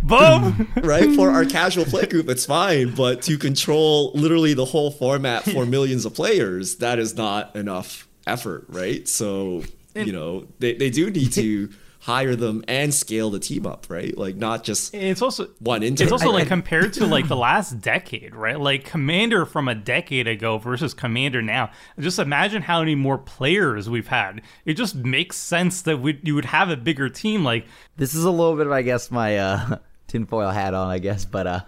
boom. 0.04 0.72
right? 0.84 1.10
For 1.16 1.32
our 1.32 1.44
casual 1.46 1.86
play 1.86 2.06
group, 2.06 2.30
it's 2.30 2.46
fine, 2.46 2.94
but 2.94 3.24
to 3.24 3.38
control 3.38 4.12
literally 4.14 4.54
the 4.54 4.66
whole 4.66 4.92
format 4.92 5.44
for 5.44 5.66
millions 5.66 6.06
of 6.06 6.14
players, 6.14 6.78
that 6.78 7.00
is 7.00 7.16
not 7.16 7.56
enough 7.56 8.08
effort, 8.28 8.66
right? 8.70 9.08
So, 9.08 9.64
you 9.96 10.12
know, 10.12 10.48
they, 10.60 10.74
they 10.74 10.90
do 10.90 11.10
need 11.10 11.32
to 11.34 11.70
hire 12.00 12.36
them 12.36 12.62
and 12.68 12.94
scale 12.94 13.30
the 13.30 13.40
team 13.40 13.66
up, 13.66 13.86
right? 13.90 14.18
Like 14.18 14.36
not 14.36 14.66
just 14.66 14.94
It's 14.94 15.22
also 15.22 15.48
one 15.60 15.84
intern. 15.84 16.04
It's 16.04 16.12
also 16.12 16.32
I- 16.32 16.34
like 16.34 16.48
compared 16.50 16.92
to 16.96 17.06
like 17.06 17.30
the 17.30 17.36
last 17.50 17.80
decade, 17.80 18.36
right? 18.36 18.60
Like 18.60 18.84
Commander 18.84 19.46
from 19.46 19.70
a 19.70 19.76
decade 19.76 20.28
ago 20.28 20.58
versus 20.58 20.94
Commander 20.94 21.42
now. 21.42 21.72
Just 21.98 22.20
imagine 22.20 22.62
how 22.62 22.80
many 22.80 22.96
more 22.96 23.18
players 23.18 23.90
we've 23.90 24.08
had. 24.08 24.42
It 24.66 24.74
just 24.74 24.96
makes 24.96 25.38
sense 25.38 25.84
that 25.84 26.02
we 26.02 26.20
you 26.24 26.36
would 26.36 26.44
have 26.46 26.70
a 26.70 26.76
bigger 26.76 27.08
team. 27.08 27.46
Like 27.46 27.66
This 27.96 28.14
is 28.14 28.26
a 28.26 28.32
little 28.32 28.58
bit 28.58 28.68
of, 28.68 28.74
I 28.74 28.82
guess, 28.82 29.10
my 29.10 29.38
uh, 29.38 29.78
tinfoil 30.08 30.50
hat 30.50 30.74
on, 30.74 30.90
I 30.90 31.00
guess, 31.00 31.24
but 31.24 31.48
uh, 31.48 31.62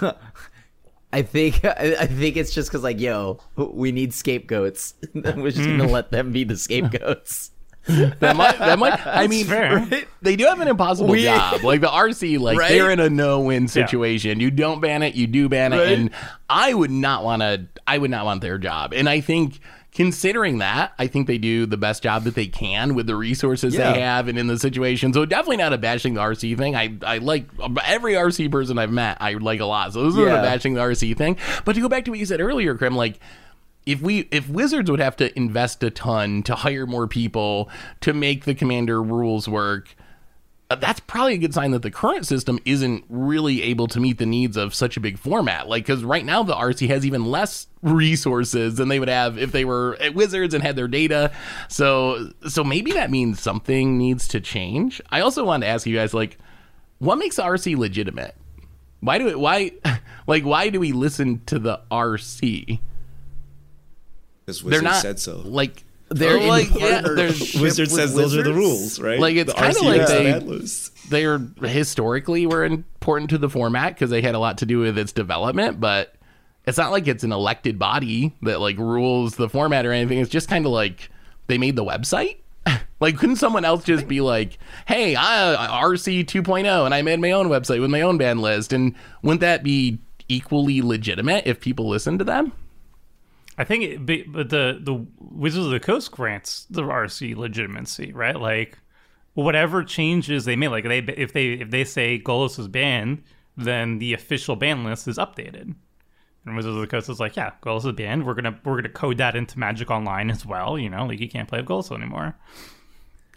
I 1.12 1.22
think 1.22 1.64
I, 1.64 1.96
I 2.00 2.06
think 2.06 2.36
it's 2.36 2.52
just 2.52 2.70
because, 2.70 2.82
like, 2.82 3.00
yo, 3.00 3.38
we 3.56 3.92
need 3.92 4.14
scapegoats. 4.14 4.94
We're 5.14 5.50
just 5.50 5.68
gonna 5.68 5.86
hmm. 5.86 5.90
let 5.90 6.10
them 6.10 6.32
be 6.32 6.44
the 6.44 6.56
scapegoats. 6.56 7.50
That 7.84 8.36
might, 8.36 8.56
that 8.60 8.78
might. 8.78 9.04
I 9.04 9.26
mean, 9.26 9.44
fair. 9.44 9.84
they 10.22 10.36
do 10.36 10.44
have 10.44 10.60
an 10.60 10.68
impossible 10.68 11.10
We- 11.10 11.24
job. 11.24 11.64
Like 11.64 11.80
the 11.80 11.88
RC, 11.88 12.38
like 12.38 12.56
Right? 12.56 12.68
they're 12.68 12.92
in 12.92 13.00
a 13.00 13.10
no-win 13.10 13.66
situation. 13.66 14.38
You 14.38 14.52
don't 14.52 14.80
ban 14.80 15.02
it, 15.02 15.16
you 15.16 15.26
do 15.26 15.48
ban 15.48 15.72
it, 15.72 15.92
and 15.92 16.10
I 16.48 16.72
would 16.72 16.92
not 16.92 17.24
want 17.24 17.42
to. 17.42 17.66
I 17.84 17.98
would 17.98 18.12
not 18.12 18.24
want 18.24 18.40
their 18.40 18.56
job. 18.56 18.94
And 18.94 19.08
I 19.08 19.20
think, 19.20 19.58
considering 19.94 20.58
that, 20.58 20.92
I 20.98 21.06
think 21.06 21.26
they 21.26 21.38
do 21.38 21.66
the 21.66 21.76
best 21.76 22.02
job 22.02 22.24
that 22.24 22.34
they 22.34 22.46
can 22.46 22.94
with 22.94 23.06
the 23.06 23.14
resources 23.16 23.74
Yeah. 23.74 23.92
they 23.92 24.00
have 24.00 24.26
and 24.28 24.38
in 24.38 24.46
the 24.46 24.58
situation. 24.58 25.12
So 25.12 25.24
definitely 25.26 25.58
not 25.58 25.72
a 25.72 25.78
bashing 25.78 26.14
the 26.14 26.20
RC 26.20 26.56
thing. 26.56 26.74
I 26.74 26.94
I 27.06 27.18
like 27.18 27.46
every 27.86 28.14
RC 28.14 28.50
person 28.50 28.78
I've 28.78 28.90
met. 28.92 29.18
I 29.20 29.34
like 29.34 29.60
a 29.60 29.66
lot. 29.66 29.92
So 29.92 30.04
this 30.04 30.14
isn't 30.14 30.28
a 30.28 30.42
bashing 30.42 30.74
the 30.74 30.80
RC 30.80 31.16
thing. 31.16 31.36
But 31.64 31.74
to 31.74 31.80
go 31.80 31.88
back 31.88 32.04
to 32.06 32.10
what 32.10 32.18
you 32.20 32.26
said 32.26 32.40
earlier, 32.40 32.74
Crim, 32.74 32.96
like 32.96 33.20
if 33.84 34.00
we 34.00 34.28
if 34.30 34.48
wizards 34.48 34.90
would 34.90 35.00
have 35.00 35.16
to 35.16 35.36
invest 35.36 35.82
a 35.82 35.90
ton 35.90 36.42
to 36.44 36.54
hire 36.54 36.86
more 36.86 37.06
people 37.08 37.68
to 38.00 38.12
make 38.14 38.44
the 38.44 38.54
commander 38.54 39.02
rules 39.02 39.48
work 39.48 39.94
Uh, 40.72 40.76
that's 40.76 41.00
probably 41.00 41.34
a 41.34 41.38
good 41.38 41.52
sign 41.52 41.70
that 41.72 41.82
the 41.82 41.90
current 41.90 42.26
system 42.26 42.58
isn't 42.64 43.04
really 43.10 43.62
able 43.62 43.86
to 43.86 44.00
meet 44.00 44.16
the 44.16 44.24
needs 44.24 44.56
of 44.56 44.74
such 44.74 44.96
a 44.96 45.00
big 45.00 45.18
format. 45.18 45.68
Like 45.68 45.84
because 45.84 46.02
right 46.02 46.24
now 46.24 46.42
the 46.42 46.54
rc 46.54 46.88
has 46.88 47.04
even 47.04 47.26
less 47.26 47.66
resources 47.82 48.76
than 48.76 48.88
they 48.88 48.98
would 48.98 49.10
have 49.10 49.36
if 49.36 49.52
they 49.52 49.66
were 49.66 49.98
at 50.00 50.14
wizards 50.14 50.54
and 50.54 50.64
had 50.64 50.74
their 50.74 50.88
data. 50.88 51.30
So 51.68 52.30
so 52.48 52.64
maybe 52.64 52.92
that 52.92 53.10
means 53.10 53.38
something 53.38 53.98
needs 53.98 54.26
to 54.28 54.40
change. 54.40 55.02
I 55.10 55.20
also 55.20 55.44
wanted 55.44 55.66
to 55.66 55.72
ask 55.72 55.86
you 55.86 55.94
guys 55.94 56.14
like 56.14 56.38
what 57.00 57.18
makes 57.18 57.36
rc 57.36 57.76
legitimate? 57.76 58.34
Why 59.00 59.18
do 59.18 59.28
it 59.28 59.38
why 59.38 59.72
like 60.26 60.44
why 60.44 60.70
do 60.70 60.80
we 60.80 60.92
listen 60.92 61.42
to 61.46 61.58
the 61.58 61.82
rc 61.90 62.80
because 64.46 64.62
they're 64.62 64.80
not 64.80 65.02
said 65.02 65.20
so. 65.20 65.42
like 65.44 65.84
They're 66.14 66.38
they're 66.38 66.48
like 66.48 66.74
yeah, 66.74 67.02
Wizard 67.60 67.90
says 67.90 68.14
those 68.14 68.36
are 68.36 68.42
the 68.42 68.52
rules, 68.52 69.00
right? 69.00 69.18
Like, 69.18 69.36
it's 69.36 69.52
The 69.52 69.60
kinda 69.60 69.82
like 69.82 70.06
they 70.06 70.66
they 71.08 71.24
are 71.24 71.40
historically 71.62 72.46
were 72.46 72.64
important 72.64 73.30
to 73.30 73.38
the 73.38 73.48
format 73.48 73.94
because 73.94 74.10
they 74.10 74.22
had 74.22 74.34
a 74.34 74.38
lot 74.38 74.58
to 74.58 74.66
do 74.66 74.78
with 74.78 74.98
its 74.98 75.12
development, 75.12 75.80
but 75.80 76.14
it's 76.66 76.78
not 76.78 76.90
like 76.90 77.08
it's 77.08 77.24
an 77.24 77.32
elected 77.32 77.78
body 77.78 78.34
that 78.42 78.60
like 78.60 78.78
rules 78.78 79.36
the 79.36 79.48
format 79.48 79.86
or 79.86 79.92
anything. 79.92 80.18
It's 80.18 80.30
just 80.30 80.48
kind 80.48 80.64
of 80.64 80.72
like 80.72 81.10
they 81.46 81.58
made 81.58 81.76
the 81.76 81.84
website. 81.84 82.38
like, 83.00 83.18
couldn't 83.18 83.36
someone 83.36 83.64
else 83.64 83.84
just 83.84 84.06
be 84.06 84.20
like, 84.20 84.58
"Hey, 84.86 85.16
I 85.16 85.80
RC 85.82 86.24
2.0, 86.24 86.84
and 86.84 86.94
I 86.94 87.02
made 87.02 87.20
my 87.20 87.32
own 87.32 87.48
website 87.48 87.80
with 87.80 87.90
my 87.90 88.02
own 88.02 88.18
band 88.18 88.40
list," 88.40 88.72
and 88.72 88.94
wouldn't 89.22 89.40
that 89.40 89.64
be 89.64 89.98
equally 90.28 90.80
legitimate 90.80 91.46
if 91.46 91.60
people 91.60 91.88
listened 91.88 92.20
to 92.20 92.24
them? 92.24 92.52
I 93.62 93.64
think, 93.64 93.84
it, 93.84 94.32
but 94.32 94.50
the 94.50 94.78
the 94.82 95.06
Wizards 95.18 95.66
of 95.66 95.72
the 95.72 95.80
Coast 95.80 96.10
grants 96.10 96.66
the 96.68 96.82
RC 96.82 97.36
legitimacy, 97.36 98.12
right? 98.12 98.38
Like 98.38 98.78
whatever 99.34 99.82
changes 99.84 100.44
they 100.44 100.56
make, 100.56 100.70
like 100.70 100.84
they 100.84 100.98
if 100.98 101.32
they 101.32 101.52
if 101.52 101.70
they 101.70 101.84
say 101.84 102.18
Golos 102.18 102.58
is 102.58 102.68
banned, 102.68 103.22
then 103.56 103.98
the 103.98 104.12
official 104.14 104.56
ban 104.56 104.84
list 104.84 105.06
is 105.08 105.16
updated. 105.18 105.74
And 106.44 106.56
Wizards 106.56 106.74
of 106.74 106.80
the 106.80 106.88
Coast 106.88 107.08
is 107.08 107.20
like, 107.20 107.36
yeah, 107.36 107.52
Golos 107.62 107.86
is 107.86 107.92
banned. 107.92 108.26
We're 108.26 108.34
gonna 108.34 108.58
we're 108.64 108.76
gonna 108.76 108.88
code 108.88 109.18
that 109.18 109.36
into 109.36 109.58
Magic 109.58 109.90
Online 109.90 110.28
as 110.30 110.44
well. 110.44 110.78
You 110.78 110.90
know, 110.90 111.06
like 111.06 111.20
you 111.20 111.28
can't 111.28 111.48
play 111.48 111.60
with 111.60 111.68
Golos 111.68 111.94
anymore. 111.96 112.34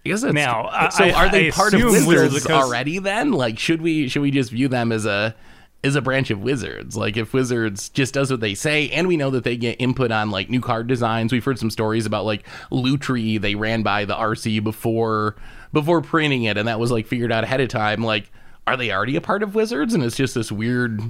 I 0.05 0.09
guess 0.09 0.23
Now, 0.23 0.89
so 0.89 1.03
I- 1.05 1.11
are 1.13 1.29
they 1.29 1.47
I 1.47 1.51
part 1.51 1.73
of 1.73 1.79
assume 1.81 2.05
Wizards 2.07 2.35
of 2.35 2.43
the 2.43 2.47
Coast- 2.49 2.63
already? 2.65 2.99
Then, 2.99 3.31
like, 3.31 3.57
should 3.59 3.81
we 3.81 4.07
should 4.07 4.21
we 4.21 4.31
just 4.31 4.51
view 4.51 4.67
them 4.67 4.91
as 4.91 5.05
a 5.05 5.35
as 5.83 5.95
a 5.95 6.01
branch 6.01 6.31
of 6.31 6.41
Wizards? 6.41 6.95
Like, 6.95 7.17
if 7.17 7.33
Wizards 7.33 7.89
just 7.89 8.13
does 8.13 8.31
what 8.31 8.39
they 8.39 8.55
say, 8.55 8.89
and 8.89 9.07
we 9.07 9.17
know 9.17 9.29
that 9.31 9.43
they 9.43 9.57
get 9.57 9.79
input 9.79 10.11
on 10.11 10.31
like 10.31 10.49
new 10.49 10.61
card 10.61 10.87
designs. 10.87 11.31
We've 11.31 11.43
heard 11.43 11.59
some 11.59 11.71
stories 11.71 12.05
about 12.05 12.25
like 12.25 12.47
Lutri 12.71 13.39
they 13.39 13.55
ran 13.55 13.83
by 13.83 14.05
the 14.05 14.15
RC 14.15 14.63
before 14.63 15.35
before 15.73 16.01
printing 16.01 16.43
it, 16.43 16.57
and 16.57 16.67
that 16.67 16.79
was 16.79 16.91
like 16.91 17.07
figured 17.07 17.31
out 17.31 17.43
ahead 17.43 17.61
of 17.61 17.69
time. 17.69 18.03
Like, 18.03 18.31
are 18.67 18.77
they 18.77 18.91
already 18.91 19.15
a 19.15 19.21
part 19.21 19.43
of 19.43 19.55
Wizards? 19.55 19.93
And 19.93 20.03
it's 20.03 20.15
just 20.15 20.35
this 20.35 20.51
weird 20.51 21.01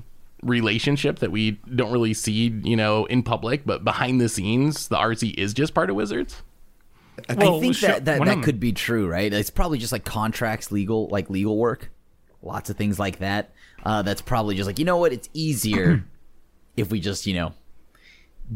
relationship 0.44 1.20
that 1.20 1.32
we 1.32 1.52
don't 1.74 1.92
really 1.92 2.14
see, 2.14 2.54
you 2.64 2.76
know, 2.76 3.06
in 3.06 3.24
public, 3.24 3.66
but 3.66 3.84
behind 3.84 4.22
the 4.22 4.30
scenes, 4.30 4.88
the 4.88 4.98
RC 4.98 5.34
is 5.36 5.54
just 5.54 5.74
part 5.74 5.90
of 5.90 5.96
Wizards. 5.96 6.44
Well, 7.30 7.58
I 7.58 7.60
think 7.62 7.76
sure, 7.76 7.90
that 7.90 8.06
that, 8.06 8.26
that 8.26 8.44
could 8.44 8.60
be 8.60 8.74
true, 8.74 9.08
right? 9.08 9.32
It's 9.32 9.50
probably 9.50 9.78
just 9.78 9.92
like 9.92 10.04
contracts, 10.04 10.72
legal, 10.72 11.08
like 11.08 11.30
legal 11.30 11.58
work, 11.58 11.90
lots 12.42 12.70
of 12.70 12.76
things 12.76 13.00
like 13.00 13.20
that. 13.20 13.52
Uh, 13.86 14.02
that's 14.02 14.22
probably 14.22 14.56
just 14.56 14.66
like 14.68 14.80
you 14.80 14.86
know 14.86 14.98
what? 14.98 15.14
It's 15.14 15.30
easier 15.34 16.04
if 16.78 16.90
we 16.90 17.00
just 17.00 17.28
you 17.28 17.34
know 17.36 17.54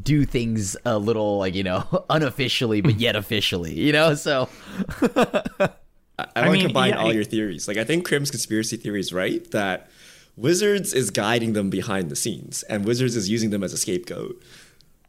do 0.04 0.26
things 0.26 0.76
a 0.86 0.98
little 0.98 1.38
like 1.40 1.56
you 1.56 1.64
know 1.64 2.06
unofficially 2.10 2.82
but 2.82 3.00
yet 3.00 3.16
officially, 3.16 3.74
you 3.74 3.92
know. 3.92 4.16
So 4.16 4.50
I, 6.18 6.26
I 6.36 6.48
want 6.48 6.60
to 6.60 6.66
combine 6.66 6.90
yeah, 6.92 7.00
all 7.00 7.10
I- 7.10 7.14
your 7.14 7.24
theories. 7.24 7.68
Like 7.68 7.78
I 7.78 7.84
think 7.84 8.06
Crim's 8.06 8.32
conspiracy 8.32 8.78
theory 8.78 9.00
is 9.00 9.14
right 9.14 9.50
that 9.52 9.90
Wizards 10.36 10.94
is 10.94 11.12
guiding 11.12 11.54
them 11.54 11.70
behind 11.70 12.10
the 12.10 12.16
scenes, 12.16 12.64
and 12.64 12.86
Wizards 12.86 13.16
is 13.16 13.30
using 13.30 13.50
them 13.50 13.64
as 13.64 13.74
a 13.74 13.78
scapegoat. 13.78 14.42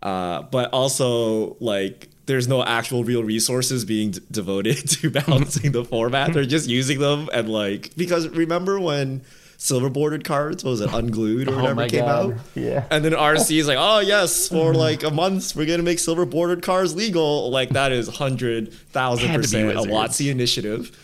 Uh, 0.02 0.42
but 0.42 0.70
also, 0.72 1.56
like, 1.60 2.08
there's 2.26 2.48
no 2.48 2.64
actual 2.64 3.04
real 3.04 3.22
resources 3.22 3.84
being 3.84 4.12
d- 4.12 4.20
devoted 4.30 4.76
to 4.88 5.10
balancing 5.10 5.72
the 5.72 5.84
format. 5.84 6.32
They're 6.32 6.44
just 6.46 6.68
using 6.68 6.98
them 7.00 7.28
and 7.32 7.48
like 7.48 7.94
because 7.96 8.28
remember 8.28 8.80
when 8.80 9.22
silver 9.62 9.90
bordered 9.90 10.24
cards 10.24 10.64
what 10.64 10.70
was 10.70 10.80
it 10.80 10.90
unglued 10.90 11.46
or 11.46 11.52
oh 11.52 11.56
whatever 11.56 11.74
my 11.74 11.88
came 11.88 12.00
God. 12.00 12.32
out? 12.32 12.38
Yeah. 12.54 12.86
And 12.90 13.04
then 13.04 13.12
RC 13.12 13.58
is 13.58 13.68
like, 13.68 13.76
oh 13.78 13.98
yes, 13.98 14.48
for 14.48 14.70
mm-hmm. 14.70 14.78
like 14.78 15.02
a 15.02 15.10
month 15.10 15.54
we're 15.54 15.66
gonna 15.66 15.82
make 15.82 15.98
silver 15.98 16.24
bordered 16.24 16.62
cars 16.62 16.96
legal. 16.96 17.50
Like 17.50 17.68
that 17.70 17.92
is 17.92 18.08
hundred 18.08 18.72
thousand 18.72 19.28
Had 19.28 19.34
to 19.34 19.38
be 19.40 19.42
percent 19.42 19.64
a 19.72 19.82
Wizards. 19.82 19.92
WotC 19.92 20.30
initiative, 20.30 20.98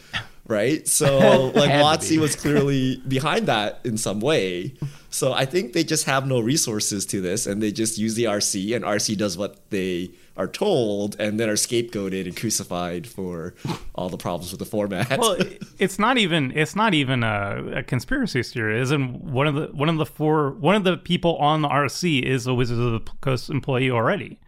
right? 0.47 0.89
So 0.89 1.53
like 1.55 1.71
Had 1.71 1.79
to 1.79 1.85
WotC 1.85 2.11
be. 2.11 2.19
was 2.19 2.35
clearly 2.35 2.97
behind 3.07 3.47
that 3.47 3.81
in 3.85 3.99
some 3.99 4.21
way. 4.21 4.75
So 5.11 5.33
I 5.35 5.45
think 5.45 5.75
they 5.75 5.85
just 5.85 6.07
have 6.07 6.27
no 6.27 6.41
resources 6.41 7.05
to 7.07 7.21
this, 7.21 7.47
and 7.47 7.63
they 7.63 7.73
just 7.73 7.99
use 7.99 8.15
the 8.15 8.25
RC, 8.25 8.75
and 8.75 8.85
RC 8.85 9.17
does 9.19 9.37
what 9.37 9.71
they 9.71 10.11
are 10.37 10.47
told, 10.47 11.17
and 11.19 11.41
then 11.41 11.49
are 11.49 11.55
scapegoated 11.55 12.27
and 12.27 12.37
crucified 12.37 13.07
for 13.07 13.55
all 13.95 14.09
the 14.09 14.19
problems 14.19 14.53
with 14.53 14.59
the 14.59 14.67
format. 14.67 15.19
well, 15.19 15.37
it's 15.79 15.99
not 15.99 16.19
even 16.19 16.53
it's 16.55 16.77
not 16.77 16.95
even 16.95 17.23
a, 17.23 17.79
a 17.79 17.83
conspiracy 17.83 18.43
theory. 18.43 18.81
Isn't 18.81 19.23
one 19.23 19.47
of 19.47 19.55
the 19.55 19.67
one 19.69 19.89
of 19.89 19.97
the 19.97 20.07
four 20.07 20.51
one 20.51 20.75
of 20.75 20.85
the 20.85 20.97
people 20.97 21.37
on 21.37 21.63
the 21.63 21.69
RC 21.69 22.23
is 22.23 22.47
a 22.47 22.55
Wizards 22.55 22.81
of 22.81 22.93
the 22.93 23.13
Coast 23.21 23.51
employee 23.51 23.91
already. 23.91 24.39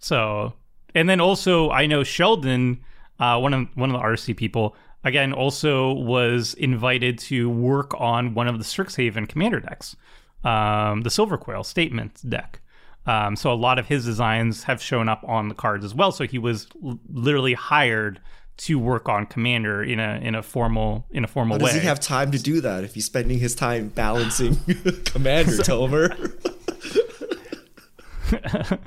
So, 0.00 0.52
and 0.94 1.08
then 1.08 1.20
also 1.20 1.70
I 1.70 1.86
know 1.86 2.04
Sheldon, 2.04 2.80
uh, 3.18 3.38
one 3.38 3.54
of 3.54 3.68
one 3.74 3.90
of 3.90 4.00
the 4.00 4.06
RC 4.06 4.36
people, 4.36 4.76
again 5.02 5.32
also 5.32 5.92
was 5.92 6.54
invited 6.54 7.18
to 7.20 7.48
work 7.48 7.94
on 7.98 8.34
one 8.34 8.48
of 8.48 8.58
the 8.58 8.64
Strixhaven 8.64 9.28
commander 9.28 9.60
decks, 9.60 9.96
um, 10.44 11.02
the 11.02 11.10
Silverquill 11.10 11.64
Statement 11.64 12.20
deck. 12.28 12.60
Um, 13.06 13.36
so 13.36 13.52
a 13.52 13.54
lot 13.54 13.78
of 13.78 13.86
his 13.86 14.04
designs 14.04 14.64
have 14.64 14.82
shown 14.82 15.08
up 15.08 15.24
on 15.28 15.48
the 15.48 15.54
cards 15.54 15.84
as 15.84 15.94
well. 15.94 16.10
So 16.12 16.26
he 16.26 16.38
was 16.38 16.66
l- 16.84 16.98
literally 17.08 17.54
hired 17.54 18.20
to 18.58 18.78
work 18.78 19.08
on 19.08 19.26
Commander 19.26 19.82
in 19.82 20.00
a 20.00 20.18
in 20.22 20.34
a 20.34 20.42
formal 20.42 21.06
in 21.10 21.22
a 21.24 21.26
formal 21.28 21.56
How 21.56 21.66
does 21.66 21.74
way. 21.74 21.80
he 21.80 21.86
have 21.86 22.00
time 22.00 22.30
to 22.32 22.38
do 22.38 22.60
that 22.62 22.84
if 22.84 22.94
he's 22.94 23.04
spending 23.04 23.38
his 23.38 23.54
time 23.54 23.88
balancing 23.88 24.56
Commander 25.04 25.52
Tomer? 25.52 26.32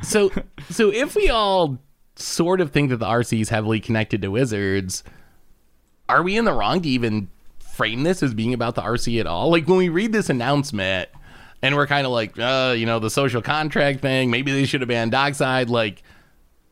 So, 0.01 0.31
so 0.69 0.91
if 0.91 1.15
we 1.15 1.29
all 1.29 1.77
sort 2.17 2.59
of 2.59 2.71
think 2.71 2.89
that 2.89 2.97
the 2.97 3.05
RC 3.05 3.39
is 3.39 3.47
heavily 3.49 3.79
connected 3.79 4.21
to 4.21 4.27
Wizards, 4.29 5.01
are 6.09 6.21
we 6.23 6.37
in 6.37 6.43
the 6.43 6.51
wrong 6.51 6.81
to 6.81 6.89
even 6.89 7.29
frame 7.59 8.03
this 8.03 8.21
as 8.21 8.33
being 8.33 8.53
about 8.53 8.75
the 8.75 8.81
RC 8.81 9.17
at 9.19 9.27
all? 9.27 9.49
Like 9.49 9.65
when 9.65 9.77
we 9.77 9.87
read 9.87 10.11
this 10.11 10.29
announcement 10.29 11.07
and 11.61 11.75
we're 11.75 11.87
kind 11.87 12.05
of 12.05 12.11
like, 12.11 12.37
uh, 12.39 12.73
you 12.77 12.85
know, 12.85 12.99
the 12.99 13.09
social 13.09 13.41
contract 13.41 14.01
thing, 14.01 14.31
maybe 14.31 14.51
they 14.51 14.65
should 14.65 14.81
have 14.81 14.87
banned 14.87 15.11
Dockside. 15.11 15.69
Like, 15.69 16.03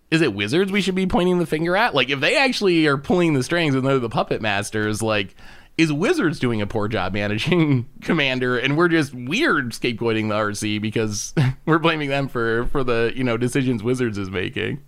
is 0.10 0.22
it 0.22 0.34
Wizards 0.34 0.72
we 0.72 0.82
should 0.82 0.96
be 0.96 1.08
pointing 1.08 1.40
the 1.40 1.46
finger 1.46 1.76
at? 1.76 1.94
Like, 1.94 2.10
if 2.10 2.20
they 2.20 2.38
actually 2.38 2.88
are 2.88 2.98
pulling 2.98 3.34
the 3.34 3.44
strings 3.44 3.76
and 3.76 3.86
they're 3.86 4.00
the 4.00 4.10
puppet 4.10 4.42
masters, 4.42 5.02
like, 5.02 5.36
is 5.78 5.94
Wizards 5.94 6.40
doing 6.40 6.62
a 6.62 6.68
poor 6.68 6.88
job 6.88 7.14
managing 7.14 7.88
Commander, 8.02 8.58
and 8.58 8.78
we're 8.78 8.88
just 8.88 9.14
weird 9.14 9.72
scapegoating 9.72 10.30
the 10.30 10.36
RC 10.36 10.82
because 10.82 11.34
we're 11.66 11.80
blaming 11.80 12.10
them 12.10 12.28
for 12.28 12.66
for 12.68 12.84
the 12.84 13.14
you 13.16 13.24
know 13.24 13.38
decisions 13.38 13.84
Wizards 13.84 14.18
is 14.18 14.30
making? 14.30 14.82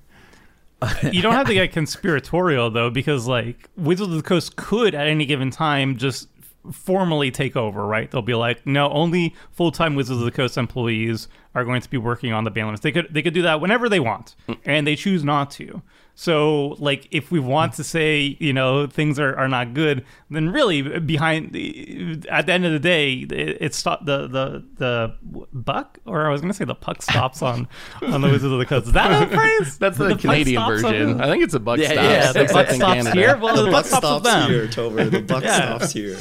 you 1.11 1.21
don't 1.21 1.33
have 1.33 1.47
to 1.47 1.53
get 1.53 1.73
conspiratorial 1.73 2.71
though, 2.71 2.89
because 2.89 3.27
like 3.27 3.69
Wizards 3.75 4.09
of 4.09 4.17
the 4.17 4.23
Coast 4.23 4.55
could 4.55 4.95
at 4.95 5.07
any 5.07 5.25
given 5.25 5.51
time 5.51 5.97
just 5.97 6.27
formally 6.71 7.31
take 7.31 7.55
over, 7.55 7.85
right? 7.85 8.09
They'll 8.09 8.21
be 8.21 8.35
like, 8.35 8.65
no, 8.65 8.89
only 8.91 9.35
full 9.51 9.71
time 9.71 9.95
Wizards 9.95 10.19
of 10.19 10.25
the 10.25 10.31
Coast 10.31 10.57
employees 10.57 11.27
are 11.55 11.65
going 11.65 11.81
to 11.81 11.89
be 11.89 11.97
working 11.97 12.31
on 12.31 12.43
the 12.43 12.51
ban 12.51 12.65
limits. 12.65 12.81
They 12.81 12.91
could 12.91 13.07
they 13.13 13.21
could 13.21 13.33
do 13.33 13.41
that 13.43 13.61
whenever 13.61 13.89
they 13.89 13.99
want, 13.99 14.35
mm. 14.47 14.57
and 14.65 14.85
they 14.85 14.95
choose 14.95 15.23
not 15.23 15.51
to. 15.51 15.81
So, 16.21 16.75
like, 16.79 17.07
if 17.11 17.31
we 17.31 17.39
want 17.39 17.75
to 17.75 17.83
say, 17.85 18.35
you 18.41 18.51
know, 18.51 18.87
things 18.87 19.17
are, 19.21 19.33
are 19.37 19.47
not 19.47 19.73
good, 19.73 20.03
then 20.29 20.49
really 20.49 20.81
behind 20.99 21.53
the, 21.53 22.21
at 22.29 22.45
the 22.45 22.51
end 22.51 22.65
of 22.65 22.73
the 22.73 22.79
day, 22.79 23.19
it, 23.19 23.57
it's 23.61 23.81
the 23.83 23.97
the 24.01 24.65
the 24.75 25.15
buck, 25.53 25.97
or 26.05 26.27
I 26.27 26.29
was 26.29 26.41
going 26.41 26.51
to 26.51 26.57
say 26.57 26.65
the 26.65 26.75
puck 26.75 27.01
stops 27.03 27.41
on 27.41 27.69
on 28.01 28.19
the 28.19 28.27
Wizards 28.27 28.51
of 28.51 28.59
the 28.59 28.65
Coast. 28.65 28.87
Is 28.87 28.91
that 28.91 29.31
a 29.31 29.33
phrase? 29.33 29.77
That's 29.77 29.97
the, 29.97 30.09
puck 30.09 30.19
Canadian 30.19 30.61
stops 30.61 30.83
on 30.83 30.91
version. 30.91 31.21
I 31.21 31.27
think 31.27 31.41
it's 31.41 31.53
a 31.53 31.59
buck 31.61 31.79
Yeah, 31.79 31.93
stop. 31.93 32.03
yeah, 32.03 32.31
the 32.33 32.41
except 32.41 32.53
buck 32.53 32.75
stops 32.75 32.93
Canada. 32.95 33.11
here. 33.17 33.37
Well, 33.37 33.55
the, 33.55 33.61
the 33.61 33.71
buck 33.71 33.83
buck 33.83 33.85
stops 33.85 34.05
stops 34.05 34.23
them. 34.25 34.49
here, 34.49 34.67
Tomer. 34.67 35.09
The 35.09 35.21
buck 35.21 35.43
Yeah. 35.45 35.77
stops 35.77 35.93
here. 35.93 36.17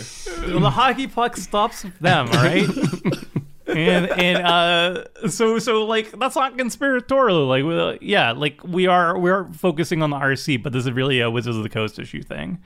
Well, 0.47 0.61
the 0.61 0.71
hockey 0.71 1.09
puck 1.09 1.37
stops 1.37 1.85
them, 2.01 2.29
all 2.29 2.35
right? 2.35 2.69
and 3.69 4.07
and 4.11 4.47
uh, 4.47 5.29
so 5.29 5.59
so 5.59 5.85
like 5.85 6.11
that's 6.19 6.37
not 6.37 6.57
conspiratorial. 6.57 7.47
Like, 7.47 7.65
uh, 7.65 7.99
yeah, 8.01 8.33
like 8.33 8.63
we 8.65 8.87
are 8.87 9.19
we 9.19 9.31
are 9.31 9.45
focusing 9.53 10.03
on 10.03 10.11
the 10.11 10.17
RC, 10.17 10.63
but 10.63 10.73
this 10.73 10.87
is 10.87 10.93
really 10.93 11.21
a 11.21 11.31
Wizards 11.31 11.57
of 11.57 11.63
the 11.63 11.69
Coast 11.69 11.99
issue 11.99 12.23
thing. 12.23 12.59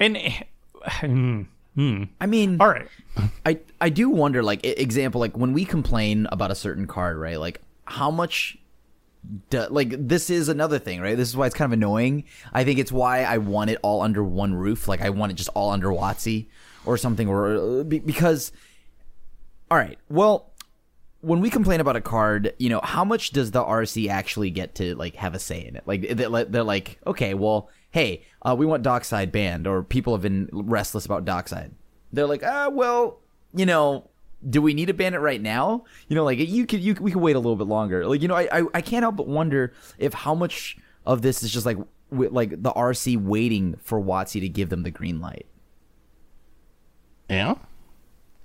And 0.00 0.16
hmm, 1.00 1.42
hmm. 1.74 2.04
I 2.20 2.26
mean, 2.26 2.60
all 2.60 2.68
right, 2.68 2.88
I 3.44 3.58
I 3.80 3.90
do 3.90 4.08
wonder, 4.08 4.42
like 4.42 4.64
example, 4.64 5.20
like 5.20 5.36
when 5.36 5.52
we 5.52 5.64
complain 5.64 6.26
about 6.32 6.50
a 6.50 6.54
certain 6.54 6.86
card, 6.86 7.18
right? 7.18 7.38
Like 7.38 7.60
how 7.84 8.10
much. 8.10 8.58
Do, 9.50 9.66
like 9.70 9.92
this 9.98 10.30
is 10.30 10.48
another 10.48 10.78
thing, 10.78 11.00
right? 11.00 11.16
This 11.16 11.28
is 11.28 11.36
why 11.36 11.46
it's 11.46 11.54
kind 11.56 11.68
of 11.68 11.76
annoying. 11.76 12.22
I 12.52 12.62
think 12.62 12.78
it's 12.78 12.92
why 12.92 13.24
I 13.24 13.38
want 13.38 13.70
it 13.70 13.78
all 13.82 14.02
under 14.02 14.22
one 14.22 14.54
roof. 14.54 14.86
Like 14.86 15.00
I 15.00 15.10
want 15.10 15.32
it 15.32 15.34
just 15.34 15.48
all 15.52 15.70
under 15.70 15.88
WotC 15.88 16.46
or 16.84 16.96
something, 16.96 17.28
or 17.28 17.80
uh, 17.80 17.82
because. 17.82 18.52
All 19.70 19.78
right, 19.78 19.98
well, 20.08 20.52
when 21.20 21.40
we 21.40 21.50
complain 21.50 21.80
about 21.80 21.96
a 21.96 22.00
card, 22.00 22.54
you 22.58 22.68
know, 22.68 22.80
how 22.84 23.04
much 23.04 23.30
does 23.30 23.50
the 23.50 23.64
RC 23.64 24.08
actually 24.08 24.50
get 24.50 24.76
to 24.76 24.94
like 24.94 25.16
have 25.16 25.34
a 25.34 25.40
say 25.40 25.66
in 25.66 25.74
it? 25.74 25.82
Like 25.86 26.08
they're, 26.10 26.62
like, 26.62 27.00
okay, 27.06 27.34
well, 27.34 27.68
hey, 27.90 28.22
uh, 28.42 28.54
we 28.56 28.64
want 28.64 28.84
Dockside 28.84 29.32
banned, 29.32 29.66
or 29.66 29.82
people 29.82 30.14
have 30.14 30.22
been 30.22 30.48
restless 30.52 31.04
about 31.04 31.24
Dockside. 31.24 31.72
They're 32.12 32.28
like, 32.28 32.44
ah, 32.44 32.68
well, 32.68 33.18
you 33.54 33.66
know, 33.66 34.08
do 34.48 34.62
we 34.62 34.72
need 34.72 34.86
to 34.86 34.94
ban 34.94 35.14
it 35.14 35.18
right 35.18 35.40
now? 35.40 35.84
You 36.06 36.14
know, 36.14 36.24
like 36.24 36.38
you 36.38 36.64
could, 36.64 36.80
you 36.80 36.94
we 37.00 37.10
could 37.10 37.22
wait 37.22 37.34
a 37.34 37.40
little 37.40 37.56
bit 37.56 37.66
longer. 37.66 38.06
Like 38.06 38.22
you 38.22 38.28
know, 38.28 38.36
I 38.36 38.48
I, 38.52 38.62
I 38.74 38.80
can't 38.80 39.02
help 39.02 39.16
but 39.16 39.26
wonder 39.26 39.72
if 39.98 40.14
how 40.14 40.34
much 40.34 40.76
of 41.04 41.22
this 41.22 41.42
is 41.42 41.52
just 41.52 41.66
like 41.66 41.78
like 42.12 42.50
the 42.50 42.72
RC 42.72 43.20
waiting 43.20 43.76
for 43.82 44.00
WotC 44.00 44.40
to 44.40 44.48
give 44.48 44.68
them 44.68 44.84
the 44.84 44.92
green 44.92 45.20
light. 45.20 45.46
Yeah. 47.28 47.56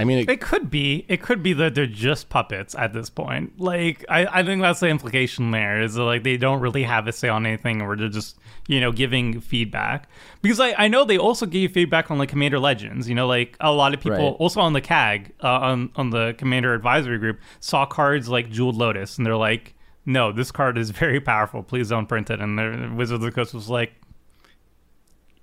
I 0.01 0.03
mean, 0.03 0.19
it, 0.19 0.29
it 0.29 0.41
could 0.41 0.69
be 0.69 1.05
it 1.07 1.21
could 1.21 1.41
be 1.41 1.53
that 1.53 1.75
they're 1.75 1.85
just 1.87 2.29
puppets 2.29 2.75
at 2.75 2.93
this 2.93 3.09
point. 3.09 3.59
Like 3.59 4.03
I, 4.09 4.39
I 4.39 4.43
think 4.43 4.61
that's 4.61 4.79
the 4.79 4.87
implication 4.87 5.51
there 5.51 5.81
is 5.81 5.93
that, 5.93 6.03
like 6.03 6.23
they 6.23 6.37
don't 6.37 6.59
really 6.59 6.83
have 6.83 7.07
a 7.07 7.11
say 7.11 7.29
on 7.29 7.45
anything, 7.45 7.81
or 7.81 7.95
they're 7.95 8.09
just 8.09 8.37
you 8.67 8.79
know 8.81 8.91
giving 8.91 9.39
feedback. 9.39 10.09
Because 10.41 10.59
I, 10.59 10.73
I 10.77 10.87
know 10.87 11.05
they 11.05 11.17
also 11.17 11.45
gave 11.45 11.71
feedback 11.71 12.11
on 12.11 12.17
like 12.17 12.29
Commander 12.29 12.59
Legends. 12.59 13.07
You 13.07 13.15
know, 13.15 13.27
like 13.27 13.55
a 13.59 13.71
lot 13.71 13.93
of 13.93 13.99
people 14.01 14.17
Right. 14.17 14.35
also 14.39 14.59
on 14.59 14.73
the 14.73 14.81
CAG 14.81 15.33
uh, 15.43 15.47
on 15.47 15.91
on 15.95 16.09
the 16.09 16.33
Commander 16.37 16.73
Advisory 16.73 17.17
Group 17.19 17.39
saw 17.59 17.85
cards 17.85 18.27
like 18.27 18.49
Jeweled 18.49 18.75
Lotus, 18.75 19.17
and 19.17 19.25
they're 19.25 19.37
like, 19.37 19.75
no, 20.05 20.31
this 20.31 20.51
card 20.51 20.77
is 20.77 20.89
very 20.89 21.21
powerful. 21.21 21.63
Please 21.63 21.89
don't 21.89 22.07
print 22.07 22.29
it. 22.29 22.39
And 22.41 22.57
the 22.57 22.91
Wizards 22.95 23.15
of 23.15 23.21
the 23.21 23.31
Coast 23.31 23.53
was 23.53 23.69
like. 23.69 23.93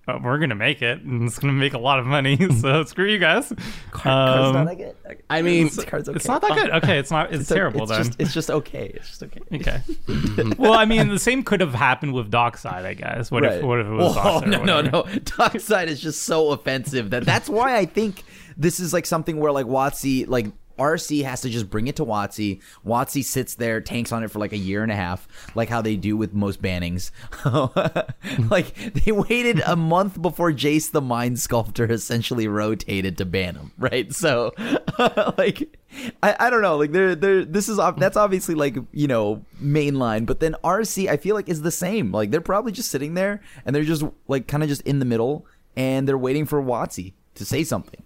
"Uh, 0.08 0.18
we're 0.22 0.38
gonna 0.38 0.54
make 0.54 0.80
it, 0.82 1.02
and 1.02 1.24
it's 1.24 1.38
gonna 1.38 1.52
make 1.52 1.74
a 1.74 1.78
lot 1.78 1.98
of 1.98 2.06
money. 2.06 2.36
So 2.58 2.82
screw 2.84 3.06
you 3.06 3.18
guys. 3.18 3.52
Um, 3.52 3.58
not 4.04 4.64
that 4.66 4.76
good. 4.78 4.96
I 5.30 5.42
mean, 5.42 5.64
This 5.66 5.84
card's 5.84 6.08
okay. 6.08 6.16
it's 6.16 6.26
not 6.26 6.40
that 6.42 6.52
good. 6.54 6.70
Okay, 6.70 6.98
it's 6.98 7.10
not. 7.10 7.30
It's, 7.32 7.42
It's 7.42 7.52
o- 7.52 7.54
terrible 7.54 7.82
it's 7.82 7.90
then. 7.90 8.04
Just, 8.04 8.20
it's 8.20 8.34
just 8.34 8.50
okay. 8.50 8.90
It's 8.94 9.08
just 9.08 9.22
okay. 9.22 9.40
okay. 9.54 10.52
well, 10.58 10.72
I 10.72 10.84
mean, 10.86 11.08
the 11.08 11.18
same 11.18 11.42
could 11.42 11.60
have 11.60 11.74
happened 11.74 12.14
with 12.14 12.30
Dockside, 12.30 12.84
I 12.84 12.94
guess. 12.94 13.30
What 13.30 13.44
if? 13.44 13.62
What 13.62 13.80
if 13.80 13.86
it 13.86 13.90
was 13.90 14.16
Whoa, 14.16 14.22
Dockside? 14.40 14.50
no, 14.50 14.64
no, 14.64 14.80
no. 14.80 15.02
Dockside 15.24 15.88
is 15.88 16.00
just 16.00 16.22
so 16.22 16.50
offensive 16.52 17.10
that 17.10 17.24
that's 17.24 17.48
why 17.48 17.76
I 17.76 17.84
think 17.84 18.24
this 18.56 18.80
is 18.80 18.92
like 18.92 19.06
something 19.06 19.38
where 19.38 19.52
like 19.52 19.66
WotC, 19.66 20.26
like 20.26 20.46
RC 20.78 21.24
has 21.24 21.40
to 21.42 21.50
just 21.50 21.68
bring 21.68 21.88
it 21.88 21.96
to 21.96 22.04
WotC. 22.04 22.60
WotC 22.86 23.24
sits 23.24 23.54
there, 23.54 23.80
tanks 23.80 24.12
on 24.12 24.22
it 24.22 24.30
for 24.30 24.38
like 24.38 24.52
a 24.52 24.58
year 24.58 24.82
and 24.82 24.92
a 24.92 24.96
half, 24.96 25.28
like 25.54 25.68
how 25.68 25.82
they 25.82 25.96
do 25.96 26.16
with 26.16 26.34
most 26.34 26.62
bannings. 26.62 27.10
like 28.50 28.74
they 28.94 29.12
waited 29.12 29.60
a 29.66 29.76
month 29.76 30.20
before 30.20 30.52
Jace 30.52 30.90
the 30.90 31.02
Mind 31.02 31.38
Sculptor 31.38 31.90
essentially 31.90 32.48
rotated 32.48 33.18
to 33.18 33.24
ban 33.24 33.56
him, 33.56 33.72
right? 33.78 34.12
So, 34.12 34.54
like. 35.38 35.74
I, 36.22 36.36
I 36.38 36.50
don't 36.50 36.60
know 36.60 36.76
like 36.76 36.92
they're 36.92 37.14
they're 37.14 37.46
this 37.46 37.66
is 37.66 37.78
that's 37.96 38.16
obviously 38.16 38.54
like 38.54 38.76
you 38.92 39.06
know 39.06 39.42
mainline 39.60 40.26
but 40.26 40.38
then 40.38 40.54
RC 40.62 41.08
I 41.08 41.16
feel 41.16 41.34
like 41.34 41.48
is 41.48 41.62
the 41.62 41.70
same 41.70 42.12
like 42.12 42.30
they're 42.30 42.42
probably 42.42 42.72
just 42.72 42.90
sitting 42.90 43.14
there 43.14 43.40
and 43.64 43.74
they're 43.74 43.84
just 43.84 44.04
like 44.28 44.46
kind 44.46 44.62
of 44.62 44.68
just 44.68 44.82
in 44.82 44.98
the 44.98 45.06
middle 45.06 45.46
and 45.76 46.06
they're 46.06 46.18
waiting 46.18 46.44
for 46.44 46.62
WotC 46.62 47.14
to 47.36 47.44
say 47.44 47.64
something 47.64 48.02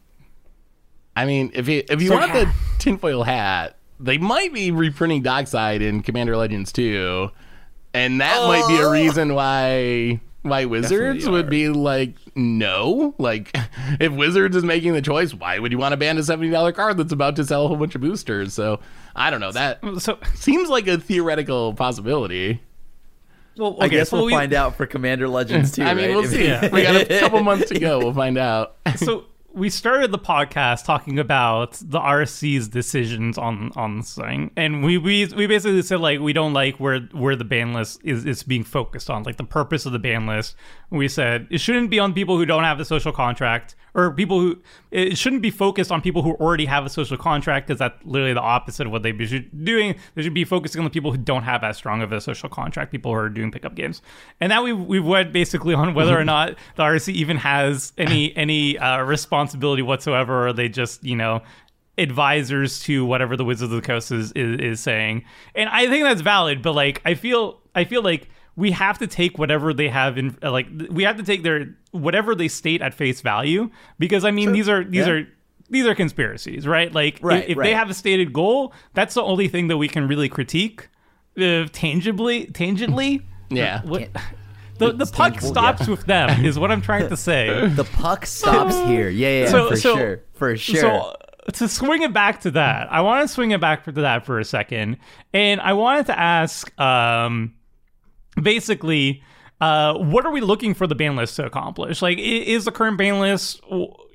I 1.16 1.24
mean, 1.26 1.50
if 1.54 1.68
you 1.68 1.82
if 1.88 2.00
you 2.02 2.08
So- 2.08 2.16
want 2.16 2.32
the 2.32 2.50
tinfoil 2.78 3.22
hat, 3.22 3.76
they 4.00 4.18
might 4.18 4.52
be 4.52 4.70
reprinting 4.70 5.22
Dockside 5.22 5.82
in 5.82 6.02
Commander 6.02 6.36
Legends 6.36 6.72
2, 6.72 7.30
and 7.94 8.20
that 8.20 8.36
might 8.48 8.66
be 8.68 8.76
a 8.82 8.86
oh. 8.86 8.90
reason 8.92 9.34
why 9.34 10.20
why 10.42 10.64
Wizards 10.64 11.28
would 11.28 11.46
are. 11.46 11.48
be 11.50 11.68
like 11.68 12.14
no. 12.34 13.14
Like, 13.18 13.56
if 14.00 14.10
Wizards 14.12 14.56
is 14.56 14.64
making 14.64 14.92
the 14.94 15.02
choice, 15.02 15.32
why 15.32 15.58
would 15.58 15.70
you 15.70 15.78
want 15.78 15.92
to 15.92 15.96
ban 15.96 16.18
a 16.18 16.22
seventy 16.22 16.50
dollar 16.50 16.72
card 16.72 16.96
that's 16.96 17.12
about 17.12 17.36
to 17.36 17.44
sell 17.44 17.64
a 17.64 17.68
whole 17.68 17.76
bunch 17.76 17.94
of 17.94 18.00
boosters? 18.00 18.54
So 18.54 18.80
I 19.14 19.30
don't 19.30 19.40
know. 19.40 19.52
That 19.52 19.80
So, 19.98 20.18
seems 20.34 20.68
like 20.68 20.88
a 20.88 20.98
theoretical 20.98 21.74
possibility. 21.74 22.60
well, 23.56 23.76
I 23.80 23.88
guess 23.88 24.08
so 24.08 24.16
we'll 24.16 24.26
we- 24.26 24.32
find 24.32 24.52
out 24.54 24.76
for 24.76 24.86
Commander 24.86 25.28
Legends 25.28 25.70
too 25.76 25.82
I 25.84 25.94
mean, 25.94 26.06
right? 26.08 26.16
we'll 26.16 26.24
see. 26.26 26.50
We 26.72 26.82
got 26.82 26.96
a 26.96 27.04
couple 27.20 27.42
months 27.44 27.68
to 27.68 27.78
go. 27.78 27.98
We'll 27.98 28.14
find 28.14 28.36
out. 28.38 28.76
so 28.96 29.26
we 29.54 29.68
started 29.70 30.10
the 30.10 30.18
podcast 30.18 30.84
talking 30.84 31.18
about 31.18 31.72
the 31.82 32.00
RC's 32.00 32.68
decisions 32.68 33.36
on 33.36 33.70
on 33.76 33.98
this 33.98 34.14
thing, 34.14 34.50
and 34.56 34.82
we 34.82 34.98
we, 34.98 35.26
we 35.26 35.46
basically 35.46 35.82
said 35.82 36.00
like 36.00 36.20
we 36.20 36.32
don't 36.32 36.52
like 36.52 36.76
where 36.76 37.00
where 37.12 37.36
the 37.36 37.44
ban 37.44 37.72
list 37.72 38.00
is 38.04 38.24
is 38.24 38.42
being 38.42 38.64
focused 38.64 39.10
on, 39.10 39.22
like 39.24 39.36
the 39.36 39.44
purpose 39.44 39.86
of 39.86 39.92
the 39.92 39.98
ban 39.98 40.26
list. 40.26 40.56
We 40.90 41.08
said 41.08 41.46
it 41.50 41.58
shouldn't 41.58 41.90
be 41.90 41.98
on 41.98 42.12
people 42.12 42.36
who 42.36 42.46
don't 42.46 42.64
have 42.64 42.80
a 42.80 42.84
social 42.84 43.12
contract, 43.12 43.74
or 43.94 44.12
people 44.12 44.40
who 44.40 44.58
it 44.90 45.18
shouldn't 45.18 45.42
be 45.42 45.50
focused 45.50 45.92
on 45.92 46.00
people 46.00 46.22
who 46.22 46.32
already 46.34 46.66
have 46.66 46.86
a 46.86 46.90
social 46.90 47.16
contract, 47.16 47.66
because 47.66 47.78
that's 47.78 48.04
literally 48.04 48.34
the 48.34 48.40
opposite 48.40 48.86
of 48.86 48.92
what 48.92 49.02
they 49.02 49.12
should 49.24 49.50
be 49.50 49.64
doing. 49.64 49.94
They 50.14 50.22
should 50.22 50.34
be 50.34 50.44
focusing 50.44 50.80
on 50.80 50.84
the 50.84 50.90
people 50.90 51.12
who 51.12 51.18
don't 51.18 51.42
have 51.42 51.62
as 51.64 51.76
strong 51.76 52.02
of 52.02 52.12
a 52.12 52.20
social 52.20 52.48
contract, 52.48 52.90
people 52.90 53.12
who 53.12 53.18
are 53.18 53.28
doing 53.28 53.50
pickup 53.50 53.74
games. 53.74 54.02
And 54.40 54.50
now 54.50 54.62
we 54.62 54.72
we 54.72 55.00
went 55.00 55.32
basically 55.32 55.74
on 55.74 55.94
whether 55.94 56.18
or 56.18 56.24
not 56.32 56.56
the 56.76 56.82
RC 56.82 57.12
even 57.12 57.36
has 57.38 57.92
any 57.98 58.34
any 58.36 58.78
uh, 58.78 59.02
responsibility 59.42 59.82
whatsoever, 59.82 60.46
or 60.48 60.52
they 60.52 60.68
just 60.68 61.04
you 61.04 61.16
know 61.16 61.42
advisors 61.98 62.80
to 62.84 63.04
whatever 63.04 63.36
the 63.36 63.44
Wizards 63.44 63.70
of 63.72 63.76
the 63.82 63.86
Coast 63.86 64.10
is, 64.10 64.32
is 64.32 64.58
is 64.60 64.80
saying. 64.80 65.24
And 65.54 65.68
I 65.68 65.86
think 65.88 66.04
that's 66.04 66.20
valid, 66.22 66.62
but 66.62 66.72
like 66.74 67.02
I 67.04 67.14
feel 67.14 67.60
I 67.74 67.84
feel 67.84 68.02
like 68.02 68.28
we 68.56 68.70
have 68.72 68.98
to 68.98 69.06
take 69.06 69.38
whatever 69.38 69.72
they 69.74 69.88
have 69.88 70.18
in 70.18 70.36
uh, 70.42 70.50
like 70.50 70.66
we 70.90 71.04
have 71.04 71.16
to 71.16 71.22
take 71.22 71.42
their 71.42 71.74
whatever 71.90 72.34
they 72.34 72.48
state 72.48 72.82
at 72.82 72.94
face 72.94 73.20
value 73.20 73.70
because 73.98 74.24
I 74.24 74.30
mean 74.30 74.52
these 74.52 74.68
are 74.68 74.84
these 74.84 75.06
Yeah. 75.06 75.12
are 75.12 75.28
these 75.70 75.86
are 75.86 75.94
conspiracies, 75.94 76.66
right? 76.66 76.92
Like 76.92 77.18
Right, 77.22 77.48
if, 77.48 77.56
right. 77.56 77.64
they 77.66 77.74
have 77.74 77.88
a 77.88 77.94
stated 77.94 78.32
goal, 78.32 78.74
that's 78.94 79.14
the 79.14 79.22
only 79.22 79.48
thing 79.48 79.68
that 79.68 79.78
we 79.78 79.88
can 79.88 80.06
really 80.06 80.28
critique 80.28 80.88
uh, 81.38 81.64
tangibly 81.72 82.46
tangently. 82.46 83.22
Yeah. 83.50 83.82
What, 83.84 84.08
the 84.78 84.92
the 84.92 85.06
puck 85.06 85.40
stops 85.40 85.82
yeah. 85.82 85.90
with 85.90 86.06
them 86.06 86.44
is 86.44 86.58
what 86.58 86.70
I'm 86.70 86.82
trying 86.82 87.08
to 87.08 87.16
say. 87.28 87.68
the 87.68 87.84
puck 87.84 88.26
stops 88.26 88.76
here 88.80 89.08
yeah 89.08 89.40
yeah, 89.44 89.50
So- 89.50 89.68
for 89.70 89.76
so- 89.76 89.96
sure 89.96 90.22
for 90.34 90.56
sure 90.56 90.80
So 90.80 90.88
uh, 90.88 91.14
to 91.54 91.68
swing 91.68 92.02
it 92.02 92.12
back 92.12 92.40
to 92.42 92.52
that, 92.52 92.92
I 92.92 93.00
want 93.00 93.26
to 93.26 93.32
swing 93.32 93.50
it 93.50 93.60
back 93.60 93.84
to 93.84 93.92
that 93.92 94.24
for 94.24 94.38
a 94.38 94.44
second, 94.44 94.98
and 95.34 95.60
I 95.60 95.72
wanted 95.72 96.06
to 96.06 96.16
ask, 96.18 96.70
um, 96.80 97.54
basically, 98.40 99.22
uh, 99.60 99.94
what 99.98 100.24
are 100.24 100.30
we 100.30 100.40
looking 100.40 100.72
for 100.74 100.86
the 100.86 100.94
ban 100.94 101.16
list 101.16 101.36
to 101.36 101.44
accomplish? 101.46 102.00
Like, 102.00 102.18
is 102.18 102.64
the 102.64 102.72
current 102.72 102.96
ban 102.98 103.20
list 103.20 103.60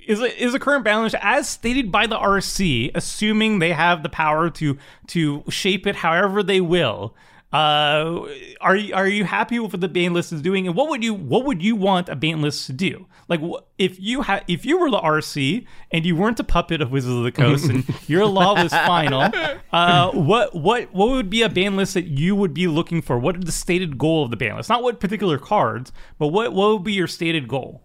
is 0.07 0.21
it 0.21 0.37
is 0.37 0.53
the 0.53 0.59
current 0.59 0.85
ban 0.85 1.03
list 1.03 1.15
as 1.21 1.47
stated 1.49 1.91
by 1.91 2.07
the 2.07 2.17
RC, 2.17 2.91
assuming 2.95 3.59
they 3.59 3.73
have 3.73 4.03
the 4.03 4.09
power 4.09 4.49
to 4.51 4.77
to 5.07 5.43
shape 5.49 5.85
it 5.85 5.97
however 5.97 6.41
they 6.41 6.61
will? 6.61 7.13
Uh, 7.53 8.27
are 8.59 8.75
you 8.75 8.93
are 8.93 9.07
you 9.07 9.23
happy 9.23 9.57
with 9.57 9.71
what 9.71 9.79
the 9.79 9.87
ban 9.87 10.13
list 10.13 10.33
is 10.33 10.41
doing? 10.41 10.67
And 10.67 10.75
what 10.75 10.89
would 10.89 11.01
you 11.01 11.13
what 11.13 11.45
would 11.45 11.63
you 11.63 11.77
want 11.77 12.09
a 12.09 12.15
ban 12.15 12.41
list 12.41 12.65
to 12.67 12.73
do? 12.73 13.05
Like 13.29 13.39
wh- 13.39 13.63
if 13.77 13.97
you 14.01 14.23
had 14.23 14.43
if 14.49 14.65
you 14.65 14.77
were 14.77 14.91
the 14.91 14.99
RC 14.99 15.65
and 15.91 16.05
you 16.05 16.17
weren't 16.17 16.39
a 16.41 16.43
puppet 16.43 16.81
of 16.81 16.91
Wizards 16.91 17.15
of 17.15 17.23
the 17.23 17.31
Coast 17.31 17.69
and 17.69 17.85
your 18.09 18.25
law 18.25 18.61
was 18.61 18.71
final, 18.73 19.31
uh, 19.71 20.11
what 20.11 20.53
what 20.55 20.93
what 20.93 21.09
would 21.09 21.29
be 21.29 21.41
a 21.41 21.47
ban 21.47 21.77
list 21.77 21.93
that 21.93 22.07
you 22.07 22.35
would 22.35 22.53
be 22.53 22.67
looking 22.67 23.01
for? 23.01 23.17
What 23.17 23.37
is 23.37 23.45
the 23.45 23.51
stated 23.53 23.97
goal 23.97 24.25
of 24.25 24.29
the 24.31 24.37
ban 24.37 24.57
list? 24.57 24.67
Not 24.69 24.83
what 24.83 24.99
particular 24.99 25.37
cards, 25.37 25.93
but 26.19 26.27
what 26.27 26.51
what 26.51 26.73
would 26.73 26.83
be 26.83 26.93
your 26.93 27.07
stated 27.07 27.47
goal? 27.47 27.81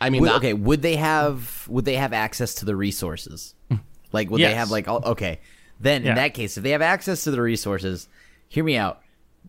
I 0.00 0.10
mean, 0.10 0.20
Would- 0.22 0.26
not- 0.26 0.36
okay, 0.38 0.52
would 0.52 0.82
they 0.82 0.96
have 0.96 1.64
would 1.68 1.84
they 1.84 1.94
have 1.96 2.12
access 2.12 2.56
to 2.56 2.64
the 2.64 2.74
resources? 2.74 3.54
Like 4.12 4.30
would 4.30 4.40
they 4.40 4.54
have 4.54 4.70
like 4.72 4.88
oh, 4.88 5.00
okay. 5.04 5.38
Then 5.78 6.02
Yeah. 6.04 6.10
in 6.10 6.14
that 6.16 6.34
case, 6.34 6.56
if 6.56 6.64
they 6.64 6.70
have 6.70 6.82
access 6.82 7.24
to 7.24 7.30
the 7.30 7.40
resources, 7.42 8.08
hear 8.48 8.64
me 8.64 8.76
out. 8.76 9.00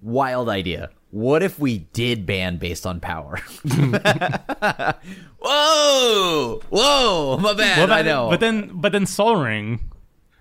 Wild 0.02 0.50
idea. 0.50 0.90
What 1.12 1.42
if 1.42 1.58
we 1.58 1.80
did 1.80 2.26
ban 2.26 2.58
based 2.58 2.86
on 2.86 3.00
power? 3.00 3.40
whoa! 5.40 6.62
Whoa! 6.70 7.38
My 7.42 7.54
bad. 7.54 7.80
What 7.80 7.86
about- 7.86 7.98
I 8.00 8.02
know. 8.04 8.30
But 8.30 8.40
then 8.40 8.72
but 8.74 8.92
then 8.92 9.06
Sol 9.06 9.36
Ring. 9.38 9.80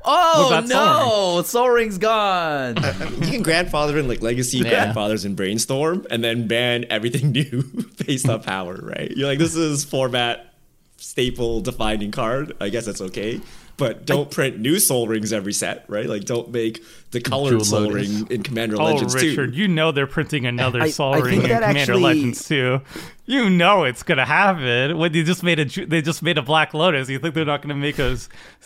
oh 0.04 0.64
no! 0.68 1.42
Sol 1.42 1.70
Ring's 1.70 1.98
gone. 1.98 2.76
You 3.20 3.32
can 3.32 3.42
grandfather 3.42 3.98
in 3.98 4.06
like 4.08 4.22
legacy 4.22 4.60
grandfathers 4.60 5.24
in 5.24 5.34
brainstorm 5.34 6.06
and 6.10 6.22
then 6.22 6.46
ban 6.46 6.84
everything 6.90 7.32
new 7.32 7.62
based 8.06 8.28
on 8.28 8.42
power, 8.42 8.76
right? 8.82 9.10
You're 9.10 9.28
like, 9.28 9.38
this 9.38 9.56
is 9.56 9.84
format 9.84 10.52
staple 10.96 11.60
defining 11.60 12.10
card. 12.12 12.52
I 12.60 12.68
guess 12.68 12.86
that's 12.86 13.00
okay. 13.00 13.40
But 13.78 14.06
don't 14.06 14.30
print 14.30 14.58
new 14.58 14.78
Sol 14.78 15.06
Rings 15.06 15.34
every 15.34 15.52
set, 15.52 15.84
right? 15.88 16.06
Like 16.06 16.24
don't 16.24 16.50
make 16.50 16.82
the 17.10 17.20
colored 17.20 17.62
soul 17.64 17.82
Lotus. 17.82 18.08
ring 18.08 18.26
in 18.30 18.42
Commander 18.42 18.80
Oh, 18.80 18.84
Legends 18.86 19.14
Richard, 19.14 19.52
too. 19.52 19.58
you 19.58 19.68
know 19.68 19.92
they're 19.92 20.06
printing 20.06 20.46
another 20.46 20.80
I- 20.80 20.88
Sol 20.90 21.14
I 21.14 21.18
Ring 21.18 21.40
think 21.42 21.50
in 21.50 21.56
Commander 21.58 21.80
actually- 21.80 22.02
Legends 22.02 22.48
too. 22.48 22.80
You 23.26 23.50
know 23.50 23.84
it's 23.84 24.02
gonna 24.02 24.24
happen. 24.24 24.96
When 24.96 25.12
they 25.12 25.22
just 25.22 25.42
made 25.42 25.58
a 25.60 25.64
they 25.86 26.00
just 26.00 26.22
made 26.22 26.38
a 26.38 26.42
Black 26.42 26.72
Lotus, 26.72 27.10
you 27.10 27.18
think 27.18 27.34
they're 27.34 27.44
not 27.44 27.60
gonna 27.60 27.74
make 27.74 27.98
a 27.98 28.16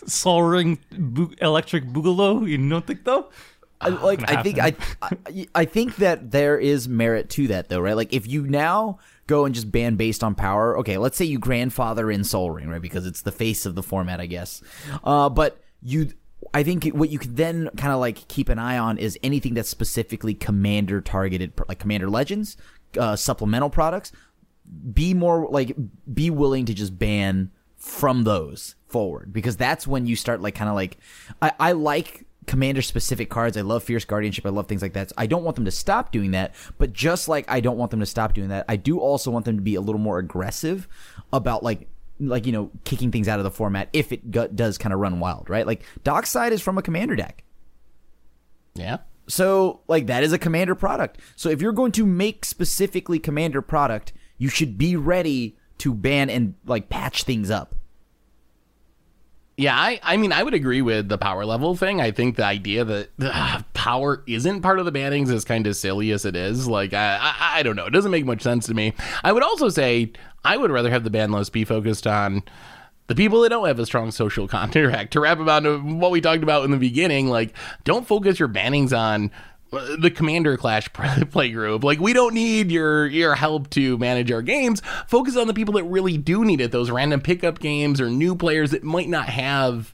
Sol 0.06 0.42
Ring 0.44 0.78
bo- 0.96 1.32
Electric 1.40 1.86
Boogaloo? 1.86 2.48
You 2.48 2.56
don't 2.68 2.86
think 2.86 3.02
though? 3.04 3.30
I, 3.80 3.88
like 3.88 4.30
I 4.30 4.42
think 4.42 4.58
I, 4.58 4.74
I 5.00 5.46
I 5.54 5.64
think 5.64 5.96
that 5.96 6.30
there 6.30 6.58
is 6.58 6.88
merit 6.88 7.30
to 7.30 7.48
that 7.48 7.68
though, 7.68 7.80
right? 7.80 7.96
Like 7.96 8.12
if 8.12 8.26
you 8.26 8.46
now 8.46 8.98
go 9.26 9.44
and 9.44 9.54
just 9.54 9.70
ban 9.72 9.96
based 9.96 10.22
on 10.22 10.34
power, 10.34 10.76
okay, 10.78 10.98
let's 10.98 11.16
say 11.16 11.24
you 11.24 11.38
grandfather 11.38 12.10
in 12.10 12.24
Sol 12.24 12.50
Ring, 12.50 12.68
right? 12.68 12.82
Because 12.82 13.06
it's 13.06 13.22
the 13.22 13.32
face 13.32 13.64
of 13.64 13.74
the 13.74 13.82
format, 13.82 14.20
I 14.20 14.26
guess. 14.26 14.62
Uh, 15.02 15.28
but 15.30 15.60
you 15.82 16.10
I 16.52 16.62
think 16.62 16.84
what 16.88 17.10
you 17.10 17.18
could 17.18 17.36
then 17.36 17.70
kind 17.76 17.92
of 17.92 18.00
like 18.00 18.28
keep 18.28 18.48
an 18.48 18.58
eye 18.58 18.78
on 18.78 18.98
is 18.98 19.18
anything 19.22 19.54
that's 19.54 19.68
specifically 19.68 20.34
commander 20.34 21.00
targeted, 21.00 21.52
like 21.68 21.78
Commander 21.78 22.10
Legends, 22.10 22.56
uh, 22.98 23.16
supplemental 23.16 23.70
products. 23.70 24.12
Be 24.92 25.14
more 25.14 25.48
like 25.50 25.74
be 26.12 26.30
willing 26.30 26.66
to 26.66 26.74
just 26.74 26.98
ban 26.98 27.50
from 27.76 28.24
those 28.24 28.74
forward 28.86 29.32
because 29.32 29.56
that's 29.56 29.86
when 29.86 30.06
you 30.06 30.14
start 30.14 30.42
like 30.42 30.54
kind 30.54 30.68
of 30.68 30.74
like 30.74 30.98
I, 31.40 31.52
I 31.58 31.72
like 31.72 32.26
commander 32.46 32.82
specific 32.82 33.30
cards. 33.30 33.56
I 33.56 33.60
love 33.60 33.82
fierce 33.82 34.04
guardianship. 34.04 34.46
I 34.46 34.50
love 34.50 34.66
things 34.66 34.82
like 34.82 34.94
that. 34.94 35.10
So 35.10 35.14
I 35.18 35.26
don't 35.26 35.44
want 35.44 35.56
them 35.56 35.64
to 35.66 35.70
stop 35.70 36.10
doing 36.12 36.30
that, 36.32 36.54
but 36.78 36.92
just 36.92 37.28
like 37.28 37.44
I 37.50 37.60
don't 37.60 37.76
want 37.76 37.90
them 37.90 38.00
to 38.00 38.06
stop 38.06 38.34
doing 38.34 38.48
that, 38.48 38.64
I 38.68 38.76
do 38.76 38.98
also 38.98 39.30
want 39.30 39.44
them 39.44 39.56
to 39.56 39.62
be 39.62 39.74
a 39.74 39.80
little 39.80 40.00
more 40.00 40.18
aggressive 40.18 40.88
about 41.32 41.62
like 41.62 41.88
like 42.18 42.44
you 42.46 42.52
know 42.52 42.70
kicking 42.84 43.10
things 43.10 43.28
out 43.28 43.38
of 43.38 43.44
the 43.44 43.50
format 43.50 43.88
if 43.92 44.12
it 44.12 44.30
go- 44.30 44.48
does 44.48 44.78
kind 44.78 44.92
of 44.92 45.00
run 45.00 45.20
wild, 45.20 45.48
right? 45.48 45.66
Like 45.66 45.82
Dockside 46.04 46.52
is 46.52 46.60
from 46.60 46.78
a 46.78 46.82
commander 46.82 47.16
deck. 47.16 47.44
yeah. 48.74 48.98
So, 49.28 49.82
like, 49.86 50.08
that 50.08 50.24
is 50.24 50.32
a 50.32 50.38
commander 50.38 50.74
product. 50.74 51.20
So, 51.36 51.50
if 51.50 51.62
you're 51.62 51.70
going 51.70 51.92
to 51.92 52.04
make 52.04 52.44
specifically 52.44 53.20
commander 53.20 53.62
product, 53.62 54.12
you 54.38 54.48
should 54.48 54.76
be 54.76 54.96
ready 54.96 55.56
to 55.78 55.94
ban 55.94 56.28
and, 56.28 56.56
like, 56.66 56.88
patch 56.88 57.22
things 57.22 57.48
up. 57.48 57.76
Yeah, 59.56 59.76
I, 59.78 60.00
I 60.02 60.16
mean, 60.16 60.32
I 60.32 60.42
would 60.42 60.54
agree 60.54 60.80
with 60.80 61.08
the 61.08 61.18
power 61.18 61.44
level 61.44 61.76
thing. 61.76 62.00
I 62.00 62.12
think 62.12 62.36
the 62.36 62.44
idea 62.44 62.82
that 62.84 63.10
uh, 63.20 63.62
power 63.74 64.22
isn't 64.26 64.62
part 64.62 64.78
of 64.78 64.86
the 64.86 64.92
bannings 64.92 65.30
is 65.30 65.44
kind 65.44 65.66
of 65.66 65.76
silly 65.76 66.12
as 66.12 66.24
it 66.24 66.34
is. 66.34 66.66
Like, 66.66 66.94
I, 66.94 67.18
I, 67.20 67.58
I 67.58 67.62
don't 67.62 67.76
know. 67.76 67.84
It 67.84 67.90
doesn't 67.90 68.10
make 68.10 68.24
much 68.24 68.40
sense 68.40 68.66
to 68.68 68.74
me. 68.74 68.94
I 69.22 69.32
would 69.32 69.42
also 69.42 69.68
say 69.68 70.12
I 70.44 70.56
would 70.56 70.70
rather 70.70 70.90
have 70.90 71.04
the 71.04 71.10
ban 71.10 71.30
list 71.30 71.52
be 71.52 71.66
focused 71.66 72.06
on 72.06 72.42
the 73.08 73.14
people 73.14 73.42
that 73.42 73.50
don't 73.50 73.66
have 73.66 73.78
a 73.78 73.84
strong 73.84 74.10
social 74.12 74.48
contract. 74.48 75.12
To 75.12 75.20
wrap 75.20 75.40
about 75.40 75.64
what 75.84 76.10
we 76.10 76.22
talked 76.22 76.42
about 76.42 76.64
in 76.64 76.70
the 76.70 76.78
beginning, 76.78 77.28
like, 77.28 77.54
don't 77.84 78.06
focus 78.06 78.38
your 78.38 78.48
bannings 78.48 78.96
on 78.96 79.30
the 79.70 80.10
commander 80.14 80.56
clash 80.56 80.92
play 81.30 81.50
group 81.50 81.84
like 81.84 82.00
we 82.00 82.12
don't 82.12 82.34
need 82.34 82.70
your 82.70 83.06
your 83.06 83.34
help 83.34 83.70
to 83.70 83.96
manage 83.98 84.30
our 84.32 84.42
games. 84.42 84.82
Focus 85.06 85.36
on 85.36 85.46
the 85.46 85.54
people 85.54 85.74
that 85.74 85.84
really 85.84 86.16
do 86.16 86.44
need 86.44 86.60
it. 86.60 86.72
Those 86.72 86.90
random 86.90 87.20
pickup 87.20 87.60
games 87.60 88.00
or 88.00 88.10
new 88.10 88.34
players 88.34 88.72
that 88.72 88.82
might 88.82 89.08
not 89.08 89.28
have 89.28 89.92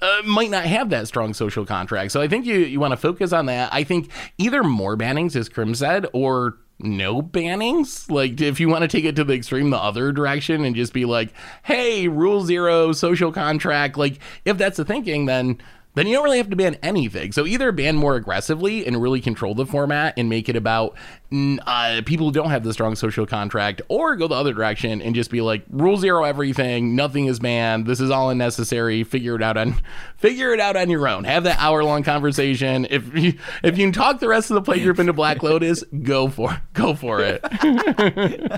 uh, 0.00 0.22
might 0.24 0.50
not 0.50 0.64
have 0.64 0.90
that 0.90 1.08
strong 1.08 1.34
social 1.34 1.64
contract. 1.64 2.12
So 2.12 2.20
i 2.20 2.28
think 2.28 2.46
you 2.46 2.58
you 2.58 2.80
want 2.80 2.92
to 2.92 2.96
focus 2.96 3.32
on 3.32 3.46
that. 3.46 3.72
I 3.72 3.84
think 3.84 4.10
either 4.38 4.62
more 4.62 4.96
bannings 4.96 5.34
as 5.36 5.48
Crim 5.48 5.74
said 5.74 6.06
or 6.12 6.58
no 6.78 7.22
bannings. 7.22 8.10
Like 8.10 8.40
if 8.40 8.60
you 8.60 8.68
want 8.68 8.82
to 8.82 8.88
take 8.88 9.04
it 9.04 9.16
to 9.16 9.24
the 9.24 9.34
extreme 9.34 9.70
the 9.70 9.78
other 9.78 10.12
direction 10.12 10.64
and 10.64 10.76
just 10.76 10.92
be 10.92 11.04
like 11.04 11.32
hey 11.64 12.08
rule 12.08 12.44
zero 12.44 12.92
social 12.92 13.32
contract 13.32 13.96
like 13.96 14.18
if 14.44 14.58
that's 14.58 14.76
the 14.76 14.84
thinking 14.84 15.26
then 15.26 15.58
then 15.96 16.06
you 16.06 16.14
don't 16.14 16.24
really 16.24 16.36
have 16.36 16.50
to 16.50 16.56
ban 16.56 16.76
anything. 16.82 17.32
So 17.32 17.46
either 17.46 17.72
ban 17.72 17.96
more 17.96 18.16
aggressively 18.16 18.86
and 18.86 19.00
really 19.00 19.20
control 19.20 19.54
the 19.54 19.64
format 19.64 20.12
and 20.18 20.28
make 20.28 20.50
it 20.50 20.54
about 20.54 20.94
uh, 21.32 22.02
people 22.04 22.26
who 22.26 22.32
don't 22.32 22.50
have 22.50 22.64
the 22.64 22.72
strong 22.72 22.94
social 22.94 23.26
contract, 23.26 23.80
or 23.88 24.14
go 24.14 24.28
the 24.28 24.34
other 24.34 24.52
direction 24.52 25.00
and 25.00 25.14
just 25.14 25.30
be 25.30 25.40
like 25.40 25.64
rule 25.70 25.96
zero 25.96 26.24
everything, 26.24 26.94
nothing 26.94 27.26
is 27.26 27.40
banned, 27.40 27.86
this 27.86 27.98
is 27.98 28.10
all 28.10 28.28
unnecessary. 28.28 29.04
Figure 29.04 29.36
it 29.36 29.42
out 29.42 29.56
on 29.56 29.80
figure 30.18 30.52
it 30.52 30.60
out 30.60 30.76
on 30.76 30.90
your 30.90 31.08
own. 31.08 31.24
Have 31.24 31.44
that 31.44 31.58
hour 31.58 31.82
long 31.82 32.02
conversation. 32.02 32.86
If 32.90 33.14
you 33.14 33.38
if 33.62 33.78
you 33.78 33.86
can 33.86 33.92
talk 33.92 34.20
the 34.20 34.28
rest 34.28 34.50
of 34.50 34.62
the 34.62 34.70
playgroup 34.70 34.98
into 34.98 35.14
Black 35.14 35.42
Lotus, 35.42 35.82
go 36.02 36.28
for 36.28 36.62
go 36.74 36.94
for 36.94 37.20
it. 37.20 37.42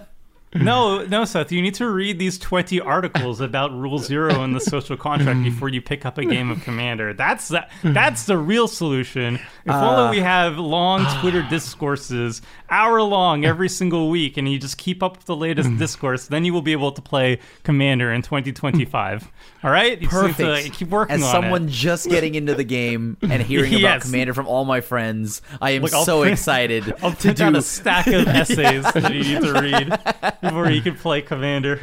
No, 0.54 1.04
no, 1.04 1.24
Seth. 1.24 1.52
You 1.52 1.60
need 1.60 1.74
to 1.74 1.88
read 1.88 2.18
these 2.18 2.38
twenty 2.38 2.80
articles 2.80 3.40
about 3.40 3.72
Rule 3.72 3.98
Zero 3.98 4.42
and 4.42 4.54
the 4.54 4.60
social 4.60 4.96
contract 4.96 5.38
hmm. 5.38 5.44
before 5.44 5.68
you 5.68 5.82
pick 5.82 6.06
up 6.06 6.16
a 6.16 6.24
game 6.24 6.50
of 6.50 6.62
Commander. 6.62 7.12
That's 7.12 7.48
that. 7.48 7.70
That's 7.84 8.24
the 8.24 8.38
real 8.38 8.66
solution. 8.66 9.36
If 9.36 9.74
only 9.74 10.16
we 10.16 10.20
uh. 10.22 10.24
have 10.24 10.58
long 10.58 11.04
Twitter 11.20 11.42
discourses, 11.48 12.40
hour 12.70 13.02
long 13.02 13.44
every 13.44 13.68
single 13.68 14.08
week, 14.08 14.36
and 14.36 14.50
you 14.50 14.58
just 14.58 14.78
keep 14.78 15.02
up 15.02 15.18
with 15.18 15.26
the 15.26 15.36
latest 15.36 15.68
hmm. 15.68 15.78
discourse, 15.78 16.26
then 16.26 16.44
you 16.44 16.52
will 16.52 16.62
be 16.62 16.72
able 16.72 16.92
to 16.92 17.02
play 17.02 17.40
Commander 17.62 18.12
in 18.12 18.22
2025. 18.22 19.22
Hmm. 19.22 19.28
All 19.66 19.72
right, 19.72 20.00
you 20.00 20.08
just 20.08 20.38
to 20.38 20.44
Perfect. 20.44 20.74
keep 20.74 20.88
working 20.88 21.16
As 21.16 21.22
on 21.24 21.32
someone 21.32 21.64
it. 21.64 21.72
just 21.72 22.08
getting 22.08 22.36
into 22.36 22.54
the 22.54 22.64
game 22.64 23.16
and 23.22 23.42
hearing 23.48 23.74
about 23.74 24.02
commander 24.02 24.32
from 24.32 24.46
all 24.46 24.64
my 24.64 24.80
friends, 24.80 25.42
I 25.60 25.72
am 25.72 25.82
Look, 25.82 25.90
so 25.90 26.20
print- 26.20 26.34
excited 26.34 26.94
I'll 27.02 27.10
to 27.10 27.16
print 27.16 27.40
out 27.40 27.52
do 27.54 27.58
a 27.58 27.62
stack 27.62 28.06
of 28.06 28.28
essays 28.28 28.84
that 28.84 29.12
you 29.12 29.24
need 29.24 29.42
to 29.42 29.52
read 29.52 29.88
before 30.40 30.70
you 30.70 30.80
can 30.82 30.94
play 30.96 31.22
Commander. 31.22 31.80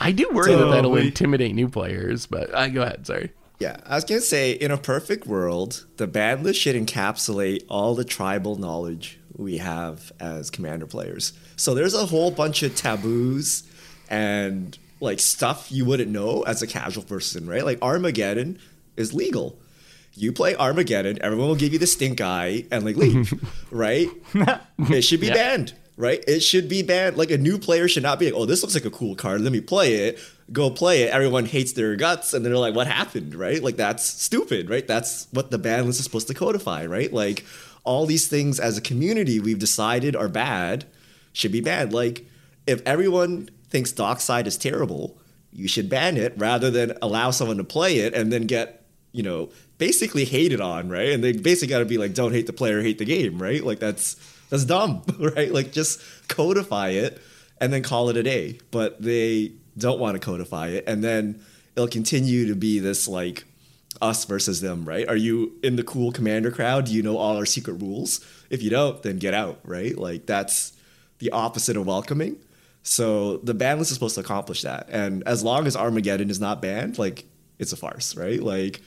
I 0.00 0.12
do 0.12 0.28
worry 0.32 0.50
that 0.52 0.58
that'll 0.58 0.90
Totally. 0.90 1.06
intimidate 1.06 1.54
new 1.54 1.68
players, 1.68 2.26
but 2.26 2.52
uh, 2.54 2.68
go 2.68 2.82
ahead. 2.82 3.06
Sorry. 3.06 3.30
Yeah, 3.60 3.76
I 3.86 3.94
was 3.94 4.04
gonna 4.04 4.20
say, 4.20 4.50
in 4.52 4.70
a 4.70 4.76
perfect 4.76 5.26
world, 5.26 5.86
the 5.96 6.06
ban 6.06 6.42
list 6.42 6.60
should 6.60 6.74
encapsulate 6.74 7.64
all 7.68 7.94
the 7.94 8.04
tribal 8.04 8.56
knowledge 8.56 9.18
we 9.36 9.58
have 9.58 10.12
as 10.20 10.50
commander 10.50 10.86
players. 10.86 11.32
So 11.56 11.74
there's 11.74 11.94
a 11.94 12.06
whole 12.06 12.30
bunch 12.32 12.62
of 12.62 12.74
taboos 12.74 13.62
and 14.10 14.76
like 15.00 15.20
stuff 15.20 15.68
you 15.70 15.84
wouldn't 15.84 16.10
know 16.10 16.42
as 16.42 16.62
a 16.62 16.66
casual 16.66 17.04
person, 17.04 17.46
right? 17.48 17.64
Like 17.64 17.80
Armageddon 17.80 18.58
is 18.96 19.14
legal. 19.14 19.58
You 20.14 20.32
play 20.32 20.54
Armageddon, 20.56 21.18
everyone 21.22 21.48
will 21.48 21.56
give 21.56 21.72
you 21.72 21.78
the 21.78 21.86
stink 21.86 22.20
eye 22.20 22.66
and 22.70 22.84
like 22.84 22.96
leave, 22.96 23.32
right? 23.70 24.08
It 24.78 25.02
should 25.02 25.20
be 25.20 25.30
banned, 25.30 25.74
right? 25.96 26.22
It 26.26 26.40
should 26.40 26.68
be 26.68 26.82
banned. 26.82 27.16
Like 27.16 27.30
a 27.30 27.38
new 27.38 27.58
player 27.58 27.88
should 27.88 28.02
not 28.02 28.18
be 28.18 28.26
like, 28.26 28.34
oh, 28.34 28.46
this 28.46 28.62
looks 28.62 28.74
like 28.74 28.84
a 28.84 28.90
cool 28.90 29.14
card. 29.14 29.40
Let 29.40 29.52
me 29.52 29.60
play 29.60 29.94
it. 29.94 30.18
Go 30.52 30.70
play 30.70 31.02
it. 31.02 31.10
Everyone 31.10 31.46
hates 31.46 31.72
their 31.72 31.96
guts, 31.96 32.34
and 32.34 32.44
then 32.44 32.52
they're 32.52 32.60
like, 32.60 32.74
what 32.74 32.86
happened, 32.86 33.34
right? 33.34 33.62
Like 33.62 33.76
that's 33.76 34.04
stupid, 34.04 34.68
right? 34.68 34.86
That's 34.86 35.28
what 35.30 35.50
the 35.50 35.58
ban 35.58 35.86
list 35.86 36.00
is 36.00 36.04
supposed 36.04 36.28
to 36.28 36.34
codify, 36.34 36.86
right? 36.86 37.12
Like 37.12 37.44
all 37.84 38.06
these 38.06 38.28
things 38.28 38.58
as 38.58 38.76
a 38.76 38.80
community 38.80 39.40
we've 39.40 39.58
decided 39.58 40.16
are 40.16 40.28
bad 40.28 40.86
should 41.32 41.52
be 41.52 41.60
banned. 41.60 41.92
Like 41.92 42.26
if 42.66 42.82
everyone 42.86 43.48
thinks 43.68 43.92
Dockside 43.92 44.46
is 44.46 44.56
terrible, 44.56 45.18
you 45.52 45.68
should 45.68 45.88
ban 45.88 46.16
it 46.16 46.34
rather 46.36 46.70
than 46.70 46.96
allow 47.00 47.30
someone 47.30 47.58
to 47.58 47.64
play 47.64 47.98
it 47.98 48.14
and 48.14 48.32
then 48.32 48.46
get, 48.46 48.84
you 49.12 49.22
know, 49.22 49.50
basically 49.78 50.24
hated 50.24 50.60
on, 50.60 50.88
right? 50.88 51.10
And 51.10 51.22
they 51.22 51.32
basically 51.32 51.68
got 51.68 51.80
to 51.80 51.84
be 51.84 51.98
like, 51.98 52.14
don't 52.14 52.32
hate 52.32 52.46
the 52.46 52.52
player, 52.52 52.82
hate 52.82 52.98
the 52.98 53.04
game, 53.04 53.40
right? 53.40 53.62
Like 53.62 53.78
that's 53.78 54.16
that's 54.50 54.64
dumb, 54.64 55.02
right? 55.18 55.52
Like 55.52 55.72
just 55.72 56.00
codify 56.28 56.90
it 56.90 57.20
and 57.60 57.72
then 57.72 57.82
call 57.82 58.10
it 58.10 58.16
a 58.16 58.22
day. 58.22 58.58
But 58.70 59.00
they 59.00 59.52
don't 59.76 59.98
want 59.98 60.14
to 60.14 60.24
codify 60.24 60.68
it, 60.68 60.84
and 60.86 61.02
then 61.02 61.40
it'll 61.76 61.88
continue 61.88 62.46
to 62.46 62.54
be 62.54 62.78
this 62.78 63.08
like 63.08 63.44
us 64.00 64.24
versus 64.24 64.60
them, 64.60 64.84
right? 64.84 65.08
Are 65.08 65.16
you 65.16 65.52
in 65.62 65.76
the 65.76 65.82
cool 65.82 66.12
commander 66.12 66.50
crowd? 66.50 66.86
Do 66.86 66.92
you 66.92 67.02
know 67.02 67.16
all 67.16 67.36
our 67.36 67.46
secret 67.46 67.74
rules? 67.74 68.24
If 68.50 68.62
you 68.62 68.70
don't, 68.70 69.02
then 69.02 69.18
get 69.18 69.34
out, 69.34 69.60
right? 69.64 69.96
Like 69.96 70.26
that's 70.26 70.72
the 71.18 71.30
opposite 71.30 71.76
of 71.76 71.86
welcoming. 71.86 72.36
So 72.82 73.38
the 73.38 73.54
ban 73.54 73.78
list 73.78 73.90
is 73.90 73.96
supposed 73.96 74.16
to 74.16 74.20
accomplish 74.20 74.62
that. 74.62 74.88
And 74.90 75.22
as 75.26 75.42
long 75.42 75.66
as 75.66 75.74
Armageddon 75.74 76.28
is 76.28 76.38
not 76.38 76.60
banned, 76.60 76.98
like 76.98 77.24
it's 77.58 77.72
a 77.72 77.76
farce, 77.76 78.16
right? 78.16 78.42
Like 78.42 78.82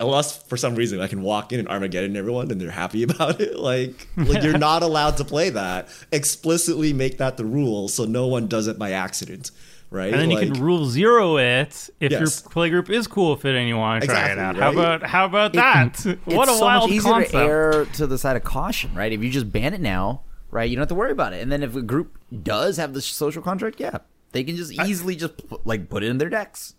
unless 0.00 0.42
for 0.44 0.56
some 0.56 0.74
reason 0.76 1.00
I 1.00 1.06
can 1.08 1.22
walk 1.22 1.52
in 1.52 1.58
and 1.60 1.68
Armageddon 1.68 2.16
everyone 2.16 2.50
and 2.50 2.60
they're 2.60 2.70
happy 2.70 3.02
about 3.08 3.40
it, 3.40 3.58
like 3.58 4.06
like 4.16 4.42
you're 4.42 4.58
not 4.58 4.82
allowed 4.82 5.16
to 5.18 5.24
play 5.24 5.50
that. 5.50 5.88
Explicitly 6.12 6.92
make 6.92 7.18
that 7.18 7.36
the 7.36 7.44
rule 7.44 7.88
so 7.88 8.04
no 8.04 8.26
one 8.26 8.46
does 8.46 8.66
it 8.68 8.78
by 8.78 8.92
accident, 8.92 9.50
right? 9.90 10.12
And 10.12 10.20
then 10.22 10.30
you 10.30 10.38
can 10.38 10.52
rule 10.62 10.86
zero 10.86 11.36
it 11.36 11.90
if 12.00 12.12
Yes. 12.12 12.20
your 12.20 12.28
playgroup 12.52 12.90
is 12.90 13.06
cool 13.06 13.32
with 13.32 13.44
it 13.44 13.56
and 13.56 13.68
you 13.68 13.76
want 13.76 14.02
to 14.02 14.06
try 14.08 14.28
it 14.28 14.32
Exactly, 14.32 14.62
out. 14.62 14.74
How 14.74 14.80
about 14.80 15.02
how 15.02 15.24
about 15.24 15.52
that? 15.54 15.98
what 16.24 16.48
it's 16.48 16.52
a 16.52 16.58
so 16.58 16.64
wild 16.64 16.82
much 16.84 16.96
easier 16.96 17.12
concept. 17.12 17.32
to 17.32 17.38
err 17.38 17.84
to 17.94 18.06
the 18.06 18.18
side 18.18 18.36
of 18.36 18.44
caution, 18.44 18.94
right? 18.94 19.12
If 19.12 19.22
you 19.22 19.30
just 19.30 19.50
ban 19.50 19.74
it 19.74 19.80
now, 19.80 20.22
right, 20.52 20.68
you 20.70 20.76
don't 20.76 20.82
have 20.82 20.88
to 20.88 20.94
worry 20.94 21.12
about 21.12 21.32
it. 21.32 21.42
And 21.42 21.50
then 21.50 21.62
if 21.64 21.74
a 21.74 21.82
group 21.82 22.18
does 22.42 22.76
have 22.76 22.94
the 22.94 23.02
social 23.02 23.42
contract, 23.42 23.80
yeah, 23.80 23.98
they 24.30 24.44
can 24.44 24.54
just 24.56 24.72
easily 24.72 25.16
just 25.16 25.48
pu- 25.48 25.60
like 25.64 25.88
put 25.88 26.04
it 26.04 26.08
in 26.08 26.18
their 26.18 26.28
decks. 26.30 26.74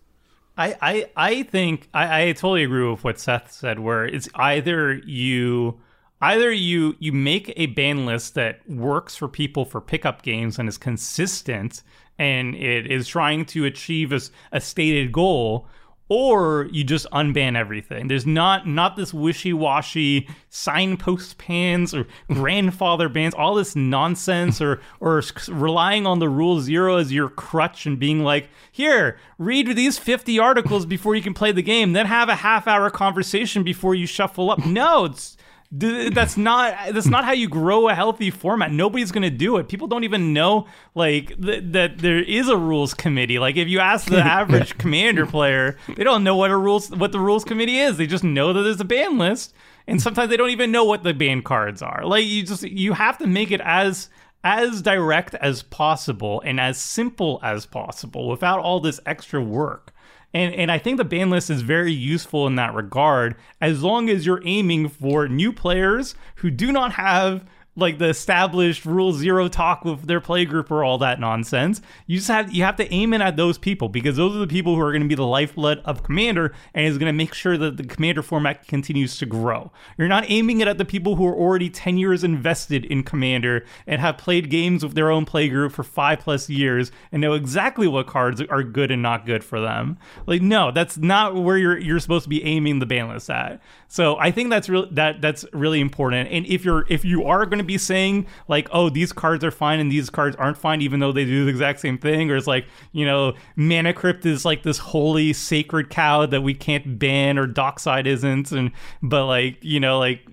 I, 0.58 0.76
I, 0.82 1.10
I 1.16 1.44
think 1.44 1.88
I, 1.94 2.24
I 2.24 2.32
totally 2.32 2.64
agree 2.64 2.90
with 2.90 3.04
what 3.04 3.20
Seth 3.20 3.52
said. 3.52 3.80
Where 3.80 4.06
it's 4.06 4.28
either 4.36 4.96
you, 4.96 5.80
either 6.22 6.52
you 6.52 6.96
you 7.00 7.12
make 7.14 7.54
a 7.56 7.68
ban 7.68 8.06
list 8.06 8.36
that 8.36 8.68
works 8.70 9.16
for 9.16 9.28
people 9.28 9.66
for 9.66 9.80
pickup 9.80 10.24
games 10.24 10.58
and 10.58 10.68
is 10.68 10.78
consistent 10.78 11.84
and 12.20 12.56
it 12.56 12.92
is 12.92 13.08
trying 13.08 13.46
to 13.46 13.66
achieve 13.66 14.12
a 14.52 14.60
stated 14.60 15.12
goal, 15.12 15.68
or 16.10 16.68
you 16.72 16.84
just 16.84 17.10
unban 17.12 17.56
everything. 17.56 18.08
There's 18.08 18.26
not 18.26 18.68
not 18.68 18.96
this 18.96 19.14
wishy 19.14 19.54
washy 19.54 20.28
signpost 20.50 21.38
bans 21.48 21.94
or 21.94 22.08
grandfather 22.32 23.10
bans, 23.10 23.34
all 23.34 23.56
this 23.56 23.76
nonsense, 23.76 24.62
or 24.62 24.82
or 25.00 25.22
relying 25.50 26.06
on 26.06 26.20
the 26.20 26.30
rule 26.30 26.60
zero 26.62 26.98
as 26.98 27.12
your 27.12 27.30
crutch 27.30 27.86
and 27.86 28.00
being 28.00 28.24
like, 28.24 28.50
here, 28.72 29.18
read 29.38 29.76
these 29.76 29.98
50 29.98 30.40
articles 30.40 30.86
before 30.86 31.16
you 31.16 31.22
can 31.22 31.34
play 31.34 31.52
the 31.52 31.62
game, 31.62 31.94
then 31.94 32.06
have 32.06 32.30
a 32.30 32.36
half 32.36 32.68
hour 32.68 32.90
conversation 32.90 33.64
before 33.64 33.96
you 33.96 34.08
shuffle 34.08 34.50
up. 34.50 34.66
No, 34.66 35.06
it's 35.06 35.37
that's 35.70 36.38
not 36.38 36.94
that's 36.94 37.08
not 37.08 37.26
how 37.26 37.34
you 37.34 37.50
grow 37.50 37.90
a 37.90 37.94
healthy 37.94 38.30
format. 38.30 38.72
Nobody's 38.72 39.12
gonna 39.12 39.30
do 39.30 39.58
it. 39.58 39.68
People 39.68 39.88
don't 39.88 40.06
even 40.06 40.32
know 40.32 40.68
like 40.96 41.40
th- 41.42 41.64
that 41.74 41.98
there 41.98 42.20
is 42.20 42.48
a 42.48 42.56
rules 42.56 42.94
committee. 42.94 43.38
Like 43.38 43.58
if 43.58 43.68
you 43.68 43.80
ask 43.80 44.08
the 44.10 44.18
average 44.24 44.78
commander 44.78 45.26
player, 45.26 45.78
they 45.96 46.04
don't 46.04 46.24
know 46.24 46.36
what 46.36 46.52
a 46.52 46.58
rules 46.58 46.90
what 46.92 47.12
the 47.12 47.20
rules 47.20 47.44
committee 47.44 47.80
is. 47.80 47.98
They 47.98 48.08
just 48.08 48.24
know 48.24 48.54
that 48.54 48.62
there's 48.62 48.80
a 48.80 48.86
ban 48.86 49.18
list, 49.18 49.54
and 49.88 50.02
sometimes 50.02 50.30
they 50.30 50.38
don't 50.38 50.52
even 50.52 50.72
know 50.72 50.86
what 50.86 51.04
the 51.04 51.14
ban 51.14 51.42
cards 51.42 51.82
are. 51.82 52.06
Like 52.06 52.26
you 52.26 52.44
just 52.44 52.64
you 52.64 52.94
have 52.94 53.18
to 53.18 53.28
make 53.28 53.52
it 53.52 53.62
as 53.62 54.10
as 54.46 54.82
direct 54.82 55.36
as 55.36 55.64
possible 55.64 56.42
and 56.46 56.60
as 56.62 56.78
simple 56.78 57.40
as 57.44 57.66
possible 57.66 58.30
without 58.30 58.60
all 58.60 58.80
this 58.80 59.02
extra 59.06 59.42
work. 59.42 59.92
And 60.34 60.54
and 60.54 60.72
I 60.72 60.78
think 60.78 60.98
the 60.98 61.06
ban 61.06 61.30
list 61.30 61.50
is 61.50 61.62
very 61.62 61.94
useful 61.94 62.48
in 62.48 62.56
that 62.56 62.74
regard, 62.74 63.36
as 63.62 63.82
long 63.82 64.10
as 64.10 64.26
you're 64.26 64.42
aiming 64.46 64.90
for 64.90 65.28
new 65.28 65.54
players 65.54 66.16
who 66.36 66.50
do 66.52 66.72
not 66.72 66.94
have 66.94 67.46
like 67.78 68.00
the 68.00 68.10
established 68.10 68.86
rule 68.86 69.14
zero 69.14 69.48
talk 69.48 69.86
with 69.86 70.08
their 70.08 70.20
play 70.20 70.46
group 70.46 70.72
or 70.72 70.84
all 70.84 70.98
that 70.98 71.20
nonsense. 71.20 71.80
You 72.08 72.18
just 72.18 72.28
have 72.28 72.52
you 72.52 72.64
have 72.64 72.76
to 72.78 72.92
aim 72.92 73.14
it 73.14 73.22
at 73.22 73.38
those 73.38 73.58
people 73.58 73.88
because 73.88 74.18
those 74.18 74.36
are 74.36 74.40
the 74.40 74.48
people 74.48 74.76
who 74.76 74.82
are 74.82 74.92
going 74.92 75.04
to 75.04 75.08
be 75.08 75.16
the 75.16 75.26
lifeblood 75.26 75.82
of 75.86 76.04
Commander 76.04 76.54
and 76.74 76.86
is 76.86 76.98
going 76.98 77.08
to 77.08 77.18
make 77.18 77.34
sure 77.34 77.58
that 77.58 77.78
the 77.78 77.84
Commander 77.84 78.24
format 78.24 78.68
continues 78.68 79.18
to 79.20 79.26
grow. 79.26 79.72
You're 79.98 80.08
not 80.08 80.26
aiming 80.28 80.60
it 80.60 80.68
at 80.68 80.80
the 80.80 80.86
people 80.86 81.16
who 81.16 81.28
are 81.28 81.36
already 81.36 81.70
10 81.70 81.98
years 81.98 82.24
invested 82.24 82.84
in 82.86 83.04
Commander 83.04 83.64
and 83.86 84.02
have 84.02 84.18
played 84.18 84.50
games 84.50 84.84
with 84.84 84.96
their 84.96 85.12
own 85.12 85.26
play 85.26 85.48
group 85.48 85.72
for 85.72 85.84
five 85.84 86.20
plus 86.20 86.50
years 86.50 86.92
and 87.12 87.22
know 87.22 87.34
exactly 87.34 87.88
what 87.88 88.08
cards 88.08 88.42
are 88.42 88.64
good 88.64 88.90
and 88.90 89.04
not 89.04 89.26
good 89.26 89.44
for 89.44 89.62
them. 89.62 90.00
Like, 90.26 90.42
no, 90.42 90.72
that's 90.72 90.98
not 90.98 91.36
where 91.36 91.58
you're 91.58 91.78
you're 91.78 92.00
supposed 92.00 92.24
to 92.24 92.30
be 92.30 92.44
aiming 92.44 92.80
the 92.80 92.88
ban 92.88 93.10
list 93.10 93.30
at. 93.30 93.62
So 93.88 94.18
I 94.18 94.32
think 94.32 94.50
that's 94.50 94.68
really 94.68 94.90
that 94.92 95.22
that's 95.22 95.46
really 95.54 95.80
important. 95.80 96.30
And 96.32 96.46
if 96.48 96.66
you're 96.66 96.86
if 96.90 97.06
you 97.06 97.24
are 97.26 97.46
going 97.46 97.60
to 97.60 97.67
be 97.68 97.78
saying 97.78 98.26
like, 98.48 98.68
oh, 98.72 98.90
these 98.90 99.14
cards 99.14 99.44
are 99.44 99.52
fine 99.52 99.80
and 99.80 99.92
these 99.92 100.10
cards 100.10 100.36
aren't 100.38 100.58
fine, 100.58 100.82
even 100.82 101.00
though 101.00 101.12
they 101.12 101.26
do 101.26 101.46
the 101.46 101.50
exact 101.50 101.80
same 101.80 101.98
thing, 101.98 102.32
or 102.32 102.36
it's 102.36 102.48
like, 102.48 102.66
you 102.92 103.06
know, 103.06 103.34
Mana 103.56 103.94
Crypt 103.94 104.26
is 104.26 104.46
like 104.46 104.64
this 104.64 104.78
holy 104.78 105.34
sacred 105.34 105.90
cow 105.90 106.26
that 106.26 106.42
we 106.42 106.54
can't 106.54 106.98
ban, 106.98 107.38
or 107.38 107.46
Dockside 107.46 108.08
isn't, 108.08 108.52
and 108.52 108.72
but 109.02 109.26
like 109.26 109.58
you 109.62 109.80
know, 109.80 110.00
like 110.00 110.26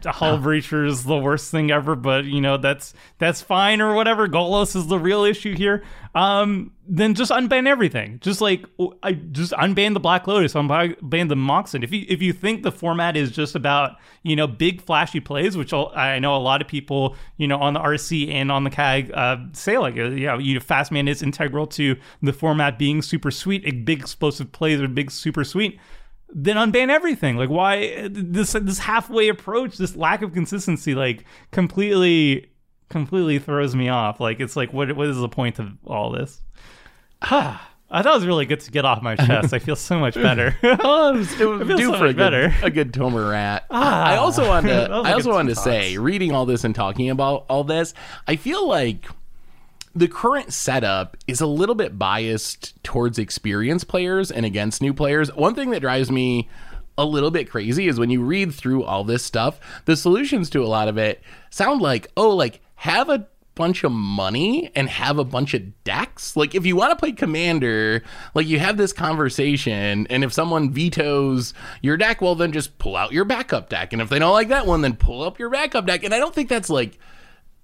Hullbreacher 0.00 0.86
is 0.86 1.04
the 1.04 1.18
worst 1.18 1.50
thing 1.50 1.70
ever, 1.70 1.94
but 1.94 2.24
you 2.24 2.40
know 2.40 2.56
that's 2.56 2.94
that's 3.18 3.42
fine 3.42 3.80
or 3.80 3.94
whatever. 3.94 4.26
Golos 4.28 4.74
is 4.74 4.86
the 4.86 4.98
real 4.98 5.24
issue 5.24 5.54
here. 5.54 5.84
Um, 6.16 6.72
then 6.88 7.12
just 7.12 7.30
unban 7.30 7.68
everything. 7.68 8.18
Just 8.22 8.40
like 8.40 8.64
I 9.02 9.12
just 9.12 9.52
unban 9.52 9.92
the 9.92 10.00
Black 10.00 10.26
Lotus, 10.26 10.54
unban 10.54 11.28
the 11.28 11.36
Moxen. 11.36 11.84
If 11.84 11.92
you 11.92 12.06
if 12.08 12.22
you 12.22 12.32
think 12.32 12.62
the 12.62 12.72
format 12.72 13.18
is 13.18 13.30
just 13.30 13.54
about 13.54 13.96
you 14.22 14.34
know 14.34 14.46
big 14.46 14.80
flashy 14.80 15.20
plays, 15.20 15.58
which 15.58 15.74
I'll- 15.74 15.92
know 16.18 16.34
a 16.34 16.38
lot 16.38 16.62
of 16.62 16.68
people 16.68 17.16
you 17.36 17.46
know 17.46 17.58
on 17.58 17.74
the 17.74 17.80
RC 17.80 18.32
and 18.32 18.50
on 18.50 18.64
the 18.64 18.70
CAG 18.70 19.10
uh, 19.12 19.36
say 19.52 19.76
like 19.76 19.98
uh, 19.98 20.04
you 20.04 20.26
know 20.26 20.38
you 20.38 20.58
fast 20.58 20.90
mana 20.90 21.10
is 21.10 21.22
integral 21.22 21.66
to 21.66 21.96
the 22.22 22.32
format 22.32 22.78
being 22.78 23.02
super 23.02 23.30
sweet. 23.30 23.84
Big 23.84 24.00
explosive 24.00 24.50
plays 24.52 24.80
are 24.80 24.88
big 24.88 25.10
super 25.10 25.44
sweet 25.44 25.78
then 26.30 26.56
unban 26.56 26.88
everything. 26.88 27.36
Like 27.36 27.50
why 27.50 28.08
this 28.10 28.52
this 28.52 28.78
halfway 28.78 29.28
approach, 29.28 29.76
this 29.76 29.94
lack 29.94 30.22
of 30.22 30.32
consistency, 30.32 30.94
like 30.94 31.24
completely 31.52 32.50
completely 32.88 33.38
throws 33.38 33.74
me 33.74 33.88
off. 33.88 34.20
Like 34.20 34.40
it's 34.40 34.56
like 34.56 34.72
what 34.72 34.94
what 34.96 35.08
is 35.08 35.18
the 35.18 35.28
point 35.28 35.58
of 35.58 35.72
all 35.86 36.10
this? 36.10 36.42
Ah, 37.22 37.70
I 37.90 38.02
thought 38.02 38.14
it 38.14 38.18
was 38.18 38.26
really 38.26 38.46
good 38.46 38.60
to 38.60 38.70
get 38.70 38.84
off 38.84 39.00
my 39.00 39.14
chest. 39.14 39.54
I 39.54 39.58
feel 39.60 39.76
so 39.76 39.98
much 39.98 40.14
better. 40.14 40.56
Oh, 40.62 41.10
it 41.14 41.18
was, 41.18 41.40
it 41.40 41.44
was 41.68 41.68
due 41.78 41.92
so 41.92 41.98
for 41.98 42.04
a 42.04 42.08
much 42.08 42.16
good, 42.16 42.16
better. 42.16 42.54
a 42.62 42.70
good 42.70 42.92
Tomer 42.92 43.30
rat. 43.30 43.64
I 43.70 44.16
also 44.16 44.46
wanted 44.46 44.88
to, 44.88 44.92
I 44.92 45.12
also 45.12 45.32
wanted 45.32 45.54
to 45.54 45.60
say, 45.60 45.96
reading 45.96 46.32
all 46.32 46.46
this 46.46 46.64
and 46.64 46.74
talking 46.74 47.10
about 47.10 47.46
all 47.48 47.62
this, 47.62 47.94
I 48.26 48.36
feel 48.36 48.68
like 48.68 49.06
the 49.94 50.08
current 50.08 50.52
setup 50.52 51.16
is 51.28 51.40
a 51.40 51.46
little 51.46 51.76
bit 51.76 51.96
biased 51.98 52.82
towards 52.82 53.18
experienced 53.18 53.86
players 53.86 54.30
and 54.32 54.44
against 54.44 54.82
new 54.82 54.92
players. 54.92 55.34
One 55.34 55.54
thing 55.54 55.70
that 55.70 55.80
drives 55.80 56.10
me 56.10 56.48
a 56.98 57.04
little 57.04 57.30
bit 57.30 57.48
crazy 57.48 57.86
is 57.86 58.00
when 58.00 58.10
you 58.10 58.22
read 58.22 58.52
through 58.52 58.82
all 58.82 59.04
this 59.04 59.22
stuff, 59.24 59.60
the 59.84 59.96
solutions 59.96 60.50
to 60.50 60.62
a 60.62 60.66
lot 60.66 60.88
of 60.88 60.98
it 60.98 61.22
sound 61.50 61.80
like, 61.80 62.08
oh, 62.16 62.30
like 62.34 62.60
have 62.76 63.08
a 63.08 63.26
bunch 63.54 63.84
of 63.84 63.90
money 63.90 64.70
and 64.74 64.88
have 64.88 65.18
a 65.18 65.24
bunch 65.24 65.54
of 65.54 65.82
decks. 65.82 66.36
Like 66.36 66.54
if 66.54 66.66
you 66.66 66.76
want 66.76 66.90
to 66.90 66.96
play 66.96 67.12
commander, 67.12 68.02
like 68.34 68.46
you 68.46 68.58
have 68.58 68.76
this 68.76 68.92
conversation 68.92 70.06
and 70.08 70.22
if 70.22 70.32
someone 70.32 70.70
vetoes 70.70 71.54
your 71.82 71.96
deck, 71.96 72.20
well 72.20 72.34
then 72.34 72.52
just 72.52 72.78
pull 72.78 72.96
out 72.96 73.12
your 73.12 73.24
backup 73.24 73.68
deck. 73.68 73.92
And 73.92 74.02
if 74.02 74.08
they 74.08 74.18
don't 74.18 74.32
like 74.32 74.48
that 74.48 74.66
one, 74.66 74.82
then 74.82 74.94
pull 74.94 75.22
up 75.22 75.38
your 75.38 75.50
backup 75.50 75.86
deck. 75.86 76.04
And 76.04 76.14
I 76.14 76.18
don't 76.18 76.34
think 76.34 76.48
that's 76.48 76.70
like 76.70 76.98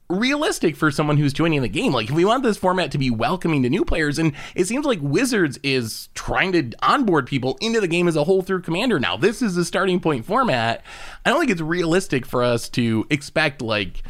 realistic 0.08 0.76
for 0.76 0.90
someone 0.90 1.16
who's 1.16 1.32
joining 1.32 1.62
the 1.62 1.68
game. 1.68 1.92
Like, 1.92 2.08
if 2.08 2.14
we 2.14 2.24
want 2.24 2.42
this 2.42 2.56
format 2.56 2.90
to 2.92 2.98
be 2.98 3.10
welcoming 3.10 3.62
to 3.62 3.70
new 3.70 3.84
players, 3.84 4.18
and 4.18 4.34
it 4.54 4.66
seems 4.66 4.84
like 4.84 4.98
Wizards 5.00 5.58
is 5.62 6.08
trying 6.14 6.52
to 6.52 6.70
onboard 6.82 7.26
people 7.26 7.56
into 7.60 7.80
the 7.80 7.88
game 7.88 8.08
as 8.08 8.16
a 8.16 8.24
whole 8.24 8.42
through 8.42 8.62
Commander 8.62 9.00
now. 9.00 9.16
This 9.16 9.42
is 9.42 9.54
the 9.54 9.64
starting 9.64 10.00
point 10.00 10.26
format. 10.26 10.84
I 11.24 11.30
don't 11.30 11.40
think 11.40 11.50
it's 11.50 11.60
realistic 11.60 12.26
for 12.26 12.42
us 12.42 12.68
to 12.70 13.06
expect, 13.10 13.62
like, 13.62 14.02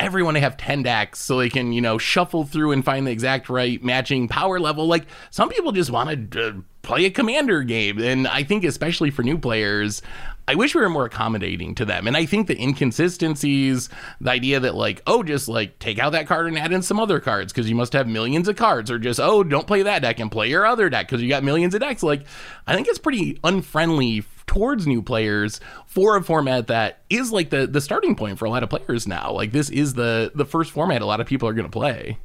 everyone 0.00 0.34
to 0.34 0.40
have 0.40 0.56
10 0.56 0.84
decks 0.84 1.20
so 1.20 1.38
they 1.38 1.48
can, 1.48 1.72
you 1.72 1.80
know, 1.80 1.98
shuffle 1.98 2.44
through 2.44 2.72
and 2.72 2.84
find 2.84 3.06
the 3.06 3.10
exact 3.10 3.48
right 3.48 3.82
matching 3.82 4.28
power 4.28 4.60
level. 4.60 4.86
Like, 4.86 5.06
some 5.30 5.48
people 5.48 5.72
just 5.72 5.90
want 5.90 6.32
to 6.32 6.48
uh, 6.48 6.52
play 6.82 7.04
a 7.04 7.10
Commander 7.10 7.62
game. 7.62 7.98
And 7.98 8.28
I 8.28 8.44
think, 8.44 8.64
especially 8.64 9.10
for 9.10 9.22
new 9.22 9.38
players, 9.38 10.02
I 10.48 10.54
wish 10.54 10.74
we 10.74 10.80
were 10.80 10.88
more 10.88 11.04
accommodating 11.04 11.74
to 11.74 11.84
them. 11.84 12.06
And 12.06 12.16
I 12.16 12.24
think 12.24 12.46
the 12.46 12.60
inconsistencies, 12.60 13.90
the 14.20 14.30
idea 14.30 14.60
that 14.60 14.74
like, 14.74 15.02
oh, 15.06 15.22
just 15.22 15.46
like 15.46 15.78
take 15.78 15.98
out 15.98 16.12
that 16.12 16.26
card 16.26 16.46
and 16.46 16.58
add 16.58 16.72
in 16.72 16.80
some 16.80 16.98
other 16.98 17.20
cards 17.20 17.52
because 17.52 17.68
you 17.68 17.76
must 17.76 17.92
have 17.92 18.08
millions 18.08 18.48
of 18.48 18.56
cards, 18.56 18.90
or 18.90 18.98
just 18.98 19.20
oh, 19.20 19.44
don't 19.44 19.66
play 19.66 19.82
that 19.82 20.00
deck 20.00 20.20
and 20.20 20.32
play 20.32 20.48
your 20.48 20.64
other 20.64 20.88
deck 20.88 21.06
because 21.06 21.22
you 21.22 21.28
got 21.28 21.44
millions 21.44 21.74
of 21.74 21.80
decks. 21.80 22.02
Like, 22.02 22.24
I 22.66 22.74
think 22.74 22.88
it's 22.88 22.98
pretty 22.98 23.38
unfriendly 23.44 24.24
towards 24.48 24.86
new 24.86 25.00
players 25.00 25.60
for 25.86 26.16
a 26.16 26.22
format 26.22 26.66
that 26.66 27.02
is 27.08 27.30
like 27.30 27.50
the 27.50 27.68
the 27.68 27.80
starting 27.80 28.16
point 28.16 28.38
for 28.38 28.46
a 28.46 28.50
lot 28.50 28.64
of 28.64 28.70
players 28.70 29.06
now. 29.06 29.30
Like 29.30 29.52
this 29.52 29.70
is 29.70 29.94
the 29.94 30.32
the 30.34 30.44
first 30.44 30.72
format 30.72 31.02
a 31.02 31.06
lot 31.06 31.20
of 31.20 31.28
people 31.28 31.48
are 31.48 31.52
going 31.52 31.66
to 31.66 31.70
play. 31.70 32.18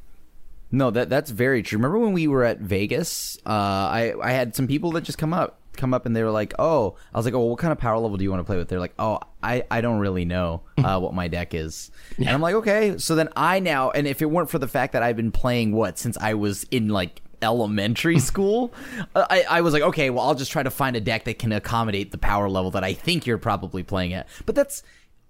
No, 0.72 0.90
that 0.90 1.08
that's 1.08 1.30
very 1.30 1.62
true. 1.62 1.78
Remember 1.78 2.00
when 2.00 2.12
we 2.12 2.26
were 2.26 2.42
at 2.42 2.58
Vegas? 2.58 3.38
Uh, 3.46 3.50
I 3.50 4.14
I 4.20 4.32
had 4.32 4.56
some 4.56 4.66
people 4.66 4.90
that 4.92 5.04
just 5.04 5.18
come 5.18 5.32
up 5.32 5.60
come 5.76 5.92
up 5.92 6.06
and 6.06 6.16
they 6.16 6.22
were 6.22 6.30
like, 6.30 6.54
"Oh," 6.58 6.96
I 7.12 7.18
was 7.18 7.26
like, 7.26 7.34
"Oh, 7.34 7.44
what 7.44 7.58
kind 7.58 7.70
of 7.70 7.78
power 7.78 7.98
level 7.98 8.16
do 8.16 8.24
you 8.24 8.30
want 8.30 8.40
to 8.40 8.44
play 8.44 8.56
with?" 8.56 8.68
They're 8.68 8.80
like, 8.80 8.94
"Oh, 8.98 9.20
I 9.42 9.64
I 9.70 9.80
don't 9.80 10.00
really 10.00 10.24
know 10.24 10.62
uh, 10.78 10.98
what 11.04 11.14
my 11.14 11.28
deck 11.28 11.54
is," 11.54 11.90
and 12.18 12.28
I'm 12.28 12.40
like, 12.40 12.54
"Okay." 12.56 12.98
So 12.98 13.14
then 13.14 13.28
I 13.36 13.60
now, 13.60 13.90
and 13.90 14.06
if 14.06 14.22
it 14.22 14.26
weren't 14.26 14.50
for 14.50 14.58
the 14.58 14.68
fact 14.68 14.94
that 14.94 15.02
I've 15.02 15.16
been 15.16 15.32
playing 15.32 15.72
what 15.72 15.98
since 15.98 16.16
I 16.18 16.34
was 16.34 16.64
in 16.70 16.88
like 16.88 17.22
elementary 17.42 18.18
school, 18.18 18.72
uh, 19.14 19.26
I, 19.30 19.44
I 19.48 19.60
was 19.60 19.72
like, 19.72 19.82
okay, 19.82 20.10
well, 20.10 20.24
I'll 20.26 20.34
just 20.34 20.52
try 20.52 20.62
to 20.62 20.70
find 20.70 20.96
a 20.96 21.00
deck 21.00 21.24
that 21.24 21.38
can 21.38 21.52
accommodate 21.52 22.10
the 22.12 22.18
power 22.18 22.48
level 22.48 22.70
that 22.72 22.84
I 22.84 22.92
think 22.94 23.26
you're 23.26 23.38
probably 23.38 23.82
playing 23.82 24.12
at. 24.12 24.28
But 24.46 24.54
that's 24.54 24.82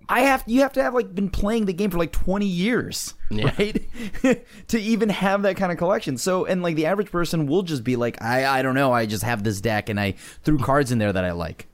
I 0.09 0.21
have 0.21 0.45
you 0.47 0.61
have 0.61 0.73
to 0.75 0.83
have 0.83 0.93
like 0.93 1.15
been 1.15 1.31
playing 1.31 1.65
the 1.65 1.73
game 1.73 1.91
for 1.91 1.97
like 1.99 2.13
20 2.13 2.45
years, 2.45 3.15
Yeah. 3.31 3.51
right? 3.59 3.89
to 4.69 4.79
even 4.79 5.09
have 5.09 5.43
that 5.43 5.57
kind 5.57 5.73
of 5.73 5.79
collection. 5.79 6.19
So 6.19 6.45
and 6.45 6.63
like 6.63 6.77
the 6.77 6.87
average 6.87 7.11
person 7.11 7.47
will 7.47 7.63
just 7.63 7.85
be 7.85 7.97
like, 7.97 8.21
I 8.23 8.59
I 8.59 8.63
don't 8.63 8.75
know, 8.75 8.93
I 8.93 9.07
just 9.07 9.25
have 9.25 9.43
this 9.45 9.61
deck 9.63 9.89
and 9.89 9.99
I 9.99 10.13
threw 10.43 10.59
cards 10.59 10.93
in 10.93 10.99
there 10.99 11.13
that 11.13 11.25
I 11.25 11.33
like. 11.33 11.67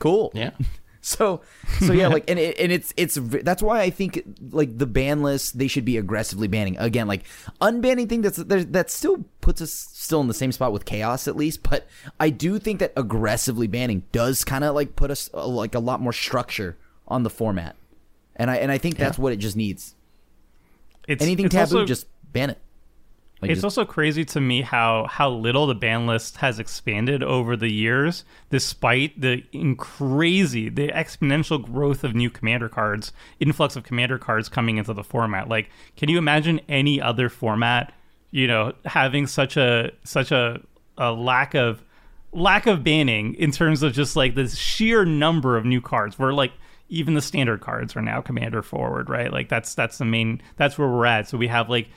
Cool. 0.00 0.30
Yeah. 0.34 0.50
So, 1.08 1.40
so 1.80 1.94
yeah, 1.94 2.08
like, 2.16 2.28
and 2.28 2.38
it, 2.38 2.58
and 2.58 2.70
it's 2.70 2.92
it's 2.98 3.14
that's 3.16 3.62
why 3.62 3.80
I 3.80 3.88
think 3.88 4.22
like 4.50 4.76
the 4.76 4.86
ban 4.86 5.22
list 5.22 5.58
they 5.58 5.66
should 5.66 5.86
be 5.86 5.96
aggressively 5.96 6.48
banning 6.48 6.76
again, 6.76 7.08
like 7.08 7.24
unbanning 7.62 8.10
thing 8.10 8.20
that's 8.20 8.36
that 8.36 8.90
still 8.90 9.24
puts 9.40 9.62
us 9.62 9.72
still 9.72 10.20
in 10.20 10.28
the 10.28 10.34
same 10.34 10.52
spot 10.52 10.70
with 10.70 10.84
chaos 10.84 11.26
at 11.26 11.34
least, 11.34 11.62
but 11.62 11.86
I 12.20 12.28
do 12.28 12.58
think 12.58 12.80
that 12.80 12.92
aggressively 12.94 13.66
banning 13.66 14.02
does 14.12 14.44
kind 14.44 14.64
of 14.64 14.74
like 14.74 14.96
put 14.96 15.10
us 15.10 15.30
uh, 15.32 15.46
like 15.46 15.74
a 15.74 15.78
lot 15.80 16.02
more 16.02 16.12
structure 16.12 16.76
on 17.06 17.22
the 17.22 17.30
format, 17.30 17.74
and 18.36 18.50
I 18.50 18.56
and 18.56 18.70
I 18.70 18.76
think 18.76 18.98
that's 18.98 19.18
what 19.18 19.32
it 19.32 19.36
just 19.36 19.56
needs. 19.56 19.94
It's, 21.06 21.22
Anything 21.22 21.46
it's 21.46 21.54
taboo, 21.54 21.78
also- 21.78 21.86
just 21.86 22.06
ban 22.34 22.50
it. 22.50 22.58
Like, 23.40 23.50
it's 23.52 23.58
just- 23.58 23.64
also 23.78 23.84
crazy 23.84 24.24
to 24.26 24.40
me 24.40 24.62
how 24.62 25.06
how 25.08 25.30
little 25.30 25.66
the 25.66 25.74
ban 25.74 26.06
list 26.06 26.38
has 26.38 26.58
expanded 26.58 27.22
over 27.22 27.56
the 27.56 27.70
years, 27.72 28.24
despite 28.50 29.20
the 29.20 29.44
crazy, 29.76 30.68
the 30.68 30.88
exponential 30.88 31.62
growth 31.62 32.04
of 32.04 32.14
new 32.14 32.30
commander 32.30 32.68
cards, 32.68 33.12
influx 33.40 33.76
of 33.76 33.84
commander 33.84 34.18
cards 34.18 34.48
coming 34.48 34.76
into 34.76 34.92
the 34.92 35.04
format. 35.04 35.48
Like, 35.48 35.70
can 35.96 36.08
you 36.08 36.18
imagine 36.18 36.60
any 36.68 37.00
other 37.00 37.28
format, 37.28 37.92
you 38.30 38.46
know, 38.46 38.72
having 38.84 39.26
such 39.26 39.56
a 39.56 39.92
such 40.04 40.32
a, 40.32 40.60
a 40.96 41.12
lack 41.12 41.54
of 41.54 41.82
lack 42.32 42.66
of 42.66 42.84
banning 42.84 43.34
in 43.34 43.50
terms 43.50 43.82
of 43.82 43.92
just 43.92 44.14
like 44.16 44.34
the 44.34 44.48
sheer 44.48 45.04
number 45.04 45.56
of 45.56 45.64
new 45.64 45.80
cards 45.80 46.18
where 46.18 46.32
like 46.32 46.52
even 46.90 47.14
the 47.14 47.22
standard 47.22 47.60
cards 47.60 47.96
are 47.96 48.02
now 48.02 48.20
commander 48.20 48.62
forward 48.62 49.08
right 49.08 49.32
like 49.32 49.48
that's 49.48 49.74
that's 49.74 49.96
the 49.96 50.04
main 50.04 50.40
that's 50.56 50.76
where 50.78 50.88
we're 50.88 51.06
at 51.06 51.26
so 51.26 51.38
we 51.38 51.46
have 51.46 51.70
like 51.70 51.88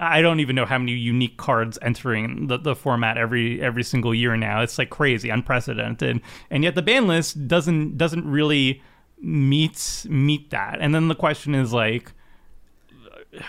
i 0.00 0.20
don't 0.20 0.40
even 0.40 0.54
know 0.56 0.64
how 0.64 0.78
many 0.78 0.92
unique 0.92 1.36
cards 1.36 1.78
entering 1.82 2.46
the, 2.46 2.58
the 2.58 2.74
format 2.74 3.16
every 3.16 3.60
every 3.62 3.82
single 3.82 4.14
year 4.14 4.36
now 4.36 4.62
it's 4.62 4.78
like 4.78 4.90
crazy 4.90 5.30
unprecedented 5.30 6.20
and 6.50 6.64
yet 6.64 6.74
the 6.74 6.82
ban 6.82 7.06
list 7.06 7.48
doesn't 7.48 7.96
doesn't 7.96 8.28
really 8.28 8.82
meet 9.20 10.06
meet 10.08 10.50
that 10.50 10.78
and 10.80 10.94
then 10.94 11.08
the 11.08 11.14
question 11.14 11.54
is 11.54 11.72
like 11.72 12.12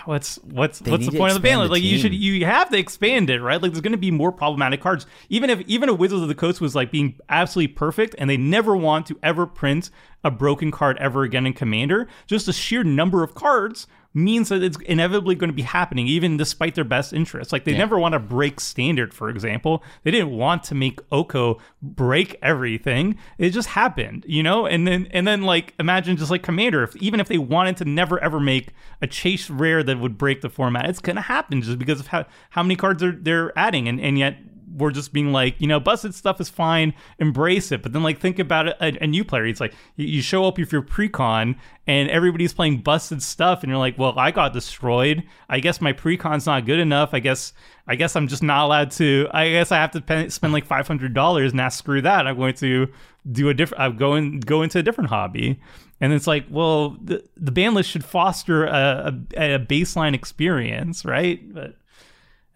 what's 0.04 0.36
what's 0.36 0.78
They 0.78 0.90
what's 0.90 1.06
the 1.06 1.16
point 1.16 1.30
of 1.30 1.34
the 1.34 1.40
ban 1.40 1.58
list? 1.58 1.70
Like 1.70 1.82
you 1.82 1.98
should 1.98 2.14
you 2.14 2.44
have 2.44 2.70
to 2.70 2.78
expand 2.78 3.30
it, 3.30 3.40
right? 3.40 3.60
Like 3.60 3.72
there's 3.72 3.80
going 3.80 3.92
to 3.92 3.98
be 3.98 4.10
more 4.10 4.32
problematic 4.32 4.80
cards. 4.80 5.06
Even 5.28 5.50
if 5.50 5.60
even 5.62 5.88
if 5.88 5.98
Wizards 5.98 6.22
of 6.22 6.28
the 6.28 6.34
Coast 6.34 6.60
was 6.60 6.74
like 6.74 6.90
being 6.90 7.18
absolutely 7.28 7.74
perfect, 7.74 8.14
and 8.18 8.28
they 8.28 8.36
never 8.36 8.76
want 8.76 9.06
to 9.06 9.18
ever 9.22 9.46
print 9.46 9.90
a 10.22 10.30
broken 10.30 10.70
card 10.70 10.98
ever 10.98 11.22
again 11.22 11.46
in 11.46 11.52
Commander, 11.52 12.08
just 12.26 12.46
the 12.46 12.52
sheer 12.52 12.84
number 12.84 13.22
of 13.22 13.34
cards 13.34 13.86
means 14.12 14.48
that 14.48 14.62
it's 14.62 14.76
inevitably 14.86 15.34
going 15.36 15.50
to 15.50 15.54
be 15.54 15.62
happening, 15.62 16.06
even 16.06 16.36
despite 16.36 16.74
their 16.74 16.84
best 16.84 17.12
interests. 17.12 17.52
Like 17.52 17.64
they 17.64 17.76
never 17.76 17.98
want 17.98 18.14
to 18.14 18.18
break 18.18 18.58
standard, 18.58 19.14
for 19.14 19.28
example. 19.28 19.84
They 20.02 20.10
didn't 20.10 20.30
want 20.30 20.64
to 20.64 20.74
make 20.74 20.98
Oko 21.12 21.58
break 21.80 22.36
everything. 22.42 23.16
It 23.38 23.50
just 23.50 23.68
happened, 23.68 24.24
you 24.26 24.42
know. 24.42 24.66
And 24.66 24.86
then 24.86 25.08
and 25.12 25.26
then 25.26 25.42
like 25.42 25.74
imagine 25.78 26.16
just 26.16 26.30
like 26.30 26.42
Commander, 26.42 26.82
if 26.82 26.96
even 26.96 27.20
if 27.20 27.28
they 27.28 27.38
wanted 27.38 27.76
to 27.78 27.84
never 27.84 28.18
ever 28.22 28.40
make 28.40 28.70
a 29.00 29.06
chase 29.06 29.48
rare 29.48 29.82
that 29.82 30.00
would 30.00 30.18
break 30.18 30.40
the 30.40 30.50
format, 30.50 30.88
it's 30.88 31.00
gonna 31.00 31.20
happen 31.20 31.62
just 31.62 31.78
because 31.78 32.00
of 32.00 32.08
how 32.08 32.26
how 32.50 32.62
many 32.62 32.76
cards 32.76 33.02
are 33.02 33.12
they're 33.12 33.56
adding, 33.56 33.86
and 33.86 34.00
and 34.00 34.18
yet 34.18 34.36
we're 34.76 34.90
just 34.90 35.12
being 35.12 35.32
like, 35.32 35.60
you 35.60 35.66
know, 35.66 35.80
busted 35.80 36.14
stuff 36.14 36.40
is 36.40 36.48
fine, 36.48 36.94
embrace 37.18 37.72
it. 37.72 37.82
But 37.82 37.92
then, 37.92 38.02
like, 38.02 38.20
think 38.20 38.38
about 38.38 38.68
a, 38.68 39.02
a 39.02 39.06
new 39.06 39.24
player. 39.24 39.46
It's 39.46 39.60
like 39.60 39.74
you, 39.96 40.22
show 40.22 40.44
up 40.44 40.58
with 40.58 40.72
your 40.72 40.82
precon, 40.82 41.56
and 41.86 42.10
everybody's 42.10 42.52
playing 42.52 42.82
busted 42.82 43.22
stuff, 43.22 43.62
and 43.62 43.70
you're 43.70 43.78
like, 43.78 43.98
well, 43.98 44.18
I 44.18 44.30
got 44.30 44.52
destroyed. 44.52 45.22
I 45.48 45.60
guess 45.60 45.80
my 45.80 45.92
precon's 45.92 46.46
not 46.46 46.66
good 46.66 46.78
enough. 46.78 47.10
I 47.12 47.20
guess, 47.20 47.52
I 47.86 47.96
guess 47.96 48.16
I'm 48.16 48.28
just 48.28 48.42
not 48.42 48.64
allowed 48.64 48.90
to. 48.92 49.28
I 49.32 49.50
guess 49.50 49.72
I 49.72 49.76
have 49.76 49.90
to 49.92 50.00
pen, 50.00 50.30
spend 50.30 50.52
like 50.52 50.64
five 50.64 50.86
hundred 50.86 51.14
dollars. 51.14 51.54
Now 51.54 51.68
screw 51.68 52.02
that. 52.02 52.26
I'm 52.26 52.36
going 52.36 52.54
to 52.54 52.88
do 53.30 53.48
a 53.48 53.54
different. 53.54 53.82
I'm 53.82 53.96
going 53.96 54.40
go 54.40 54.62
into 54.62 54.78
a 54.78 54.82
different 54.82 55.10
hobby. 55.10 55.60
And 56.02 56.14
it's 56.14 56.26
like, 56.26 56.46
well, 56.48 56.96
the, 57.02 57.22
the 57.36 57.52
ban 57.52 57.74
list 57.74 57.90
should 57.90 58.04
foster 58.04 58.64
a, 58.64 59.14
a, 59.36 59.54
a 59.54 59.58
baseline 59.58 60.14
experience, 60.14 61.04
right? 61.04 61.52
But 61.52 61.76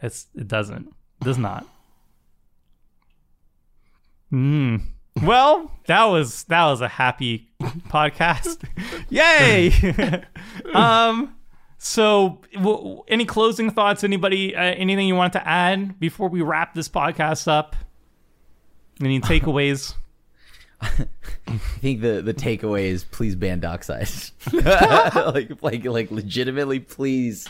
it's 0.01 0.29
it 0.35 0.49
doesn't. 0.49 0.89
It 1.21 1.25
does 1.25 1.39
not. 1.39 1.67
Hmm. 4.35 4.79
Well, 5.23 5.71
that 5.87 6.07
was 6.07 6.43
that 6.45 6.65
was 6.65 6.81
a 6.81 6.89
happy 6.89 7.53
podcast. 7.89 8.65
Yay! 9.09 10.25
um. 10.75 11.37
So, 11.79 12.41
w- 12.55 13.05
any 13.07 13.27
closing 13.27 13.71
thoughts? 13.71 14.03
Anybody? 14.03 14.57
Uh, 14.57 14.61
anything 14.61 15.07
you 15.07 15.15
want 15.15 15.35
to 15.35 15.49
add 15.49 16.01
before 16.01 16.29
we 16.29 16.43
wrap 16.43 16.75
this 16.75 16.89
podcast 16.89 17.47
up? 17.47 17.77
Any 19.01 19.21
takeaways? 19.21 19.95
I 20.81 21.07
think 21.79 22.01
the 22.01 22.21
the 22.21 22.35
takeaway 22.35 22.87
is 22.87 23.05
please 23.05 23.37
ban 23.37 23.61
Dockside. 23.61 24.09
like 24.53 25.63
like 25.63 25.85
like 25.85 26.11
legitimately, 26.11 26.81
please. 26.81 27.49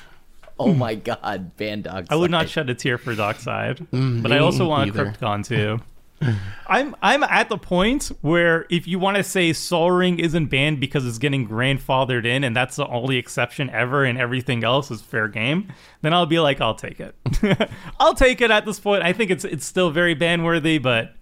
Oh 0.59 0.75
my 0.75 0.97
god, 0.97 1.57
ban 1.57 1.81
Dockside. 1.81 2.13
I 2.13 2.17
would 2.17 2.31
not 2.31 2.51
shed 2.51 2.69
a 2.69 2.75
tear 2.75 2.99
for 2.99 3.15
Dockside, 3.15 3.87
but 3.91 4.33
I 4.33 4.39
also 4.39 4.69
want 4.69 4.91
a 4.91 4.93
either. 4.93 5.07
Crypticon 5.13 5.47
too. 5.47 5.81
Mm-hmm. 6.25 6.39
I'm 6.67 6.97
I'm 7.03 7.23
at 7.25 7.49
the 7.49 7.59
point 7.59 8.11
where 8.23 8.67
if 8.71 8.87
you 8.87 8.99
want 8.99 9.17
to 9.19 9.23
say 9.23 9.53
Sol 9.53 9.91
Ring 9.91 10.19
isn't 10.19 10.47
banned 10.47 10.81
because 10.81 11.07
it's 11.07 11.19
getting 11.19 11.47
grandfathered 11.47 12.25
in 12.25 12.45
and 12.45 12.57
that's 12.57 12.77
the 12.77 12.87
only 12.87 13.17
exception 13.17 13.69
ever 13.71 14.05
and 14.05 14.19
everything 14.19 14.65
else 14.65 14.91
is 14.91 15.03
fair 15.03 15.29
game, 15.29 15.73
then 16.03 16.15
I'll 16.15 16.27
be 16.27 16.41
like, 16.41 16.61
I'll 16.61 16.75
take 16.75 17.01
it. 17.01 17.15
I'll 18.01 18.15
take 18.15 18.41
it 18.41 18.51
at 18.51 18.65
this 18.65 18.81
point. 18.81 19.03
I 19.03 19.13
think 19.13 19.31
it's 19.31 19.45
it's 19.45 19.67
still 19.67 19.91
very 19.91 20.15
ban 20.15 20.43
worthy, 20.43 20.79
but 20.79 21.15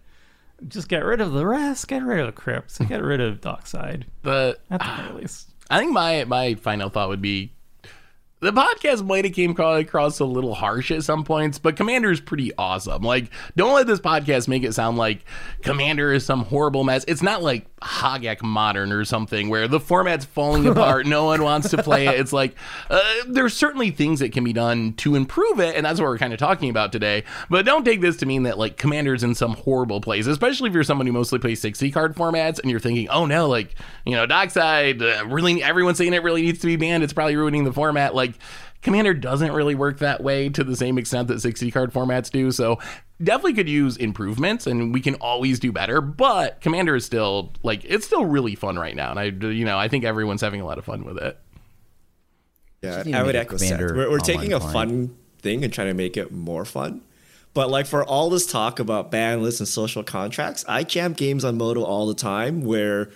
just 0.69 0.89
get 0.89 1.05
rid 1.05 1.21
of 1.21 1.33
the 1.33 1.47
rest. 1.47 1.89
Get 1.89 2.03
rid 2.03 2.21
of 2.21 2.35
Crypt. 2.35 2.79
Get 2.89 3.03
rid 3.03 3.21
of 3.21 3.41
Dockside. 3.41 4.07
The 4.23 4.59
At 4.71 4.81
the 4.81 5.03
very 5.03 5.23
least. 5.23 5.51
I 5.71 5.79
think 5.79 5.93
my 5.93 6.25
my 6.25 6.55
final 6.55 6.89
thought 6.89 7.09
would 7.09 7.23
be 7.23 7.53
the 8.43 8.53
podcast 8.53 9.07
might 9.07 9.25
have 9.25 9.35
came 9.35 9.53
across- 9.53 9.81
across 9.81 10.19
a 10.21 10.25
little 10.25 10.55
harsh 10.55 10.91
at 10.91 11.05
some 11.05 11.25
points, 11.25 11.59
but 11.59 11.77
Commander 11.77 12.11
is 12.11 12.21
pretty 12.21 12.53
awesome. 12.59 13.03
Like, 13.03 13.31
don't 13.57 13.73
let 13.75 13.87
this 13.87 14.01
podcast 14.01 14.49
make 14.49 14.65
it 14.65 14.75
sound 14.75 14.99
like 14.99 15.25
Commander 15.63 16.13
is 16.13 16.25
some 16.27 16.45
horrible 16.45 16.85
mess. 16.85 17.05
It's 17.09 17.23
not 17.23 17.43
like 17.43 17.67
Hogak 17.81 18.43
Modern 18.43 18.93
or 18.93 19.05
something 19.05 19.49
where 19.49 19.67
the 19.69 19.81
format's 19.81 20.25
falling 20.25 20.67
apart, 20.69 21.07
no 21.07 21.25
one 21.25 21.43
wants 21.43 21.71
to 21.71 21.83
play 21.83 22.07
it. 22.09 22.19
It's 22.21 22.33
like 22.33 22.55
uh, 22.91 23.01
there's 23.29 23.55
certainly 23.55 23.91
things 23.91 24.21
that 24.21 24.33
can 24.33 24.45
be 24.45 24.53
done 24.53 24.95
to 24.95 25.15
improve 25.15 25.61
it, 25.61 25.75
and 25.77 25.85
that's 25.87 26.01
what 26.01 26.09
we're 26.09 26.19
kind 26.19 26.33
of 26.33 26.39
talking 26.39 26.71
about 26.71 26.93
today. 26.93 27.25
But 27.51 27.65
don't 27.65 27.85
take 27.85 28.01
this 28.01 28.17
to 28.19 28.27
mean 28.27 28.45
that 28.45 28.59
like 28.59 28.77
Commander's 28.77 29.23
in 29.23 29.35
some 29.35 29.55
horrible 29.55 30.01
place, 30.01 30.27
especially 30.27 30.69
if 30.69 30.75
you're 30.75 30.85
someone 30.85 31.07
who 31.07 31.13
mostly 31.13 31.39
plays 31.39 31.61
60 31.61 31.91
card 31.91 32.15
formats 32.15 32.59
and 32.61 32.71
you're 32.71 32.81
thinking, 32.81 33.09
oh 33.09 33.27
no, 33.27 33.49
like 33.49 33.75
you 34.05 34.13
know, 34.13 34.27
Dockside, 34.27 35.03
uh, 35.03 35.25
really, 35.27 35.63
everyone's 35.63 35.99
saying 35.99 36.15
it 36.15 36.23
really 36.23 36.43
needs 36.43 36.61
to 36.61 36.67
be 36.67 36.77
banned. 36.77 37.03
It's 37.05 37.13
probably 37.13 37.37
ruining 37.37 37.65
the 37.65 37.73
format. 37.73 38.15
Like 38.15 38.32
Commander 38.83 39.15
doesn't 39.15 39.53
really 39.53 39.75
work 39.75 39.99
that 40.01 40.23
way 40.23 40.49
to 40.49 40.65
the 40.65 40.77
same 40.77 40.99
extent 40.99 41.29
that 41.29 41.41
60 41.41 41.71
card 41.71 41.93
formats 41.93 42.31
do. 42.31 42.51
So 42.51 42.79
definitely 43.23 43.55
could 43.55 43.69
use 43.69 43.97
improvements 43.97 44.67
and 44.67 44.93
we 44.93 45.01
can 45.01 45.15
always 45.17 45.61
do 45.61 45.71
better. 45.71 46.01
But 46.01 46.61
Commander 46.61 46.97
is 46.97 47.05
still 47.05 47.53
like 47.63 47.85
it's 47.85 48.05
still 48.07 48.25
really 48.25 48.55
fun 48.55 48.79
right 48.79 48.97
now. 48.97 49.11
And 49.11 49.19
I 49.21 49.25
you 49.49 49.65
know, 49.65 49.79
I 49.79 49.89
think 49.89 50.05
everyone's 50.05 50.41
having 50.41 50.61
a 50.61 50.65
lot 50.65 50.79
of 50.79 50.85
fun 50.85 51.05
with 51.05 51.19
it. 51.19 51.39
Yeah, 52.83 52.95
Just 52.95 53.07
need 53.07 53.13
to 53.13 53.19
I 53.19 53.23
would 53.23 53.35
make 53.35 53.37
a 53.37 53.41
echo 53.41 53.57
Seth. 53.57 53.69
Commander 53.71 53.95
We're, 53.95 54.11
we're 54.11 54.19
taking 54.19 54.53
a 54.53 54.59
client. 54.59 54.73
fun 54.73 55.17
thing 55.39 55.63
and 55.65 55.73
trying 55.73 55.89
to 55.89 55.95
make 55.95 56.17
it 56.17 56.33
more 56.33 56.65
fun. 56.65 57.03
But 57.55 57.71
like 57.71 57.87
for 57.87 58.03
all 58.03 58.31
this 58.31 58.47
talk 58.47 58.81
about 58.81 59.11
ban 59.11 59.43
lists 59.43 59.61
and 59.61 59.69
social 59.69 60.03
contracts, 60.03 60.65
I 60.67 60.83
jam 60.85 61.13
games 61.13 61.45
on 61.45 61.59
Moto 61.59 61.85
all 61.85 62.07
the 62.07 62.15
time 62.15 62.63
where 62.63 63.11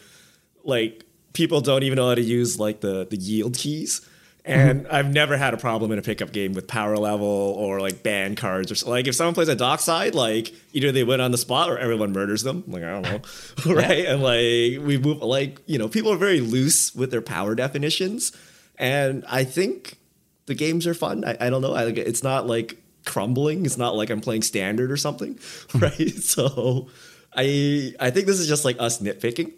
like 0.62 1.04
people 1.32 1.60
don't 1.60 1.82
even 1.82 1.96
know 1.96 2.08
how 2.08 2.14
to 2.14 2.22
use 2.22 2.58
like 2.60 2.80
the 2.80 3.06
the 3.06 3.16
yield 3.16 3.56
keys. 3.56 4.06
And 4.46 4.86
I've 4.86 5.12
never 5.12 5.36
had 5.36 5.54
a 5.54 5.56
problem 5.56 5.90
in 5.90 5.98
a 5.98 6.02
pickup 6.02 6.30
game 6.30 6.52
with 6.52 6.68
power 6.68 6.96
level 6.96 7.26
or 7.26 7.80
like 7.80 8.04
ban 8.04 8.36
cards 8.36 8.70
or 8.70 8.76
so. 8.76 8.88
like 8.88 9.08
if 9.08 9.16
someone 9.16 9.34
plays 9.34 9.48
a 9.48 9.56
dockside, 9.56 10.14
like 10.14 10.54
either 10.72 10.92
they 10.92 11.02
win 11.02 11.20
on 11.20 11.32
the 11.32 11.38
spot 11.38 11.68
or 11.68 11.76
everyone 11.76 12.12
murders 12.12 12.44
them. 12.44 12.62
Like 12.68 12.84
I 12.84 12.92
don't 12.92 13.02
know, 13.02 13.74
right? 13.74 14.06
And 14.06 14.22
like 14.22 14.86
we 14.86 14.98
move 14.98 15.20
like 15.20 15.60
you 15.66 15.78
know 15.78 15.88
people 15.88 16.12
are 16.12 16.16
very 16.16 16.38
loose 16.38 16.94
with 16.94 17.10
their 17.10 17.20
power 17.20 17.56
definitions, 17.56 18.30
and 18.78 19.24
I 19.28 19.42
think 19.42 19.98
the 20.46 20.54
games 20.54 20.86
are 20.86 20.94
fun. 20.94 21.24
I, 21.24 21.36
I 21.40 21.50
don't 21.50 21.60
know. 21.60 21.74
I, 21.74 21.82
like 21.82 21.98
it's 21.98 22.22
not 22.22 22.46
like 22.46 22.80
crumbling. 23.04 23.66
It's 23.66 23.76
not 23.76 23.96
like 23.96 24.10
I'm 24.10 24.20
playing 24.20 24.42
standard 24.42 24.92
or 24.92 24.96
something, 24.96 25.40
right? 25.74 26.14
So 26.22 26.86
I 27.34 27.94
I 27.98 28.10
think 28.10 28.26
this 28.26 28.38
is 28.38 28.46
just 28.46 28.64
like 28.64 28.76
us 28.78 29.00
nitpicking, 29.00 29.54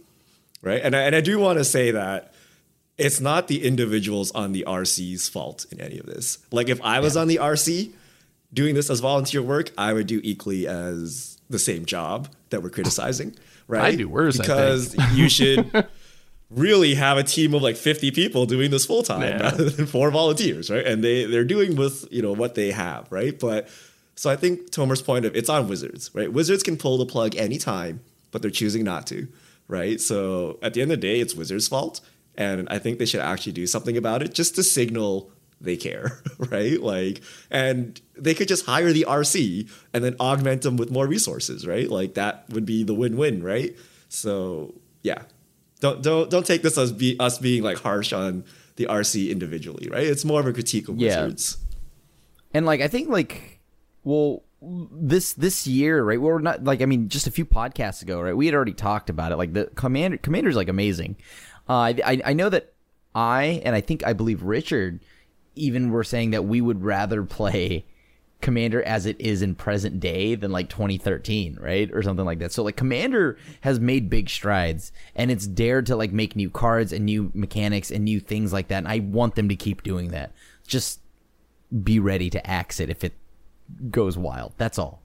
right? 0.62 0.80
And 0.82 0.97
I, 0.97 1.03
and 1.03 1.14
I 1.14 1.20
do 1.20 1.39
want 1.39 1.59
to 1.59 1.64
say 1.64 1.91
that 1.91 2.32
it's 2.99 3.20
not 3.20 3.46
the 3.49 3.64
individuals 3.64 4.30
on 4.32 4.53
the 4.53 4.64
RC's 4.66 5.28
fault 5.28 5.64
in 5.70 5.80
any 5.80 5.99
of 5.99 6.07
this. 6.07 6.38
Like 6.51 6.68
if 6.68 6.80
I 6.82 7.01
was 7.01 7.16
on 7.16 7.28
the 7.28 7.36
RC 7.36 7.92
doing 8.53 8.74
this 8.74 8.90
as 8.90 9.01
volunteer 9.01 9.40
work, 9.42 9.70
I 9.78 9.92
would 9.92 10.07
do 10.07 10.20
equally 10.24 10.66
as 10.66 11.38
the 11.49 11.59
same 11.59 11.84
job 11.86 12.28
that 12.51 12.62
we're 12.62 12.70
criticizing, 12.70 13.34
right? 13.68 13.92
I'd 13.94 13.99
do 13.99 14.09
worse, 14.09 14.38
I 14.38 14.42
because 14.42 14.96
you 15.16 15.28
should 15.28 15.70
really 16.51 16.94
have 16.94 17.18
a 17.18 17.22
team 17.22 17.55
of 17.55 17.62
like 17.62 17.76
50 17.76 18.11
people 18.11 18.46
doing 18.46 18.70
this 18.70 18.84
full 18.86 19.03
time 19.03 19.22
Yeah. 19.22 19.42
rather 19.42 19.68
than 19.70 19.86
four 19.86 20.11
volunteers, 20.11 20.70
right? 20.70 20.86
And 20.86 21.05
they 21.05 21.24
they're 21.24 21.44
doing 21.44 21.76
with 21.76 22.07
you 22.11 22.22
know 22.22 22.32
what 22.32 22.55
they 22.55 22.70
have, 22.72 23.11
right? 23.12 23.38
But 23.38 23.68
so 24.16 24.28
I 24.30 24.36
think 24.36 24.70
Tomer's 24.72 25.03
point 25.03 25.24
of 25.24 25.36
it's 25.36 25.49
on 25.49 25.68
Wizards, 25.68 26.11
right? 26.14 26.32
Wizards 26.32 26.62
can 26.64 26.76
pull 26.76 26.99
the 26.99 27.07
plug 27.07 27.36
anytime, 27.36 28.01
but 28.32 28.42
they're 28.42 28.51
choosing 28.51 28.82
not 28.82 29.07
to, 29.09 29.28
right? 29.68 30.01
So 30.01 30.59
at 30.62 30.74
the 30.74 30.82
end 30.82 30.90
of 30.90 31.01
the 31.01 31.07
day, 31.07 31.20
it's 31.20 31.34
Wizards' 31.34 31.68
fault, 31.68 32.01
and 32.39 32.66
I 32.70 32.78
think 32.78 32.99
they 32.99 33.05
should 33.05 33.20
actually 33.20 33.53
do 33.53 33.66
something 33.66 33.97
about 33.99 34.22
it 34.22 34.32
just 34.32 34.55
to 34.55 34.62
signal 34.62 35.30
they 35.61 35.76
care, 35.76 36.22
right? 36.39 36.80
Like, 36.80 37.20
and 37.51 38.01
they 38.16 38.32
could 38.32 38.49
just 38.49 38.64
hire 38.64 38.93
the 38.93 39.05
RC 39.09 39.68
and 39.93 40.05
then 40.05 40.14
augment 40.20 40.62
them 40.62 40.76
with 40.76 40.91
more 40.91 41.07
resources, 41.07 41.66
right? 41.66 41.91
Like 41.91 42.14
that 42.14 42.45
would 42.51 42.64
be 42.64 42.84
the 42.84 42.95
win-win, 42.95 43.43
right? 43.43 43.76
So 44.09 44.74
yeah, 45.03 45.22
don't 45.80 46.03
don't 46.03 46.30
don't 46.30 46.47
take 46.47 46.62
this 46.62 46.78
as 46.78 46.93
be 46.93 47.16
us 47.18 47.39
being 47.39 47.62
like 47.62 47.78
harsh 47.78 48.12
on 48.12 48.45
the 48.76 48.86
RC 48.86 49.30
individually, 49.30 49.89
right? 49.91 50.07
It's 50.07 50.24
more 50.24 50.41
of 50.41 50.47
a 50.47 50.53
critique 50.53 50.89
of 50.89 50.97
Yeah. 50.97 51.24
Wizards. 51.24 51.59
And 52.55 52.64
like 52.64 52.80
I 52.80 52.89
think 52.89 53.09
like 53.09 53.61
well 54.05 54.45
this 54.61 55.34
this 55.34 55.66
year, 55.66 56.03
right? 56.03 56.20
We're 56.20 56.41
not 56.41 56.64
like 56.64 56.82
I 56.82 56.86
mean 56.86 57.09
just 57.09 57.26
a 57.26 57.30
few 57.30 57.45
podcasts 57.45 58.03
ago, 58.03 58.20
right? 58.20 58.36
We 58.36 58.47
had 58.47 58.55
already 58.55 58.72
talked 58.72 59.11
about 59.11 59.32
it. 59.32 59.36
Like 59.36 59.53
the 59.53 59.66
commander 59.74 60.16
commander's 60.16 60.57
like 60.57 60.68
amazing. 60.68 61.16
Uh, 61.68 61.92
I, 62.04 62.20
I 62.24 62.32
know 62.32 62.48
that 62.48 62.72
I 63.14 63.62
and 63.64 63.74
I 63.74 63.80
think 63.80 64.06
I 64.06 64.12
believe 64.12 64.42
Richard 64.42 65.00
even 65.54 65.90
were 65.90 66.04
saying 66.04 66.30
that 66.30 66.44
we 66.44 66.60
would 66.60 66.84
rather 66.84 67.24
play 67.24 67.84
Commander 68.40 68.82
as 68.84 69.04
it 69.04 69.20
is 69.20 69.42
in 69.42 69.56
present 69.56 69.98
day 69.98 70.36
than 70.36 70.52
like 70.52 70.68
2013, 70.68 71.58
right? 71.60 71.90
Or 71.92 72.02
something 72.02 72.24
like 72.24 72.38
that. 72.38 72.52
So 72.52 72.62
like 72.62 72.76
Commander 72.76 73.36
has 73.62 73.80
made 73.80 74.08
big 74.08 74.30
strides 74.30 74.92
and 75.16 75.30
it's 75.30 75.46
dared 75.46 75.86
to 75.86 75.96
like 75.96 76.12
make 76.12 76.36
new 76.36 76.48
cards 76.48 76.92
and 76.92 77.04
new 77.04 77.32
mechanics 77.34 77.90
and 77.90 78.04
new 78.04 78.20
things 78.20 78.52
like 78.52 78.68
that. 78.68 78.78
And 78.78 78.88
I 78.88 79.00
want 79.00 79.34
them 79.34 79.48
to 79.48 79.56
keep 79.56 79.82
doing 79.82 80.08
that. 80.12 80.32
Just 80.66 81.00
be 81.82 81.98
ready 81.98 82.30
to 82.30 82.46
axe 82.48 82.78
it 82.78 82.88
if 82.88 83.02
it 83.02 83.14
goes 83.90 84.16
wild. 84.16 84.54
That's 84.56 84.78
all. 84.78 85.02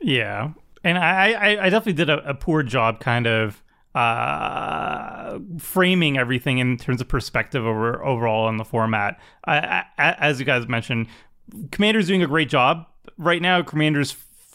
Yeah, 0.00 0.52
and 0.84 0.98
I, 0.98 1.32
I, 1.32 1.48
I 1.66 1.68
definitely 1.70 1.94
did 1.94 2.10
a, 2.10 2.30
a 2.30 2.34
poor 2.34 2.62
job, 2.62 3.00
kind 3.00 3.26
of 3.26 3.62
uh, 3.96 5.38
framing 5.58 6.18
everything 6.18 6.58
in 6.58 6.76
terms 6.76 7.00
of 7.00 7.08
perspective 7.08 7.64
over 7.64 8.04
overall 8.04 8.46
on 8.46 8.58
the 8.58 8.64
format. 8.64 9.18
As 9.46 10.38
you 10.38 10.44
guys 10.44 10.68
mentioned, 10.68 11.06
Commander's 11.70 12.06
doing 12.06 12.22
a 12.22 12.26
great 12.26 12.50
job 12.50 12.86
right 13.16 13.40
now. 13.40 13.62
Commander's 13.62 14.14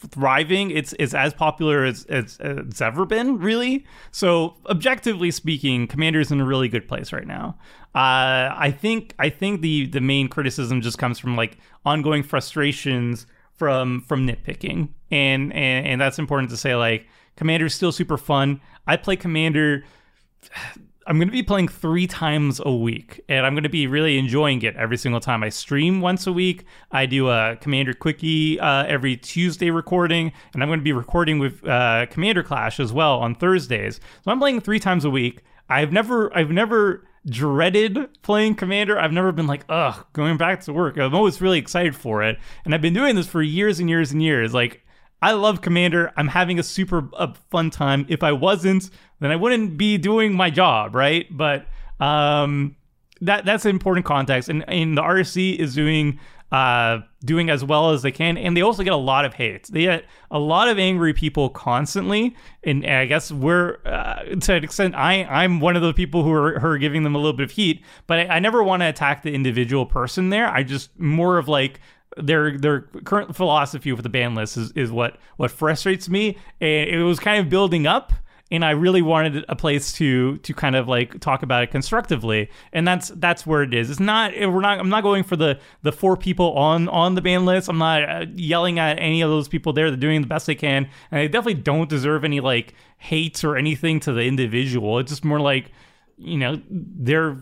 thriving. 0.09 0.69
It's 0.69 0.93
it's 0.99 1.15
as 1.15 1.33
popular 1.33 1.83
as, 1.83 2.05
as 2.05 2.37
it's 2.39 2.81
ever 2.81 3.05
been, 3.05 3.39
really. 3.39 3.83
So 4.11 4.57
objectively 4.67 5.31
speaking, 5.31 5.87
Commander's 5.87 6.31
in 6.31 6.39
a 6.39 6.45
really 6.45 6.67
good 6.67 6.87
place 6.87 7.11
right 7.11 7.27
now. 7.27 7.57
Uh, 7.95 8.53
I 8.55 8.75
think 8.77 9.15
I 9.17 9.29
think 9.29 9.61
the 9.61 9.87
the 9.87 10.01
main 10.01 10.27
criticism 10.27 10.81
just 10.81 10.99
comes 10.99 11.17
from 11.17 11.35
like 11.35 11.57
ongoing 11.83 12.21
frustrations 12.21 13.25
from 13.55 14.01
from 14.01 14.27
nitpicking, 14.27 14.89
and 15.09 15.51
and, 15.51 15.87
and 15.87 16.01
that's 16.01 16.19
important 16.19 16.51
to 16.51 16.57
say. 16.57 16.75
Like 16.75 17.07
Commander's 17.41 17.73
still 17.73 17.91
super 17.91 18.19
fun. 18.19 18.61
I 18.85 18.97
play 18.97 19.15
Commander. 19.15 19.83
I'm 21.07 21.17
going 21.17 21.27
to 21.27 21.31
be 21.31 21.41
playing 21.41 21.69
three 21.69 22.05
times 22.05 22.61
a 22.63 22.71
week, 22.71 23.19
and 23.27 23.43
I'm 23.43 23.55
going 23.55 23.63
to 23.63 23.69
be 23.69 23.87
really 23.87 24.19
enjoying 24.19 24.61
it 24.61 24.75
every 24.75 24.95
single 24.95 25.19
time. 25.19 25.41
I 25.41 25.49
stream 25.49 26.01
once 26.01 26.27
a 26.27 26.31
week. 26.31 26.65
I 26.91 27.07
do 27.07 27.29
a 27.29 27.57
Commander 27.59 27.95
Quickie 27.95 28.59
uh, 28.59 28.85
every 28.85 29.17
Tuesday 29.17 29.71
recording, 29.71 30.31
and 30.53 30.61
I'm 30.61 30.69
going 30.69 30.79
to 30.79 30.83
be 30.83 30.93
recording 30.93 31.39
with 31.39 31.67
uh, 31.67 32.05
Commander 32.11 32.43
Clash 32.43 32.79
as 32.79 32.93
well 32.93 33.17
on 33.17 33.33
Thursdays. 33.33 33.99
So 34.23 34.29
I'm 34.29 34.37
playing 34.37 34.61
three 34.61 34.79
times 34.79 35.03
a 35.03 35.09
week. 35.09 35.41
I've 35.67 35.91
never, 35.91 36.31
I've 36.37 36.51
never 36.51 37.07
dreaded 37.25 38.21
playing 38.21 38.53
Commander. 38.53 38.99
I've 38.99 39.11
never 39.11 39.31
been 39.31 39.47
like, 39.47 39.65
ugh, 39.67 40.05
going 40.13 40.37
back 40.37 40.61
to 40.65 40.73
work. 40.73 40.97
I'm 40.97 41.15
always 41.15 41.41
really 41.41 41.57
excited 41.57 41.95
for 41.95 42.21
it, 42.21 42.37
and 42.65 42.75
I've 42.75 42.81
been 42.83 42.93
doing 42.93 43.15
this 43.15 43.25
for 43.25 43.41
years 43.41 43.79
and 43.79 43.89
years 43.89 44.11
and 44.11 44.21
years. 44.21 44.53
Like. 44.53 44.85
I 45.21 45.33
love 45.33 45.61
Commander. 45.61 46.11
I'm 46.17 46.27
having 46.27 46.57
a 46.57 46.63
super 46.63 47.07
fun 47.51 47.69
time. 47.69 48.05
If 48.09 48.23
I 48.23 48.31
wasn't, 48.31 48.89
then 49.19 49.31
I 49.31 49.35
wouldn't 49.35 49.77
be 49.77 49.97
doing 49.97 50.33
my 50.33 50.49
job, 50.49 50.95
right? 50.95 51.25
But 51.29 51.67
um, 51.99 52.75
that 53.21 53.45
that's 53.45 53.65
an 53.65 53.71
important 53.71 54.05
context. 54.05 54.49
And, 54.49 54.67
and 54.67 54.97
the 54.97 55.01
RSC 55.01 55.57
is 55.57 55.75
doing 55.75 56.19
uh, 56.51 56.99
doing 57.23 57.49
as 57.49 57.63
well 57.63 57.91
as 57.91 58.01
they 58.01 58.11
can, 58.11 58.37
and 58.37 58.57
they 58.57 58.61
also 58.61 58.83
get 58.83 58.91
a 58.91 58.97
lot 58.97 59.23
of 59.23 59.33
hate. 59.33 59.67
They 59.67 59.83
get 59.83 60.03
a 60.29 60.39
lot 60.39 60.67
of 60.67 60.77
angry 60.77 61.13
people 61.13 61.49
constantly, 61.49 62.35
and, 62.63 62.83
and 62.83 62.95
I 62.95 63.05
guess 63.05 63.31
we're 63.31 63.77
uh, 63.85 64.23
to 64.23 64.55
an 64.55 64.63
extent. 64.63 64.95
I 64.95 65.23
I'm 65.23 65.61
one 65.61 65.77
of 65.77 65.81
the 65.81 65.93
people 65.93 66.23
who 66.23 66.33
are, 66.33 66.59
who 66.59 66.67
are 66.67 66.77
giving 66.77 67.03
them 67.03 67.15
a 67.15 67.19
little 67.19 67.37
bit 67.37 67.43
of 67.43 67.51
heat, 67.51 67.85
but 68.05 68.19
I, 68.19 68.35
I 68.35 68.39
never 68.39 68.63
want 68.63 68.81
to 68.81 68.89
attack 68.89 69.23
the 69.23 69.33
individual 69.33 69.85
person 69.85 70.29
there. 70.29 70.47
I 70.47 70.63
just 70.63 70.99
more 70.99 71.37
of 71.37 71.47
like 71.47 71.79
their 72.17 72.57
their 72.57 72.81
current 72.81 73.35
philosophy 73.35 73.91
with 73.91 74.03
the 74.03 74.09
ban 74.09 74.35
list 74.35 74.57
is, 74.57 74.71
is 74.71 74.91
what 74.91 75.17
what 75.37 75.51
frustrates 75.51 76.09
me. 76.09 76.37
And 76.59 76.89
it 76.89 77.03
was 77.03 77.19
kind 77.19 77.39
of 77.39 77.49
building 77.49 77.87
up 77.87 78.13
and 78.51 78.65
I 78.65 78.71
really 78.71 79.01
wanted 79.01 79.45
a 79.47 79.55
place 79.55 79.93
to 79.93 80.37
to 80.37 80.53
kind 80.53 80.75
of 80.75 80.87
like 80.87 81.19
talk 81.21 81.41
about 81.41 81.63
it 81.63 81.71
constructively. 81.71 82.49
And 82.73 82.85
that's 82.85 83.07
that's 83.15 83.47
where 83.47 83.63
it 83.63 83.73
is. 83.73 83.89
It's 83.89 83.99
not 83.99 84.33
we're 84.37 84.59
not 84.59 84.79
I'm 84.79 84.89
not 84.89 85.03
going 85.03 85.23
for 85.23 85.37
the 85.37 85.59
the 85.83 85.91
four 85.93 86.17
people 86.17 86.53
on 86.53 86.89
on 86.89 87.15
the 87.15 87.21
ban 87.21 87.45
list. 87.45 87.69
I'm 87.69 87.77
not 87.77 88.03
uh, 88.03 88.25
yelling 88.35 88.77
at 88.77 88.99
any 88.99 89.21
of 89.21 89.29
those 89.29 89.47
people 89.47 89.71
there. 89.71 89.89
They're 89.89 89.97
doing 89.97 90.21
the 90.21 90.27
best 90.27 90.47
they 90.47 90.55
can. 90.55 90.89
And 91.11 91.21
they 91.21 91.27
definitely 91.29 91.61
don't 91.61 91.89
deserve 91.89 92.25
any 92.25 92.41
like 92.41 92.75
hate 92.97 93.43
or 93.43 93.55
anything 93.55 94.01
to 94.01 94.11
the 94.11 94.23
individual. 94.23 94.99
It's 94.99 95.11
just 95.11 95.23
more 95.23 95.39
like 95.39 95.71
you 96.17 96.37
know 96.37 96.61
they're 96.69 97.37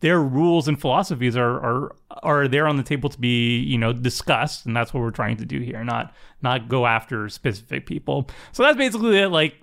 their 0.00 0.20
rules 0.20 0.68
and 0.68 0.80
philosophies 0.80 1.36
are 1.36 1.56
are 1.60 1.96
are 2.22 2.48
there 2.48 2.66
on 2.66 2.76
the 2.76 2.82
table 2.82 3.08
to 3.08 3.18
be 3.18 3.58
you 3.58 3.78
know 3.78 3.92
discussed 3.92 4.66
and 4.66 4.76
that's 4.76 4.92
what 4.92 5.00
we're 5.00 5.10
trying 5.10 5.36
to 5.36 5.44
do 5.44 5.60
here 5.60 5.82
not 5.84 6.14
not 6.42 6.68
go 6.68 6.86
after 6.86 7.28
specific 7.28 7.86
people 7.86 8.28
so 8.52 8.62
that's 8.62 8.76
basically 8.76 9.18
it 9.18 9.28
like 9.28 9.56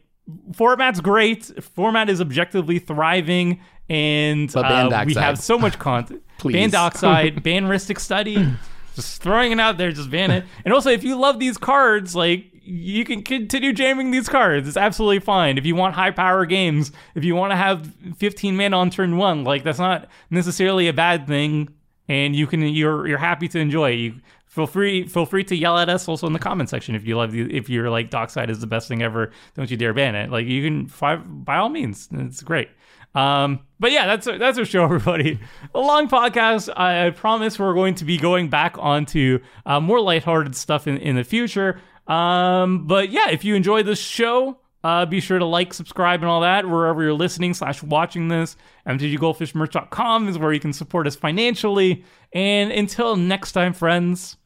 format's 0.53 0.99
great 0.99 1.45
format 1.63 2.09
is 2.09 2.21
objectively 2.21 2.79
thriving 2.79 3.59
and 3.89 4.55
uh, 4.55 5.03
we 5.05 5.13
have 5.15 5.39
so 5.39 5.57
much 5.57 5.79
content 5.79 6.21
Please. 6.37 6.53
ban 6.53 6.69
Dockside 6.69 7.43
ban 7.43 7.65
Rhystic 7.65 7.99
Study 7.99 8.47
just 8.95 9.21
throwing 9.21 9.51
it 9.51 9.59
out 9.59 9.77
there 9.77 9.91
just 9.91 10.09
ban 10.09 10.31
it 10.31 10.45
and 10.63 10.73
also 10.73 10.89
if 10.89 11.03
you 11.03 11.15
love 11.15 11.39
these 11.39 11.57
cards 11.57 12.15
like 12.15 12.49
you 12.69 13.03
can 13.03 13.23
continue 13.23 13.73
jamming 13.73 14.11
these 14.11 14.29
cards. 14.29 14.67
It's 14.67 14.77
absolutely 14.77 15.19
fine. 15.19 15.57
If 15.57 15.65
you 15.65 15.75
want 15.75 15.95
high 15.95 16.11
power 16.11 16.45
games, 16.45 16.91
if 17.15 17.23
you 17.23 17.33
want 17.33 17.51
to 17.51 17.55
have 17.55 17.91
15 18.17 18.55
mana 18.55 18.77
on 18.77 18.91
turn 18.91 19.17
one, 19.17 19.43
like 19.43 19.63
that's 19.63 19.79
not 19.79 20.07
necessarily 20.29 20.87
a 20.87 20.93
bad 20.93 21.25
thing, 21.25 21.69
and 22.09 22.35
you 22.35 22.47
can 22.47 22.61
you're 22.61 23.07
you're 23.07 23.17
happy 23.17 23.47
to 23.47 23.59
enjoy. 23.59 23.91
You 23.91 24.15
feel 24.47 24.67
free 24.67 25.07
feel 25.07 25.25
free 25.25 25.43
to 25.45 25.55
yell 25.55 25.77
at 25.77 25.87
us 25.87 26.09
also 26.09 26.27
in 26.27 26.33
the 26.33 26.39
comment 26.39 26.69
section 26.69 26.95
if 26.95 27.05
you 27.05 27.15
love 27.15 27.31
the, 27.31 27.55
if 27.55 27.69
you're 27.69 27.89
like 27.89 28.09
Dockside 28.09 28.49
is 28.49 28.59
the 28.59 28.67
best 28.67 28.89
thing 28.89 29.01
ever. 29.01 29.31
Don't 29.53 29.71
you 29.71 29.77
dare 29.77 29.93
ban 29.93 30.15
it. 30.15 30.29
Like 30.29 30.47
you 30.47 30.63
can 30.63 30.87
five 30.87 31.23
by 31.45 31.57
all 31.57 31.69
means. 31.69 32.09
It's 32.11 32.41
great. 32.41 32.69
Um, 33.15 33.61
but 33.79 33.91
yeah, 33.91 34.05
that's 34.05 34.25
that's 34.25 34.57
our 34.57 34.65
show, 34.65 34.83
everybody. 34.85 35.39
A 35.73 35.79
long 35.79 36.09
podcast. 36.09 36.69
I, 36.75 37.07
I 37.07 37.09
promise 37.11 37.57
we're 37.57 37.73
going 37.73 37.95
to 37.95 38.05
be 38.05 38.17
going 38.17 38.49
back 38.49 38.75
onto 38.77 39.39
uh, 39.65 39.79
more 39.79 40.01
lighthearted 40.01 40.55
stuff 40.55 40.87
in, 40.87 40.97
in 40.97 41.15
the 41.15 41.23
future. 41.23 41.79
Um, 42.07 42.87
but 42.87 43.09
yeah, 43.09 43.29
if 43.29 43.45
you 43.45 43.53
enjoy 43.53 43.83
this 43.83 43.99
show, 43.99 44.57
uh, 44.83 45.05
be 45.05 45.19
sure 45.19 45.39
to 45.39 45.45
like, 45.45 45.73
subscribe, 45.73 46.21
and 46.21 46.29
all 46.29 46.41
that 46.41 46.67
wherever 46.67 47.03
you're 47.03 47.13
listening 47.13 47.53
slash 47.53 47.83
watching 47.83 48.27
this. 48.27 48.55
MTGGoldfishMerch.com 48.87 50.29
is 50.29 50.37
where 50.37 50.53
you 50.53 50.59
can 50.59 50.73
support 50.73 51.07
us 51.07 51.15
financially. 51.15 52.03
And 52.33 52.71
until 52.71 53.15
next 53.15 53.51
time, 53.51 53.73
friends, 53.73 54.37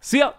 see 0.00 0.18
ya. 0.18 0.32